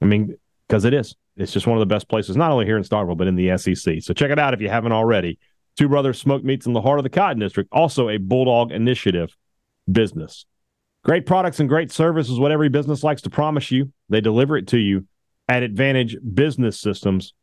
I 0.00 0.06
mean, 0.06 0.36
because 0.68 0.84
it 0.84 0.94
is. 0.94 1.16
It's 1.36 1.52
just 1.52 1.66
one 1.66 1.76
of 1.76 1.80
the 1.80 1.92
best 1.92 2.08
places, 2.08 2.36
not 2.36 2.52
only 2.52 2.64
here 2.64 2.76
in 2.76 2.84
Starkville, 2.84 3.16
but 3.16 3.26
in 3.26 3.34
the 3.34 3.56
SEC. 3.58 4.02
So 4.02 4.14
check 4.14 4.30
it 4.30 4.38
out 4.38 4.54
if 4.54 4.60
you 4.60 4.68
haven't 4.68 4.92
already. 4.92 5.38
Two 5.76 5.88
Brothers 5.88 6.20
Smoke 6.20 6.44
Meats 6.44 6.66
in 6.66 6.72
the 6.72 6.80
heart 6.80 7.00
of 7.00 7.02
the 7.02 7.10
Cotton 7.10 7.40
District, 7.40 7.68
also 7.72 8.08
a 8.08 8.18
Bulldog 8.18 8.70
Initiative 8.70 9.36
business. 9.90 10.46
Great 11.02 11.26
products 11.26 11.58
and 11.60 11.68
great 11.68 11.90
service 11.90 12.30
is 12.30 12.38
what 12.38 12.52
every 12.52 12.68
business 12.68 13.02
likes 13.02 13.22
to 13.22 13.30
promise 13.30 13.70
you. 13.70 13.92
They 14.08 14.20
deliver 14.20 14.56
it 14.56 14.68
to 14.68 14.78
you 14.78 15.06
at 15.48 15.62
Advantage 15.62 16.16
Business 16.34 16.80
Systems. 16.80 17.34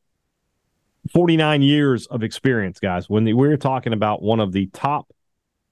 49 1.14 1.62
years 1.62 2.08
of 2.08 2.24
experience, 2.24 2.80
guys. 2.80 3.10
When 3.10 3.26
we're 3.36 3.58
talking 3.58 3.94
about 3.94 4.22
one 4.22 4.40
of 4.40 4.52
the 4.52 4.68
top 4.68 5.12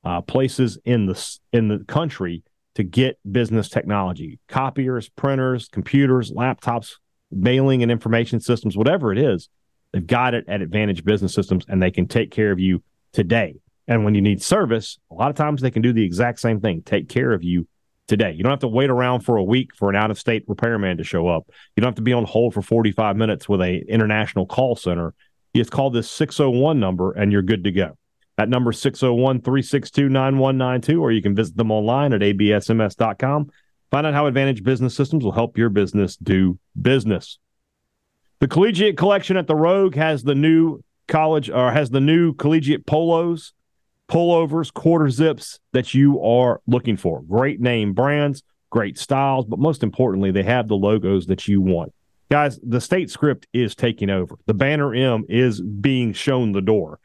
uh, 0.03 0.21
places 0.21 0.77
in 0.85 1.05
the 1.05 1.37
in 1.51 1.67
the 1.67 1.79
country 1.79 2.43
to 2.75 2.83
get 2.83 3.19
business 3.29 3.69
technology, 3.69 4.39
copiers, 4.47 5.09
printers, 5.09 5.67
computers, 5.67 6.31
laptops, 6.31 6.95
mailing 7.31 7.83
and 7.83 7.91
information 7.91 8.39
systems, 8.39 8.77
whatever 8.77 9.11
it 9.11 9.17
is, 9.17 9.49
they've 9.91 10.07
got 10.07 10.33
it 10.33 10.45
at 10.47 10.61
Advantage 10.61 11.03
Business 11.03 11.33
Systems, 11.33 11.65
and 11.67 11.81
they 11.81 11.91
can 11.91 12.07
take 12.07 12.31
care 12.31 12.51
of 12.51 12.59
you 12.59 12.81
today. 13.11 13.55
And 13.87 14.05
when 14.05 14.15
you 14.15 14.21
need 14.21 14.41
service, 14.41 14.99
a 15.11 15.15
lot 15.15 15.29
of 15.29 15.35
times 15.35 15.61
they 15.61 15.71
can 15.71 15.81
do 15.81 15.93
the 15.93 16.05
exact 16.05 16.39
same 16.39 16.61
thing, 16.61 16.81
take 16.83 17.09
care 17.09 17.33
of 17.33 17.43
you 17.43 17.67
today. 18.07 18.31
You 18.31 18.43
don't 18.43 18.51
have 18.51 18.59
to 18.59 18.67
wait 18.67 18.89
around 18.89 19.21
for 19.21 19.37
a 19.37 19.43
week 19.43 19.75
for 19.75 19.89
an 19.89 19.95
out 19.95 20.11
of 20.11 20.19
state 20.19 20.43
repairman 20.47 20.97
to 20.97 21.03
show 21.03 21.27
up. 21.27 21.47
You 21.75 21.81
don't 21.81 21.89
have 21.89 21.95
to 21.95 22.01
be 22.01 22.13
on 22.13 22.25
hold 22.25 22.53
for 22.53 22.61
45 22.61 23.15
minutes 23.17 23.47
with 23.47 23.61
a 23.61 23.83
international 23.87 24.45
call 24.45 24.75
center. 24.75 25.13
You 25.53 25.61
just 25.61 25.71
call 25.71 25.89
this 25.89 26.09
601 26.09 26.79
number 26.79 27.11
and 27.11 27.31
you're 27.31 27.41
good 27.41 27.63
to 27.65 27.71
go. 27.71 27.98
That 28.39 28.47
number 28.47 28.71
is 28.71 28.79
601 28.79 29.41
362 29.41 30.07
9192, 30.07 31.03
or 31.03 31.11
you 31.11 31.21
can 31.21 31.35
visit 31.35 31.57
them 31.57 31.71
online 31.71 32.13
at 32.13 32.21
absms.com. 32.21 33.49
Find 33.91 34.07
out 34.07 34.13
how 34.13 34.27
Advantage 34.27 34.63
Business 34.63 34.95
Systems 34.95 35.25
will 35.25 35.33
help 35.33 35.57
your 35.57 35.67
business 35.67 36.15
do 36.15 36.57
business. 36.81 37.37
The 38.39 38.47
Collegiate 38.47 38.95
Collection 38.95 39.35
at 39.35 39.47
the 39.47 39.57
Rogue 39.57 39.95
has 39.95 40.23
the 40.23 40.35
new 40.35 40.81
college 41.09 41.49
or 41.49 41.73
has 41.73 41.89
the 41.89 41.99
new 41.99 42.33
collegiate 42.33 42.85
polos 42.85 43.51
pullovers, 44.07 44.73
quarter 44.73 45.09
zips 45.09 45.59
that 45.73 45.93
you 45.93 46.21
are 46.23 46.61
looking 46.65 46.95
for. 46.95 47.21
Great 47.23 47.59
name 47.59 47.91
brands, 47.91 48.41
great 48.69 48.97
styles, 48.97 49.47
but 49.47 49.59
most 49.59 49.83
importantly, 49.83 50.31
they 50.31 50.43
have 50.43 50.69
the 50.69 50.77
logos 50.77 51.25
that 51.25 51.45
you 51.49 51.59
want. 51.59 51.93
Guys, 52.31 52.57
the 52.63 52.79
state 52.79 53.09
script 53.09 53.47
is 53.51 53.75
taking 53.75 54.09
over. 54.09 54.37
The 54.45 54.53
banner 54.53 54.95
M 54.95 55.25
is 55.27 55.59
being 55.59 56.13
shown 56.13 56.53
the 56.53 56.61
door. 56.61 57.01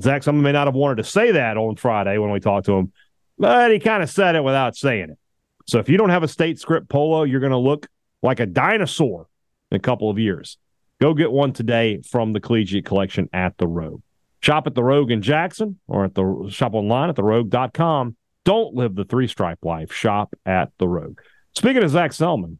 Zach, 0.00 0.22
someone 0.22 0.42
may 0.42 0.52
not 0.52 0.66
have 0.66 0.74
wanted 0.74 0.96
to 0.96 1.04
say 1.04 1.32
that 1.32 1.56
on 1.56 1.76
Friday 1.76 2.18
when 2.18 2.30
we 2.30 2.40
talked 2.40 2.66
to 2.66 2.72
him, 2.72 2.92
but 3.38 3.70
he 3.70 3.78
kind 3.78 4.02
of 4.02 4.10
said 4.10 4.36
it 4.36 4.44
without 4.44 4.76
saying 4.76 5.10
it. 5.10 5.18
So 5.66 5.78
if 5.78 5.88
you 5.88 5.96
don't 5.96 6.10
have 6.10 6.22
a 6.22 6.28
state 6.28 6.58
script 6.58 6.88
polo, 6.88 7.24
you're 7.24 7.40
going 7.40 7.50
to 7.50 7.58
look 7.58 7.88
like 8.22 8.40
a 8.40 8.46
dinosaur 8.46 9.26
in 9.70 9.76
a 9.76 9.80
couple 9.80 10.10
of 10.10 10.18
years. 10.18 10.58
Go 11.00 11.12
get 11.12 11.30
one 11.30 11.52
today 11.52 12.02
from 12.02 12.32
the 12.32 12.40
Collegiate 12.40 12.84
Collection 12.84 13.28
at 13.32 13.58
the 13.58 13.66
Rogue. 13.66 14.02
Shop 14.40 14.66
at 14.66 14.74
the 14.74 14.82
Rogue 14.82 15.10
in 15.10 15.22
Jackson 15.22 15.78
or 15.88 16.04
at 16.04 16.14
the 16.14 16.48
shop 16.50 16.74
online 16.74 17.10
at 17.10 17.16
therogue.com. 17.16 18.16
Don't 18.44 18.74
live 18.74 18.94
the 18.94 19.04
three 19.04 19.26
stripe 19.26 19.64
life. 19.64 19.92
Shop 19.92 20.34
at 20.46 20.70
the 20.78 20.86
Rogue. 20.86 21.18
Speaking 21.54 21.82
of 21.82 21.90
Zach 21.90 22.12
Selmon, 22.12 22.58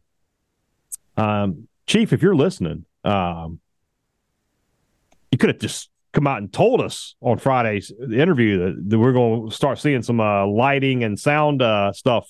um, 1.15 1.67
Chief, 1.85 2.11
if 2.11 2.21
you're 2.21 2.35
listening, 2.35 2.85
um, 3.05 3.59
you 5.31 5.37
could 5.37 5.49
have 5.49 5.59
just 5.59 5.89
come 6.17 6.25
out 6.25 6.39
and 6.39 6.51
told 6.51 6.81
us 6.81 7.13
on 7.21 7.37
Friday's 7.37 7.91
interview 8.11 8.57
that, 8.57 8.89
that 8.89 8.97
we're 8.97 9.13
going 9.13 9.51
to 9.51 9.55
start 9.55 9.77
seeing 9.77 10.01
some 10.01 10.19
uh, 10.19 10.47
lighting 10.47 11.03
and 11.03 11.19
sound 11.19 11.61
uh, 11.61 11.93
stuff 11.93 12.27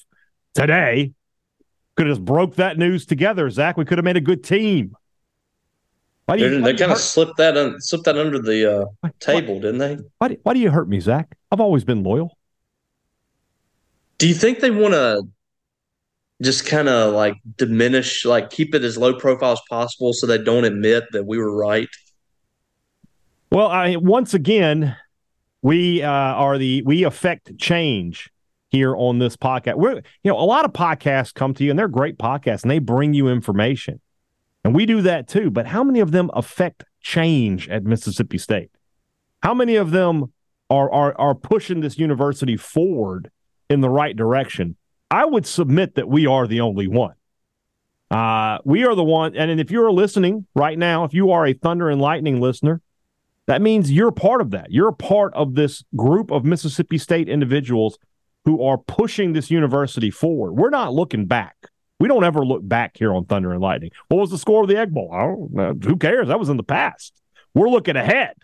today. 0.53 1.13
Could 1.95 2.07
have 2.07 2.17
just 2.17 2.25
broke 2.25 2.55
that 2.55 2.77
news 2.77 3.05
together, 3.05 3.49
Zach. 3.49 3.77
We 3.77 3.85
could 3.85 3.97
have 3.97 4.03
made 4.03 4.17
a 4.17 4.21
good 4.21 4.43
team. 4.43 4.93
Why 6.25 6.35
do 6.35 6.49
you, 6.49 6.61
they 6.61 6.75
kind 6.75 6.91
of 6.91 6.97
slipped 6.97 7.37
that 7.37 7.55
un, 7.55 7.79
slipped 7.79 8.03
that 8.03 8.17
under 8.17 8.39
the 8.39 8.81
uh, 9.03 9.09
table, 9.21 9.53
why, 9.53 9.61
didn't 9.61 9.77
they? 9.77 9.97
Why 10.17 10.27
do, 10.27 10.37
why 10.43 10.53
do 10.53 10.59
you 10.59 10.69
hurt 10.69 10.89
me, 10.89 10.99
Zach? 10.99 11.37
I've 11.49 11.61
always 11.61 11.85
been 11.85 12.03
loyal. 12.03 12.37
Do 14.17 14.27
you 14.27 14.33
think 14.33 14.59
they 14.59 14.69
want 14.69 14.95
to 14.95 15.23
just 16.41 16.65
kind 16.65 16.89
of 16.89 17.13
like 17.13 17.35
diminish, 17.55 18.25
like 18.25 18.49
keep 18.49 18.75
it 18.75 18.83
as 18.83 18.97
low 18.97 19.17
profile 19.17 19.53
as 19.53 19.61
possible, 19.69 20.11
so 20.11 20.27
they 20.27 20.37
don't 20.37 20.65
admit 20.65 21.05
that 21.13 21.25
we 21.25 21.37
were 21.37 21.55
right? 21.55 21.87
Well, 23.49 23.67
I 23.67 23.95
once 23.95 24.33
again, 24.33 24.95
we 25.61 26.03
uh, 26.03 26.09
are 26.09 26.57
the 26.57 26.81
we 26.83 27.03
affect 27.03 27.57
change 27.57 28.29
here 28.69 28.95
on 28.95 29.19
this 29.19 29.37
podcast. 29.37 29.75
We're 29.77 29.95
you 29.95 30.31
know 30.31 30.37
a 30.37 30.43
lot 30.43 30.65
of 30.65 30.73
podcasts 30.73 31.33
come 31.33 31.53
to 31.55 31.63
you 31.63 31.69
and 31.69 31.79
they're 31.79 31.87
great 31.87 32.17
podcasts 32.17 32.63
and 32.63 32.71
they 32.71 32.79
bring 32.79 33.13
you 33.13 33.29
information. 33.29 34.01
And 34.63 34.75
we 34.75 34.85
do 34.85 35.01
that 35.03 35.29
too. 35.29 35.49
But 35.49 35.67
how 35.67 35.83
many 35.83 36.01
of 36.01 36.11
them 36.11 36.29
affect 36.33 36.83
change 36.99 37.69
at 37.69 37.83
Mississippi 37.83 38.37
State? 38.37 38.69
How 39.41 39.53
many 39.53 39.77
of 39.77 39.91
them 39.91 40.33
are, 40.69 40.91
are, 40.91 41.17
are 41.17 41.35
pushing 41.35 41.79
this 41.79 41.97
university 41.97 42.57
forward 42.57 43.31
in 43.69 43.79
the 43.79 43.89
right 43.89 44.13
direction? 44.13 44.75
I 45.09 45.23
would 45.23 45.45
submit 45.45 45.95
that 45.95 46.09
we 46.09 46.27
are 46.27 46.47
the 46.47 46.59
only 46.59 46.87
one. 46.87 47.13
Uh, 48.11 48.57
we 48.65 48.83
are 48.83 48.93
the 48.93 49.05
one. 49.05 49.37
And 49.37 49.57
if 49.61 49.71
you're 49.71 49.91
listening 49.91 50.47
right 50.53 50.77
now, 50.77 51.05
if 51.05 51.13
you 51.13 51.31
are 51.31 51.45
a 51.45 51.53
Thunder 51.53 51.89
and 51.89 52.01
Lightning 52.01 52.41
listener, 52.41 52.81
that 53.47 53.61
means 53.61 53.91
you're 53.91 54.11
part 54.11 54.41
of 54.41 54.51
that. 54.51 54.71
You're 54.71 54.89
a 54.89 54.93
part 54.93 55.33
of 55.33 55.55
this 55.55 55.83
group 55.95 56.31
of 56.31 56.45
Mississippi 56.45 56.97
State 56.97 57.29
individuals 57.29 57.97
who 58.45 58.63
are 58.63 58.77
pushing 58.77 59.33
this 59.33 59.49
university 59.49 60.11
forward. 60.11 60.53
We're 60.53 60.69
not 60.69 60.93
looking 60.93 61.25
back. 61.25 61.55
We 61.99 62.07
don't 62.07 62.23
ever 62.23 62.45
look 62.45 62.67
back 62.67 62.97
here 62.97 63.13
on 63.13 63.25
Thunder 63.25 63.51
and 63.51 63.61
Lightning. 63.61 63.91
What 64.09 64.17
was 64.17 64.29
the 64.29 64.37
score 64.37 64.61
of 64.61 64.69
the 64.69 64.77
Egg 64.77 64.93
Bowl? 64.93 65.09
I 65.11 65.23
don't 65.23 65.53
know. 65.53 65.73
Who 65.81 65.97
cares? 65.97 66.27
That 66.27 66.39
was 66.39 66.49
in 66.49 66.57
the 66.57 66.63
past. 66.63 67.19
We're 67.53 67.69
looking 67.69 67.95
ahead. 67.95 68.35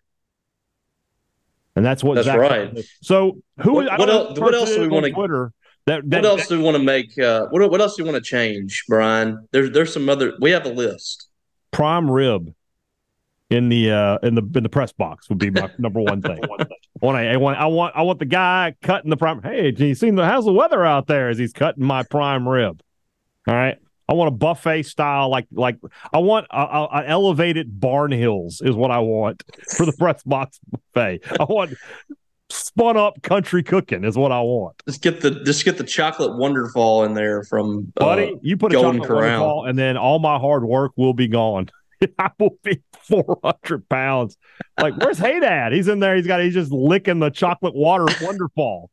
And 1.75 1.85
that's 1.85 2.03
what 2.03 2.15
that's 2.15 2.25
Zach 2.25 2.37
right. 2.37 2.85
So 3.01 3.41
who? 3.61 3.73
What, 3.73 3.99
what, 3.99 4.09
else, 4.09 4.39
what 4.39 4.53
else 4.53 4.73
do 4.73 4.81
we 4.81 4.87
want 4.87 5.05
to? 5.05 5.11
Twitter. 5.11 5.51
That, 5.85 6.09
that, 6.09 6.23
what 6.23 6.25
else 6.25 6.47
do 6.47 6.57
we 6.57 6.63
want 6.63 6.77
to 6.77 6.83
make? 6.83 7.17
Uh, 7.19 7.47
what 7.49 7.69
what 7.69 7.81
else 7.81 7.95
do 7.95 8.03
we 8.03 8.11
want 8.11 8.23
to 8.23 8.27
change, 8.27 8.83
Brian? 8.87 9.47
There's 9.51 9.71
there's 9.71 9.93
some 9.93 10.07
other. 10.07 10.33
We 10.39 10.51
have 10.51 10.65
a 10.65 10.69
list. 10.69 11.27
Prime 11.71 12.09
rib 12.09 12.53
in 13.53 13.69
the 13.69 13.91
uh, 13.91 14.17
in 14.23 14.35
the 14.35 14.43
in 14.55 14.63
the 14.63 14.69
press 14.69 14.91
box 14.91 15.29
would 15.29 15.37
be 15.37 15.49
my 15.49 15.69
number 15.77 16.01
one 16.01 16.21
thing. 16.21 16.39
I 16.43 16.47
want, 16.47 17.17
I 17.17 17.37
want 17.37 17.57
I 17.59 17.65
want 17.67 17.95
I 17.95 18.01
want 18.01 18.19
the 18.19 18.25
guy 18.25 18.75
cutting 18.81 19.09
the 19.09 19.17
prime. 19.17 19.41
Hey, 19.41 19.73
you 19.75 19.95
seen 19.95 20.15
the 20.15 20.25
how's 20.25 20.45
the 20.45 20.53
weather 20.53 20.85
out 20.85 21.07
there 21.07 21.29
as 21.29 21.37
he's 21.37 21.53
cutting 21.53 21.85
my 21.85 22.03
prime 22.03 22.47
rib? 22.47 22.81
All 23.47 23.53
right. 23.53 23.77
I 24.07 24.13
want 24.13 24.27
a 24.27 24.31
buffet 24.31 24.83
style, 24.83 25.29
like 25.29 25.47
like 25.51 25.77
I 26.11 26.17
want 26.17 26.47
an 26.51 27.05
elevated 27.05 27.79
Barnhill's 27.79 28.61
is 28.61 28.75
what 28.75 28.91
I 28.91 28.99
want 28.99 29.43
for 29.69 29.85
the 29.85 29.93
press 29.93 30.21
box 30.23 30.59
buffet. 30.69 31.21
I 31.39 31.43
want 31.45 31.73
spun 32.49 32.97
up 32.97 33.21
country 33.21 33.63
cooking 33.63 34.03
is 34.03 34.17
what 34.17 34.31
I 34.31 34.41
want. 34.41 34.81
Just 34.87 35.01
get 35.01 35.21
the 35.21 35.31
just 35.43 35.63
get 35.63 35.77
the 35.77 35.83
chocolate 35.85 36.31
wonderfall 36.31 37.05
in 37.05 37.13
there 37.13 37.43
from 37.43 37.93
uh, 37.97 38.03
buddy. 38.03 38.35
You 38.41 38.57
put 38.57 38.73
a 38.73 38.75
Golden 38.75 39.01
chocolate 39.01 39.07
Corral. 39.07 39.63
wonderfall, 39.63 39.69
and 39.69 39.79
then 39.79 39.95
all 39.95 40.19
my 40.19 40.37
hard 40.37 40.65
work 40.65 40.91
will 40.97 41.13
be 41.13 41.27
gone. 41.27 41.69
I 42.19 42.31
will 42.39 42.57
be 42.63 42.81
four 42.91 43.39
hundred 43.43 43.87
pounds. 43.89 44.37
Like 44.79 44.97
where's 44.97 45.17
Hadad? 45.17 45.73
He's 45.73 45.87
in 45.87 45.99
there. 45.99 46.15
He's 46.15 46.27
got. 46.27 46.41
He's 46.41 46.53
just 46.53 46.71
licking 46.71 47.19
the 47.19 47.29
chocolate 47.29 47.75
water 47.75 48.05
wonderfall 48.05 48.87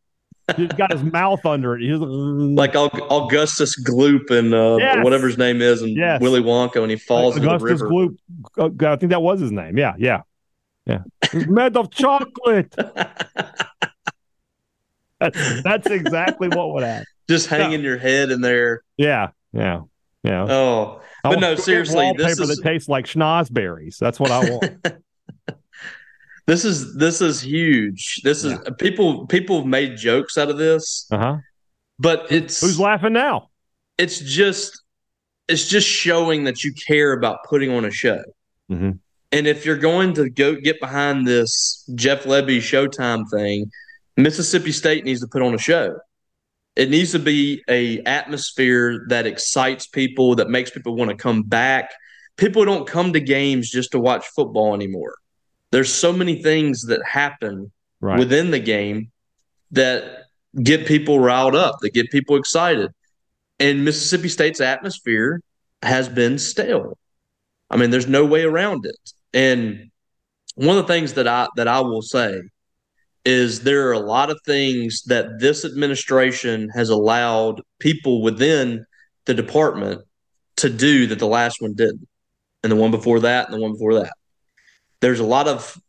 he's 0.57 0.73
got 0.73 0.93
his 0.93 1.03
mouth 1.03 1.45
under 1.45 1.77
it. 1.77 1.83
He's 1.83 1.99
like 1.99 2.75
Augustus 2.75 3.81
Gloop 3.83 4.31
and 4.31 4.55
uh, 4.55 4.77
yes. 4.79 5.05
whatever 5.05 5.27
his 5.27 5.39
name 5.39 5.61
is, 5.63 5.83
and 5.83 5.97
yes. 5.97 6.21
Willy 6.21 6.41
Wonka, 6.41 6.83
and 6.83 6.91
he 6.91 6.97
falls 6.97 7.39
like 7.39 7.49
Augustus 7.49 7.83
Gloop. 7.83 8.17
Uh, 8.59 8.71
I 8.87 8.97
think 8.97 9.11
that 9.11 9.23
was 9.23 9.41
his 9.41 9.53
name. 9.53 9.79
Yeah, 9.79 9.95
yeah, 9.99 10.23
yeah. 10.87 11.03
He's 11.31 11.47
made 11.47 11.77
of 11.77 11.91
chocolate. 11.91 12.75
that's, 15.21 15.63
that's 15.63 15.87
exactly 15.89 16.49
what 16.49 16.73
would 16.75 16.83
happen. 16.83 17.07
Just 17.29 17.49
hanging 17.49 17.81
yeah. 17.81 17.87
your 17.87 17.99
head 17.99 18.31
in 18.31 18.41
there. 18.41 18.83
Yeah, 18.97 19.29
yeah, 19.53 19.83
yeah. 20.23 20.47
Oh, 20.49 21.01
but 21.23 21.41
no, 21.41 21.55
seriously, 21.55 22.13
this 22.17 22.39
is 22.39 22.49
that 22.49 22.63
tastes 22.63 22.89
like 22.89 23.07
schnozberries. 23.07 23.99
That's 23.99 24.19
what 24.19 24.31
I 24.31 24.51
want. 24.51 24.87
This 26.51 26.65
is 26.65 26.97
this 26.97 27.21
is 27.21 27.41
huge. 27.41 28.23
This 28.25 28.43
is 28.43 28.53
yeah. 28.53 28.71
people 28.77 29.25
people 29.29 29.59
have 29.59 29.67
made 29.67 29.97
jokes 29.97 30.37
out 30.37 30.51
of 30.51 30.59
this. 30.59 31.07
Uh-huh. 31.13 31.37
But 32.01 32.27
it's 32.33 32.61
Who's 32.61 32.81
laughing 32.81 33.13
now? 33.13 33.51
It's 33.99 34.19
just 34.19 34.83
it's 35.47 35.69
just 35.69 35.87
showing 35.87 36.43
that 36.45 36.65
you 36.65 36.73
care 36.73 37.13
about 37.13 37.45
putting 37.45 37.71
on 37.71 37.85
a 37.85 37.91
show. 37.93 38.21
Mm-hmm. 38.69 38.91
And 39.31 39.47
if 39.47 39.65
you're 39.65 39.77
going 39.77 40.15
to 40.15 40.29
go 40.29 40.57
get 40.57 40.81
behind 40.81 41.25
this 41.25 41.89
Jeff 41.95 42.25
Lebby 42.25 42.59
Showtime 42.59 43.31
thing, 43.31 43.71
Mississippi 44.17 44.73
State 44.73 45.05
needs 45.05 45.21
to 45.21 45.29
put 45.29 45.43
on 45.43 45.55
a 45.55 45.59
show. 45.59 46.01
It 46.81 46.91
needs 46.91 47.13
to 47.13 47.19
be 47.19 47.63
a 47.69 48.01
atmosphere 48.03 49.05
that 49.09 49.27
excites 49.27 49.87
people, 49.87 50.37
that 50.37 50.49
makes 50.49 50.71
people 50.71 50.97
want 50.97 51.11
to 51.11 51.17
come 51.17 51.43
back. 51.43 51.91
People 52.37 52.65
don't 52.65 52.87
come 52.87 53.13
to 53.13 53.21
games 53.21 53.71
just 53.71 53.93
to 53.93 53.99
watch 53.99 54.27
football 54.29 54.75
anymore 54.75 55.15
there's 55.71 55.93
so 55.93 56.13
many 56.13 56.43
things 56.43 56.83
that 56.87 57.05
happen 57.05 57.71
right. 58.01 58.19
within 58.19 58.51
the 58.51 58.59
game 58.59 59.11
that 59.73 60.25
get 60.63 60.87
people 60.87 61.21
riled 61.21 61.55
up, 61.55 61.77
that 61.81 61.95
get 61.95 62.11
people 62.11 62.37
excited. 62.37 62.91
And 63.59 63.85
Mississippi 63.85 64.29
State's 64.29 64.61
atmosphere 64.61 65.41
has 65.83 66.09
been 66.09 66.39
stale. 66.39 66.99
I 67.71 67.77
mean, 67.77 67.91
there's 67.91 68.09
no 68.09 68.25
way 68.25 68.43
around 68.43 68.85
it. 68.85 69.13
And 69.33 69.91
one 70.57 70.77
of 70.77 70.87
the 70.87 70.93
things 70.93 71.15
that 71.15 71.29
I 71.29 71.47
that 71.57 71.69
I 71.69 71.81
will 71.81 72.03
say 72.03 72.41
is 73.25 73.61
there 73.61 73.89
are 73.89 73.93
a 73.93 73.99
lot 73.99 74.31
of 74.31 74.41
things 74.47 75.03
that 75.05 75.39
this 75.39 75.65
administration 75.65 76.69
has 76.75 76.89
allowed 76.89 77.61
people 77.79 78.23
within 78.23 78.85
the 79.27 79.35
department 79.35 80.03
to 80.57 80.71
do 80.71 81.07
that 81.07 81.19
the 81.19 81.27
last 81.27 81.61
one 81.61 81.75
didn't. 81.75 82.07
And 82.63 82.71
the 82.71 82.77
one 82.77 82.91
before 82.91 83.21
that 83.21 83.47
and 83.49 83.55
the 83.55 83.61
one 83.61 83.73
before 83.73 83.95
that 83.95 84.13
there's 85.01 85.21
a 85.21 85.25
lot 85.25 85.49
of 85.49 85.81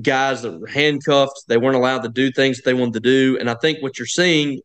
guys 0.00 0.42
that 0.42 0.58
were 0.58 0.66
handcuffed. 0.66 1.44
They 1.48 1.56
weren't 1.56 1.76
allowed 1.76 2.02
to 2.02 2.08
do 2.08 2.30
things 2.30 2.60
they 2.60 2.74
wanted 2.74 2.94
to 2.94 3.00
do. 3.00 3.36
And 3.38 3.50
I 3.50 3.54
think 3.54 3.82
what 3.82 3.98
you're 3.98 4.06
seeing, 4.06 4.60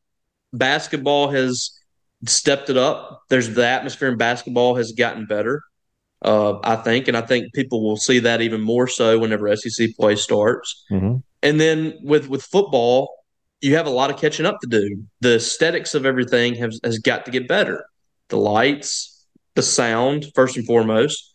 basketball 0.54 1.30
has 1.32 1.72
stepped 2.26 2.70
it 2.70 2.78
up. 2.78 3.24
There's 3.30 3.54
the 3.54 3.66
atmosphere 3.66 4.10
in 4.10 4.18
basketball 4.18 4.76
has 4.76 4.92
gotten 4.92 5.26
better. 5.26 5.64
Uh, 6.26 6.60
I 6.64 6.76
think, 6.76 7.08
and 7.08 7.16
I 7.16 7.22
think 7.22 7.54
people 7.54 7.84
will 7.84 7.98
see 7.98 8.20
that 8.20 8.42
even 8.42 8.60
more 8.62 8.88
so 8.88 9.20
whenever 9.20 9.56
SEC 9.56 9.90
play 9.96 10.16
starts. 10.16 10.84
Mm-hmm. 10.92 11.18
And 11.44 11.62
then 11.62 11.94
with 12.04 12.28
with 12.28 12.44
football, 12.44 13.10
you 13.62 13.76
have 13.76 13.86
a 13.86 13.92
lot 13.92 14.10
of 14.10 14.18
catching 14.18 14.46
up 14.46 14.60
to 14.62 14.68
do. 14.68 15.04
The 15.22 15.36
aesthetics 15.36 15.94
of 15.94 16.06
everything 16.06 16.56
has 16.56 16.80
has 16.84 17.00
got 17.00 17.26
to 17.26 17.32
get 17.32 17.48
better. 17.48 17.86
The 18.30 18.38
lights, 18.38 19.26
the 19.54 19.62
sound, 19.62 20.26
first 20.34 20.58
and 20.58 20.66
foremost 20.66 21.32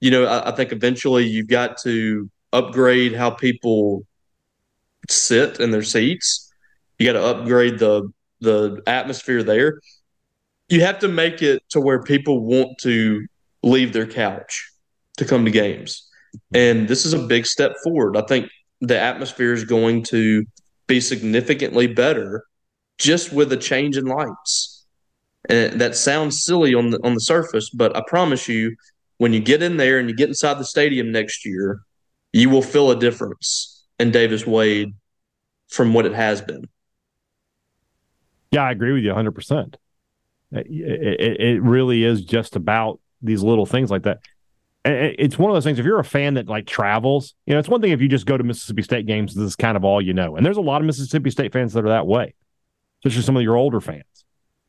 you 0.00 0.10
know, 0.10 0.24
I, 0.24 0.50
I 0.50 0.52
think 0.52 0.72
eventually 0.72 1.26
you've 1.26 1.48
got 1.48 1.78
to 1.78 2.30
upgrade 2.52 3.14
how 3.14 3.30
people 3.30 4.06
sit 5.08 5.60
in 5.60 5.70
their 5.70 5.82
seats. 5.82 6.52
You 6.98 7.06
got 7.06 7.18
to 7.18 7.24
upgrade 7.24 7.78
the 7.78 8.10
the 8.40 8.82
atmosphere 8.86 9.42
there. 9.42 9.80
You 10.68 10.82
have 10.82 10.98
to 11.00 11.08
make 11.08 11.42
it 11.42 11.62
to 11.70 11.80
where 11.80 12.02
people 12.02 12.40
want 12.40 12.78
to 12.82 13.26
leave 13.66 13.92
their 13.92 14.06
couch 14.06 14.72
to 15.18 15.24
come 15.24 15.44
to 15.44 15.50
games. 15.50 16.08
And 16.54 16.88
this 16.88 17.04
is 17.04 17.12
a 17.12 17.26
big 17.26 17.46
step 17.46 17.74
forward. 17.82 18.16
I 18.16 18.22
think 18.22 18.48
the 18.80 18.98
atmosphere 18.98 19.52
is 19.52 19.64
going 19.64 20.04
to 20.04 20.44
be 20.86 21.00
significantly 21.00 21.86
better 21.86 22.44
just 22.98 23.32
with 23.32 23.52
a 23.52 23.56
change 23.56 23.96
in 23.96 24.04
lights. 24.04 24.84
And 25.48 25.80
that 25.80 25.96
sounds 25.96 26.44
silly 26.44 26.74
on 26.74 26.90
the 26.90 26.98
on 27.04 27.14
the 27.14 27.20
surface, 27.20 27.70
but 27.70 27.96
I 27.96 28.02
promise 28.06 28.48
you 28.48 28.76
when 29.18 29.32
you 29.32 29.40
get 29.40 29.62
in 29.62 29.76
there 29.76 29.98
and 29.98 30.08
you 30.08 30.14
get 30.14 30.28
inside 30.28 30.58
the 30.58 30.64
stadium 30.64 31.10
next 31.10 31.46
year, 31.46 31.80
you 32.32 32.50
will 32.50 32.62
feel 32.62 32.90
a 32.90 32.98
difference 32.98 33.84
in 33.98 34.10
Davis 34.10 34.46
Wade 34.46 34.92
from 35.68 35.94
what 35.94 36.04
it 36.04 36.12
has 36.12 36.40
been. 36.40 36.68
Yeah, 38.50 38.64
I 38.64 38.72
agree 38.72 38.92
with 38.92 39.04
you 39.04 39.12
100%. 39.12 39.74
It, 40.52 40.66
it, 40.68 41.40
it 41.40 41.62
really 41.62 42.04
is 42.04 42.24
just 42.24 42.56
about 42.56 43.00
these 43.22 43.42
little 43.42 43.66
things 43.66 43.90
like 43.90 44.02
that. 44.04 44.20
It's 44.84 45.36
one 45.36 45.50
of 45.50 45.56
those 45.56 45.64
things. 45.64 45.80
If 45.80 45.84
you're 45.84 45.98
a 45.98 46.04
fan 46.04 46.34
that 46.34 46.46
like 46.46 46.66
travels, 46.66 47.34
you 47.44 47.54
know, 47.54 47.58
it's 47.58 47.68
one 47.68 47.80
thing 47.80 47.90
if 47.90 48.00
you 48.00 48.08
just 48.08 48.24
go 48.24 48.36
to 48.36 48.44
Mississippi 48.44 48.82
State 48.82 49.06
games. 49.06 49.34
This 49.34 49.44
is 49.44 49.56
kind 49.56 49.76
of 49.76 49.84
all 49.84 50.00
you 50.00 50.14
know, 50.14 50.36
and 50.36 50.46
there's 50.46 50.58
a 50.58 50.62
lot 50.62 50.80
of 50.80 50.86
Mississippi 50.86 51.30
State 51.30 51.52
fans 51.52 51.72
that 51.72 51.84
are 51.84 51.88
that 51.88 52.06
way, 52.06 52.34
especially 53.00 53.24
some 53.24 53.36
of 53.36 53.42
your 53.42 53.56
older 53.56 53.80
fans. 53.80 54.04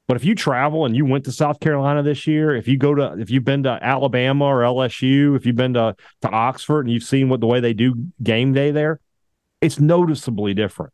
But 0.07 0.17
if 0.17 0.25
you 0.25 0.35
travel 0.35 0.85
and 0.85 0.95
you 0.95 1.05
went 1.05 1.25
to 1.25 1.31
South 1.31 1.59
Carolina 1.59 2.01
this 2.01 2.25
year, 2.25 2.55
if 2.55 2.67
you 2.67 2.77
go 2.77 2.95
to 2.95 3.13
if 3.19 3.29
you've 3.29 3.43
been 3.43 3.63
to 3.63 3.77
Alabama 3.81 4.45
or 4.45 4.61
LSU, 4.61 5.35
if 5.35 5.45
you've 5.45 5.55
been 5.55 5.73
to 5.73 5.95
to 6.21 6.29
Oxford 6.29 6.81
and 6.81 6.91
you've 6.91 7.03
seen 7.03 7.29
what 7.29 7.41
the 7.41 7.47
way 7.47 7.59
they 7.59 7.73
do 7.73 7.93
game 8.23 8.53
day 8.53 8.71
there, 8.71 8.99
it's 9.61 9.79
noticeably 9.79 10.53
different. 10.53 10.93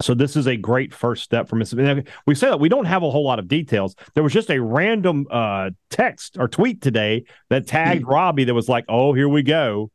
So 0.00 0.14
this 0.14 0.34
is 0.34 0.46
a 0.46 0.56
great 0.56 0.94
first 0.94 1.22
step 1.22 1.48
for 1.48 1.56
Mississippi. 1.56 2.08
We 2.26 2.34
say 2.34 2.48
that 2.48 2.60
we 2.60 2.68
don't 2.68 2.86
have 2.86 3.02
a 3.02 3.10
whole 3.10 3.24
lot 3.24 3.38
of 3.38 3.48
details. 3.48 3.94
There 4.14 4.22
was 4.22 4.32
just 4.32 4.50
a 4.50 4.60
random 4.60 5.26
uh, 5.30 5.70
text 5.90 6.36
or 6.38 6.48
tweet 6.48 6.80
today 6.80 7.24
that 7.50 7.66
tagged 7.66 8.04
mm. 8.04 8.10
Robbie 8.10 8.44
that 8.44 8.54
was 8.54 8.68
like, 8.68 8.84
"Oh, 8.88 9.12
here 9.12 9.28
we 9.28 9.42
go," 9.42 9.90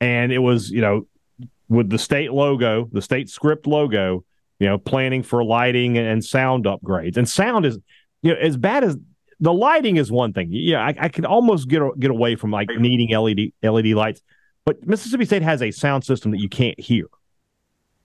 and 0.00 0.32
it 0.32 0.38
was 0.38 0.70
you 0.70 0.80
know 0.80 1.06
with 1.68 1.90
the 1.90 1.98
state 1.98 2.32
logo, 2.32 2.88
the 2.92 3.02
state 3.02 3.28
script 3.28 3.66
logo, 3.66 4.24
you 4.58 4.66
know, 4.66 4.78
planning 4.78 5.22
for 5.22 5.44
lighting 5.44 5.98
and 5.98 6.24
sound 6.24 6.64
upgrades. 6.64 7.16
And 7.16 7.28
sound 7.28 7.66
is 7.66 7.78
you 8.22 8.32
know 8.32 8.40
as 8.40 8.56
bad 8.56 8.82
as 8.82 8.96
the 9.40 9.52
lighting 9.52 9.96
is 9.96 10.10
one 10.10 10.32
thing. 10.32 10.48
Yeah, 10.50 10.80
I, 10.80 10.94
I 10.98 11.08
could 11.08 11.26
almost 11.26 11.68
get 11.68 11.82
get 11.98 12.10
away 12.10 12.34
from 12.36 12.50
like 12.50 12.68
needing 12.78 13.14
LED 13.14 13.52
LED 13.62 13.88
lights, 13.88 14.22
but 14.64 14.86
Mississippi 14.86 15.26
State 15.26 15.42
has 15.42 15.60
a 15.60 15.70
sound 15.70 16.04
system 16.04 16.30
that 16.30 16.40
you 16.40 16.48
can't 16.48 16.78
hear. 16.80 17.06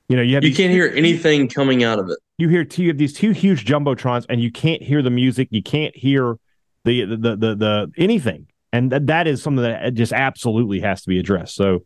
You 0.08 0.18
know, 0.18 0.22
you 0.22 0.36
have 0.36 0.44
you 0.44 0.54
can't 0.54 0.72
hear 0.72 0.92
anything 0.96 1.48
coming 1.48 1.84
out 1.84 1.98
of 1.98 2.10
it. 2.10 2.18
You 2.38 2.48
hear 2.48 2.64
two, 2.64 2.84
you 2.84 2.90
have 2.90 2.98
these 2.98 3.14
two 3.14 3.32
huge 3.32 3.66
jumbotrons, 3.66 4.26
and 4.30 4.40
you 4.40 4.52
can't 4.52 4.82
hear 4.82 5.02
the 5.02 5.10
music. 5.10 5.48
You 5.52 5.64
can't 5.64 5.96
hear 5.96 6.38
the 6.84 7.06
the 7.06 7.18
the 7.18 7.36
the, 7.36 7.56
the 7.56 7.92
anything, 7.98 8.48
and 8.72 8.92
that 8.92 9.08
that 9.08 9.26
is 9.28 9.42
something 9.42 9.64
that 9.64 9.94
just 9.96 10.14
absolutely 10.14 10.80
has 10.82 11.02
to 11.02 11.10
be 11.10 11.18
addressed. 11.18 11.56
So, 11.56 11.86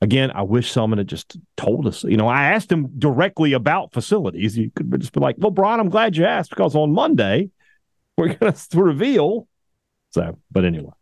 again, 0.00 0.30
I 0.30 0.42
wish 0.42 0.70
someone 0.70 0.98
had 0.98 1.08
just 1.08 1.36
told 1.58 1.86
us. 1.86 2.02
You 2.02 2.16
know, 2.16 2.28
I 2.28 2.44
asked 2.52 2.72
him 2.72 2.88
directly 2.98 3.52
about 3.52 3.92
facilities. 3.92 4.56
You 4.56 4.70
could 4.74 4.98
just 4.98 5.12
be 5.12 5.20
like, 5.20 5.36
"Well, 5.38 5.50
Brian, 5.50 5.80
I'm 5.80 5.90
glad 5.90 6.16
you 6.16 6.24
asked 6.24 6.50
because 6.50 6.74
on 6.74 6.92
Monday 6.92 7.50
we're 8.16 8.34
going 8.34 8.52
to 8.70 8.82
reveal." 8.82 9.46
So, 10.12 10.38
but 10.50 10.64
anyway. 10.64 10.92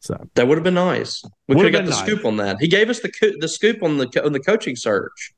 So 0.00 0.18
that 0.34 0.48
would 0.48 0.58
have 0.58 0.64
been 0.64 0.74
nice. 0.74 1.24
We 1.46 1.54
could 1.54 1.66
have 1.66 1.72
got 1.72 1.84
the 1.84 1.90
nice. 1.90 2.00
scoop 2.00 2.24
on 2.24 2.36
that. 2.38 2.58
He 2.58 2.66
gave 2.66 2.90
us 2.90 3.00
the 3.00 3.10
co- 3.10 3.38
the 3.38 3.48
scoop 3.48 3.84
on 3.84 3.98
the 3.98 4.22
on 4.24 4.32
the 4.32 4.40
coaching 4.40 4.74
search. 4.74 5.32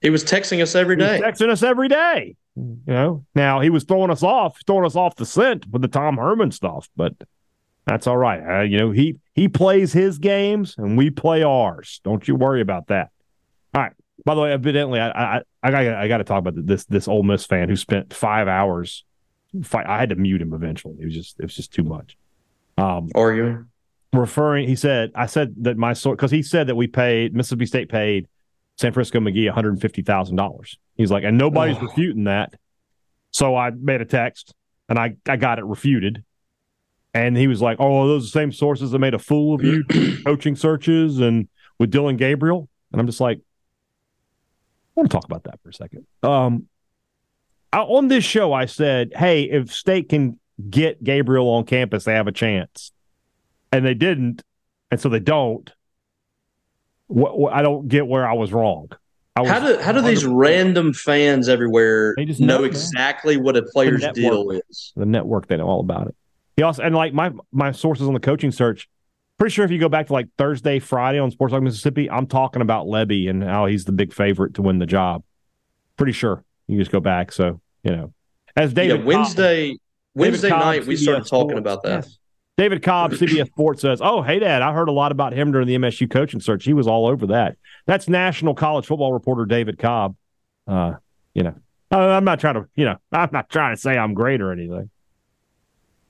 He 0.00 0.10
was 0.10 0.24
texting 0.24 0.62
us 0.62 0.74
every 0.74 0.96
day. 0.96 1.20
texting 1.22 1.50
us 1.50 1.62
every 1.62 1.88
day. 1.88 2.36
You 2.56 2.80
know, 2.86 3.24
now 3.34 3.60
he 3.60 3.70
was 3.70 3.84
throwing 3.84 4.10
us 4.10 4.22
off, 4.22 4.58
throwing 4.66 4.84
us 4.84 4.96
off 4.96 5.16
the 5.16 5.26
scent 5.26 5.66
with 5.70 5.82
the 5.82 5.88
Tom 5.88 6.16
Herman 6.16 6.50
stuff, 6.50 6.88
but 6.96 7.14
that's 7.86 8.06
all 8.06 8.16
right. 8.16 8.60
Uh, 8.60 8.62
you 8.62 8.78
know, 8.78 8.90
he 8.90 9.16
he 9.34 9.48
plays 9.48 9.92
his 9.92 10.18
games 10.18 10.74
and 10.76 10.96
we 10.96 11.10
play 11.10 11.42
ours. 11.42 12.00
Don't 12.04 12.26
you 12.26 12.34
worry 12.34 12.60
about 12.60 12.88
that. 12.88 13.10
All 13.74 13.82
right. 13.82 13.92
By 14.24 14.34
the 14.34 14.42
way, 14.42 14.52
evidently, 14.52 15.00
I 15.00 15.38
I 15.38 15.42
I 15.62 15.70
got 15.70 15.86
I 15.86 16.08
got 16.08 16.18
to 16.18 16.24
talk 16.24 16.38
about 16.38 16.54
this 16.66 16.84
this 16.84 17.08
Ole 17.08 17.22
Miss 17.22 17.46
fan 17.46 17.68
who 17.68 17.76
spent 17.76 18.12
five 18.12 18.48
hours. 18.48 19.04
Fight, 19.64 19.86
I 19.88 19.98
had 19.98 20.10
to 20.10 20.16
mute 20.16 20.40
him 20.40 20.52
eventually. 20.52 20.96
It 21.00 21.06
was 21.06 21.14
just 21.14 21.40
it 21.40 21.44
was 21.44 21.56
just 21.56 21.72
too 21.72 21.82
much. 21.82 22.16
Um, 22.78 23.08
Arguing, 23.14 23.66
referring. 24.12 24.68
He 24.68 24.76
said, 24.76 25.10
I 25.14 25.26
said 25.26 25.54
that 25.62 25.76
my 25.76 25.92
source 25.92 26.16
because 26.16 26.30
he 26.30 26.42
said 26.42 26.66
that 26.68 26.76
we 26.76 26.86
paid 26.86 27.34
Mississippi 27.34 27.66
State 27.66 27.88
paid 27.88 28.28
San 28.80 28.94
Francisco 28.94 29.20
McGee 29.20 29.52
$150,000. 29.52 30.76
He's 30.96 31.10
like, 31.10 31.22
and 31.22 31.36
nobody's 31.36 31.78
refuting 31.82 32.24
that. 32.24 32.54
So 33.30 33.54
I 33.54 33.70
made 33.70 34.00
a 34.00 34.06
text 34.06 34.54
and 34.88 34.98
I, 34.98 35.16
I 35.28 35.36
got 35.36 35.58
it 35.58 35.66
refuted. 35.66 36.24
And 37.12 37.36
he 37.36 37.46
was 37.46 37.60
like, 37.60 37.76
oh, 37.78 38.08
those 38.08 38.24
the 38.24 38.30
same 38.30 38.52
sources 38.52 38.92
that 38.92 38.98
made 38.98 39.12
a 39.12 39.18
fool 39.18 39.54
of 39.54 39.62
you 39.62 39.84
coaching 40.24 40.56
searches 40.56 41.18
and 41.18 41.46
with 41.78 41.90
Dillon 41.90 42.16
Gabriel. 42.16 42.70
And 42.90 43.02
I'm 43.02 43.06
just 43.06 43.20
like, 43.20 43.36
I 43.38 43.42
want 44.94 45.10
to 45.10 45.14
talk 45.14 45.26
about 45.26 45.44
that 45.44 45.60
for 45.62 45.68
a 45.68 45.74
second. 45.74 46.06
Um, 46.22 46.66
I, 47.74 47.80
on 47.80 48.08
this 48.08 48.24
show, 48.24 48.54
I 48.54 48.64
said, 48.64 49.12
hey, 49.14 49.42
if 49.42 49.74
State 49.74 50.08
can 50.08 50.40
get 50.70 51.04
Gabriel 51.04 51.48
on 51.50 51.64
campus, 51.66 52.04
they 52.04 52.14
have 52.14 52.28
a 52.28 52.32
chance. 52.32 52.92
And 53.72 53.84
they 53.84 53.94
didn't. 53.94 54.42
And 54.90 54.98
so 54.98 55.10
they 55.10 55.20
don't. 55.20 55.70
I 57.10 57.62
don't 57.62 57.88
get 57.88 58.06
where 58.06 58.26
I 58.26 58.34
was 58.34 58.52
wrong. 58.52 58.90
I 59.36 59.42
was 59.42 59.50
how 59.50 59.60
do 59.60 59.78
how 59.78 59.92
do 59.92 60.00
these 60.00 60.24
random 60.24 60.92
fans 60.92 61.48
everywhere 61.48 62.14
they 62.16 62.24
just 62.24 62.40
know, 62.40 62.58
know 62.58 62.64
exactly 62.64 63.36
what 63.36 63.56
a 63.56 63.62
player's 63.62 64.04
deal 64.12 64.50
is? 64.50 64.92
The 64.96 65.06
network 65.06 65.46
they 65.46 65.56
know 65.56 65.66
all 65.66 65.80
about 65.80 66.08
it. 66.08 66.16
He 66.56 66.62
also 66.62 66.82
and 66.82 66.94
like 66.94 67.12
my 67.12 67.32
my 67.52 67.72
sources 67.72 68.06
on 68.06 68.14
the 68.14 68.20
coaching 68.20 68.50
search. 68.50 68.88
Pretty 69.38 69.54
sure 69.54 69.64
if 69.64 69.70
you 69.70 69.78
go 69.78 69.88
back 69.88 70.08
to 70.08 70.12
like 70.12 70.28
Thursday, 70.36 70.78
Friday 70.78 71.18
on 71.18 71.30
Sports 71.30 71.52
Talk 71.52 71.62
Mississippi, 71.62 72.10
I'm 72.10 72.26
talking 72.26 72.60
about 72.60 72.86
Lebby 72.86 73.30
and 73.30 73.42
how 73.42 73.64
he's 73.66 73.86
the 73.86 73.92
big 73.92 74.12
favorite 74.12 74.54
to 74.54 74.62
win 74.62 74.78
the 74.78 74.86
job. 74.86 75.22
Pretty 75.96 76.12
sure 76.12 76.44
you 76.66 76.78
just 76.78 76.90
go 76.90 77.00
back. 77.00 77.32
So 77.32 77.60
you 77.82 77.96
know, 77.96 78.12
as 78.56 78.74
David 78.74 79.00
yeah, 79.00 79.06
Wednesday 79.06 79.70
Cobb, 79.70 79.78
Wednesday 80.14 80.48
David 80.50 80.64
night 80.64 80.78
Cobb, 80.80 80.88
we 80.88 80.96
started 80.96 81.26
talking 81.26 81.58
about 81.58 81.82
that. 81.84 82.04
Yes. 82.04 82.18
David 82.60 82.82
Cobb, 82.82 83.12
CBS 83.12 83.46
Sports 83.46 83.80
says, 83.80 84.02
"Oh, 84.02 84.20
hey, 84.20 84.38
Dad, 84.38 84.60
I 84.60 84.74
heard 84.74 84.90
a 84.90 84.92
lot 84.92 85.12
about 85.12 85.32
him 85.32 85.50
during 85.50 85.66
the 85.66 85.76
MSU 85.76 86.10
coaching 86.10 86.40
search. 86.40 86.62
He 86.62 86.74
was 86.74 86.86
all 86.86 87.06
over 87.06 87.28
that." 87.28 87.56
That's 87.86 88.06
national 88.06 88.54
college 88.54 88.84
football 88.84 89.14
reporter 89.14 89.46
David 89.46 89.78
Cobb. 89.78 90.14
Uh, 90.66 90.96
you 91.32 91.42
know, 91.42 91.54
I'm 91.90 92.24
not 92.24 92.38
trying 92.38 92.56
to, 92.56 92.68
you 92.74 92.84
know, 92.84 92.98
I'm 93.12 93.30
not 93.32 93.48
trying 93.48 93.74
to 93.74 93.80
say 93.80 93.96
I'm 93.96 94.12
great 94.12 94.42
or 94.42 94.52
anything. 94.52 94.90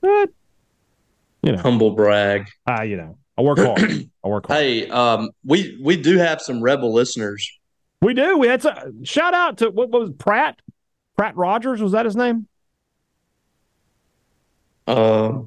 But, 0.01 0.31
you 1.41 1.53
know, 1.53 1.57
humble 1.57 1.91
brag. 1.91 2.49
Ah, 2.67 2.79
uh, 2.79 2.83
you 2.83 2.97
know, 2.97 3.17
I 3.37 3.43
work 3.43 3.57
hard. 3.57 4.09
I 4.21 4.27
work 4.27 4.47
hard. 4.47 4.59
Hey, 4.59 4.89
um, 4.89 5.29
we 5.45 5.79
we 5.81 5.95
do 5.95 6.17
have 6.17 6.41
some 6.41 6.61
rebel 6.61 6.93
listeners. 6.93 7.49
We 8.01 8.13
do. 8.13 8.37
We 8.37 8.47
had 8.47 8.61
some 8.61 9.05
shout 9.05 9.33
out 9.33 9.59
to 9.59 9.69
what, 9.69 9.89
what 9.89 10.01
was 10.01 10.11
Pratt? 10.17 10.61
Pratt 11.15 11.37
Rogers 11.37 11.81
was 11.81 11.93
that 11.93 12.03
his 12.03 12.17
name? 12.17 12.49
Uh, 14.85 15.43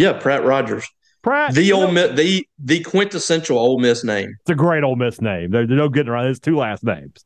yeah, 0.00 0.12
Pratt 0.14 0.44
Rogers. 0.44 0.88
Pratt, 1.22 1.54
the 1.54 1.72
old 1.72 1.92
Miss, 1.92 2.16
the 2.16 2.46
the 2.58 2.80
quintessential 2.80 3.58
Ole 3.58 3.78
Miss 3.78 4.02
name. 4.02 4.34
It's 4.40 4.50
a 4.50 4.54
great 4.54 4.82
Ole 4.82 4.96
Miss 4.96 5.20
name. 5.20 5.50
There's 5.50 5.68
no 5.68 5.88
getting 5.90 6.10
around. 6.10 6.28
It's 6.28 6.40
two 6.40 6.56
last 6.56 6.82
names. 6.82 7.24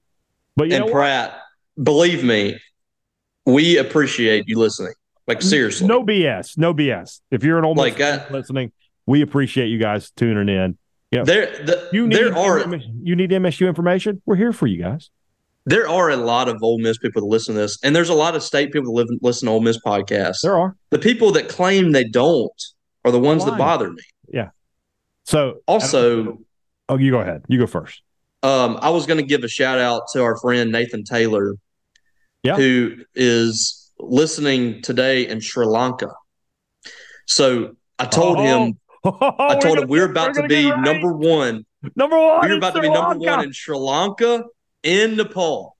But 0.56 0.72
and 0.72 0.90
Pratt, 0.90 1.38
believe 1.80 2.24
me, 2.24 2.58
we 3.46 3.78
appreciate 3.78 4.48
you 4.48 4.58
listening. 4.58 4.94
Like 5.28 5.42
seriously, 5.42 5.86
no 5.86 6.04
BS, 6.04 6.58
no 6.58 6.74
BS. 6.74 7.20
If 7.30 7.44
you're 7.44 7.58
an 7.58 7.64
Ole 7.64 7.76
Miss 7.76 7.98
like, 7.98 8.00
uh, 8.00 8.24
listening, 8.30 8.72
we 9.06 9.22
appreciate 9.22 9.68
you 9.68 9.78
guys 9.78 10.10
tuning 10.10 10.48
in. 10.48 10.76
You 11.12 11.18
know, 11.20 11.24
there, 11.24 11.46
the, 11.64 11.88
you 11.92 12.08
need 12.08 12.16
there 12.16 12.36
are 12.36 12.76
you 13.02 13.14
need 13.14 13.30
MSU 13.30 13.68
information. 13.68 14.20
We're 14.26 14.36
here 14.36 14.52
for 14.52 14.66
you 14.66 14.82
guys. 14.82 15.10
There 15.66 15.88
are 15.88 16.10
a 16.10 16.16
lot 16.16 16.48
of 16.48 16.62
Ole 16.62 16.78
Miss 16.78 16.98
people 16.98 17.22
that 17.22 17.28
listen 17.28 17.54
to 17.54 17.62
this, 17.62 17.78
and 17.82 17.96
there's 17.96 18.10
a 18.10 18.14
lot 18.14 18.36
of 18.36 18.42
state 18.42 18.72
people 18.72 18.94
that 18.94 19.10
live, 19.10 19.18
listen 19.22 19.46
to 19.46 19.52
Ole 19.52 19.60
Miss 19.60 19.78
podcasts. 19.78 20.42
There 20.42 20.58
are 20.58 20.76
the 20.90 20.98
people 20.98 21.32
that 21.32 21.48
claim 21.48 21.92
they 21.92 22.04
don't 22.04 22.52
are 23.04 23.10
the 23.10 23.20
ones 23.20 23.44
that 23.44 23.56
bother 23.56 23.90
me. 23.90 24.02
Yeah. 24.28 24.50
So 25.24 25.60
also, 25.66 26.38
oh, 26.88 26.98
you 26.98 27.10
go 27.10 27.20
ahead. 27.20 27.44
You 27.48 27.58
go 27.58 27.66
first. 27.66 28.02
Um, 28.42 28.78
I 28.82 28.90
was 28.90 29.06
going 29.06 29.18
to 29.18 29.26
give 29.26 29.42
a 29.42 29.48
shout 29.48 29.78
out 29.78 30.02
to 30.12 30.22
our 30.22 30.36
friend 30.36 30.70
Nathan 30.70 31.02
Taylor, 31.02 31.54
yeah. 32.42 32.56
who 32.56 32.96
is 33.14 33.90
listening 33.98 34.82
today 34.82 35.26
in 35.26 35.40
Sri 35.40 35.64
Lanka. 35.64 36.10
So 37.26 37.76
I 37.98 38.04
told 38.04 38.36
oh. 38.36 38.42
him, 38.66 38.78
I 39.04 39.58
told 39.62 39.78
him 39.78 39.88
we're 39.88 40.10
about 40.10 40.34
to 40.34 40.46
be 40.46 40.70
number 40.70 41.12
one. 41.14 41.64
Number 41.96 42.18
one. 42.18 42.46
We're 42.48 42.58
about 42.58 42.74
to 42.74 42.82
be 42.82 42.90
number 42.90 43.18
one 43.18 43.44
in 43.44 43.52
Sri 43.52 43.76
Lanka 43.76 44.44
in 44.84 45.16
Nepal. 45.16 45.76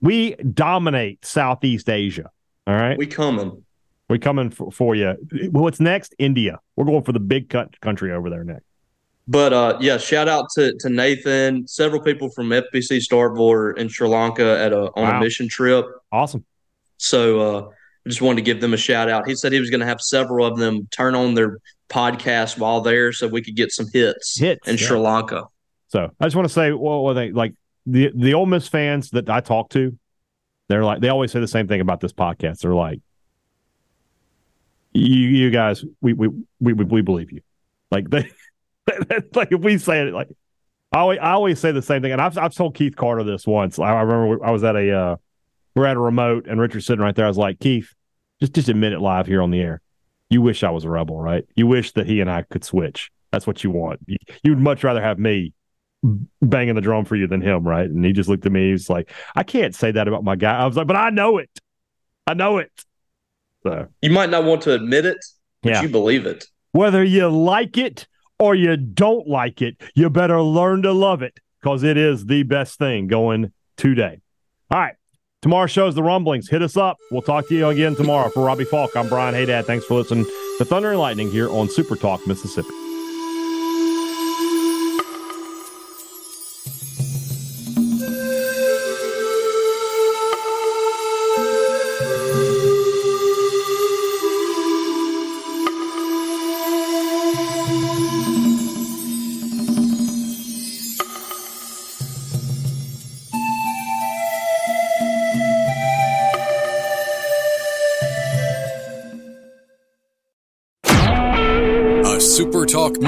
We 0.00 0.34
dominate 0.36 1.24
Southeast 1.24 1.90
Asia. 1.90 2.30
All 2.66 2.74
right. 2.74 2.96
We 2.96 3.06
coming. 3.06 3.64
We 4.08 4.18
coming 4.18 4.50
for, 4.50 4.70
for 4.70 4.94
you. 4.94 5.16
What's 5.50 5.80
next? 5.80 6.14
India. 6.18 6.60
We're 6.76 6.84
going 6.84 7.02
for 7.02 7.12
the 7.12 7.20
big 7.20 7.52
country 7.80 8.12
over 8.12 8.30
there 8.30 8.44
next. 8.44 8.64
But 9.28 9.52
uh, 9.52 9.78
yeah, 9.80 9.98
shout 9.98 10.28
out 10.28 10.46
to, 10.54 10.72
to 10.78 10.88
Nathan. 10.88 11.66
Several 11.66 12.00
people 12.00 12.30
from 12.30 12.50
FBC 12.50 13.00
Starboard 13.00 13.78
in 13.78 13.88
Sri 13.88 14.08
Lanka 14.08 14.58
at 14.60 14.72
a 14.72 14.92
on 14.94 15.02
wow. 15.02 15.18
a 15.18 15.20
mission 15.20 15.48
trip. 15.48 15.84
Awesome. 16.12 16.44
So 16.98 17.40
uh, 17.40 17.68
I 17.68 18.08
just 18.08 18.22
wanted 18.22 18.36
to 18.36 18.42
give 18.42 18.60
them 18.60 18.72
a 18.72 18.76
shout 18.76 19.08
out. 19.08 19.26
He 19.26 19.34
said 19.34 19.52
he 19.52 19.58
was 19.58 19.70
going 19.70 19.80
to 19.80 19.86
have 19.86 20.00
several 20.00 20.46
of 20.46 20.58
them 20.58 20.86
turn 20.92 21.16
on 21.16 21.34
their 21.34 21.58
podcast 21.88 22.56
while 22.56 22.80
there, 22.80 23.12
so 23.12 23.26
we 23.26 23.42
could 23.42 23.56
get 23.56 23.72
some 23.72 23.86
hits, 23.92 24.38
hits 24.38 24.68
in 24.68 24.76
yeah. 24.76 24.86
Sri 24.86 24.98
Lanka. 24.98 25.44
So 25.88 26.10
I 26.20 26.24
just 26.24 26.36
want 26.36 26.46
to 26.46 26.54
say, 26.54 26.72
well, 26.72 27.12
they 27.12 27.32
like 27.32 27.54
the 27.86 28.10
the 28.14 28.34
Ole 28.34 28.46
Miss 28.46 28.68
fans 28.68 29.10
that 29.10 29.30
I 29.30 29.40
talk 29.40 29.70
to, 29.70 29.96
they're 30.68 30.84
like 30.84 31.00
they 31.00 31.08
always 31.08 31.32
say 31.32 31.40
the 31.40 31.48
same 31.48 31.68
thing 31.68 31.80
about 31.80 32.00
this 32.00 32.12
podcast. 32.12 32.60
They're 32.60 32.74
like, 32.74 33.00
you 34.92 35.28
you 35.28 35.50
guys, 35.50 35.84
we 36.00 36.12
we 36.12 36.28
we 36.60 36.72
we 36.72 37.00
believe 37.02 37.32
you. 37.32 37.40
Like 37.90 38.10
they, 38.10 38.30
like 39.34 39.52
if 39.52 39.60
we 39.60 39.78
say 39.78 40.08
it, 40.08 40.12
like 40.12 40.28
I 40.92 40.98
always, 40.98 41.18
I 41.20 41.30
always 41.32 41.60
say 41.60 41.72
the 41.72 41.82
same 41.82 42.02
thing. 42.02 42.12
And 42.12 42.20
I've 42.20 42.36
I've 42.36 42.54
told 42.54 42.74
Keith 42.74 42.96
Carter 42.96 43.22
this 43.22 43.46
once. 43.46 43.78
I, 43.78 43.84
I 43.84 44.02
remember 44.02 44.44
I 44.44 44.50
was 44.50 44.64
at 44.64 44.76
a 44.76 44.92
uh, 44.92 45.16
we're 45.74 45.86
at 45.86 45.96
a 45.96 46.00
remote 46.00 46.46
and 46.48 46.60
Richard's 46.60 46.86
sitting 46.86 47.02
right 47.02 47.14
there. 47.14 47.26
I 47.26 47.28
was 47.28 47.38
like, 47.38 47.60
Keith, 47.60 47.94
just 48.40 48.52
just 48.52 48.68
admit 48.68 48.92
it 48.92 49.00
live 49.00 49.26
here 49.26 49.42
on 49.42 49.50
the 49.50 49.60
air. 49.60 49.80
You 50.28 50.42
wish 50.42 50.64
I 50.64 50.70
was 50.70 50.84
a 50.84 50.90
rebel, 50.90 51.20
right? 51.20 51.44
You 51.54 51.68
wish 51.68 51.92
that 51.92 52.06
he 52.06 52.20
and 52.20 52.28
I 52.28 52.42
could 52.42 52.64
switch. 52.64 53.12
That's 53.30 53.46
what 53.46 53.62
you 53.62 53.70
want. 53.70 54.00
You, 54.06 54.16
you'd 54.42 54.58
much 54.58 54.82
rather 54.82 55.00
have 55.00 55.18
me 55.20 55.52
banging 56.42 56.74
the 56.74 56.80
drum 56.80 57.04
for 57.04 57.16
you 57.16 57.26
than 57.26 57.40
him, 57.40 57.66
right? 57.66 57.88
And 57.88 58.04
he 58.04 58.12
just 58.12 58.28
looked 58.28 58.46
at 58.46 58.52
me. 58.52 58.70
He's 58.70 58.88
like, 58.90 59.10
I 59.34 59.42
can't 59.42 59.74
say 59.74 59.90
that 59.92 60.08
about 60.08 60.24
my 60.24 60.36
guy. 60.36 60.58
I 60.58 60.66
was 60.66 60.76
like, 60.76 60.86
but 60.86 60.96
I 60.96 61.10
know 61.10 61.38
it. 61.38 61.50
I 62.26 62.34
know 62.34 62.58
it. 62.58 62.70
So 63.62 63.88
you 64.02 64.10
might 64.10 64.30
not 64.30 64.44
want 64.44 64.62
to 64.62 64.74
admit 64.74 65.06
it, 65.06 65.18
but 65.62 65.72
yeah. 65.72 65.82
you 65.82 65.88
believe 65.88 66.26
it. 66.26 66.44
Whether 66.72 67.02
you 67.02 67.28
like 67.28 67.78
it 67.78 68.06
or 68.38 68.54
you 68.54 68.76
don't 68.76 69.26
like 69.26 69.62
it, 69.62 69.80
you 69.94 70.10
better 70.10 70.40
learn 70.42 70.82
to 70.82 70.92
love 70.92 71.22
it 71.22 71.38
because 71.60 71.82
it 71.82 71.96
is 71.96 72.26
the 72.26 72.42
best 72.44 72.78
thing 72.78 73.06
going 73.06 73.52
today. 73.76 74.20
All 74.70 74.78
right. 74.78 74.94
Tomorrow's 75.42 75.70
show 75.70 75.86
is 75.86 75.94
the 75.94 76.02
rumblings. 76.02 76.48
Hit 76.48 76.62
us 76.62 76.76
up. 76.76 76.96
We'll 77.10 77.22
talk 77.22 77.48
to 77.48 77.54
you 77.54 77.68
again 77.68 77.94
tomorrow. 77.94 78.30
For 78.30 78.44
Robbie 78.44 78.64
Faulk, 78.64 78.96
I'm 78.96 79.08
Brian 79.08 79.34
Hadad. 79.34 79.66
Thanks 79.66 79.84
for 79.84 79.94
listening 79.94 80.24
to 80.58 80.64
Thunder 80.64 80.90
and 80.90 80.98
Lightning 80.98 81.30
here 81.30 81.48
on 81.50 81.68
Super 81.68 81.94
Talk, 81.94 82.26
Mississippi. 82.26 82.85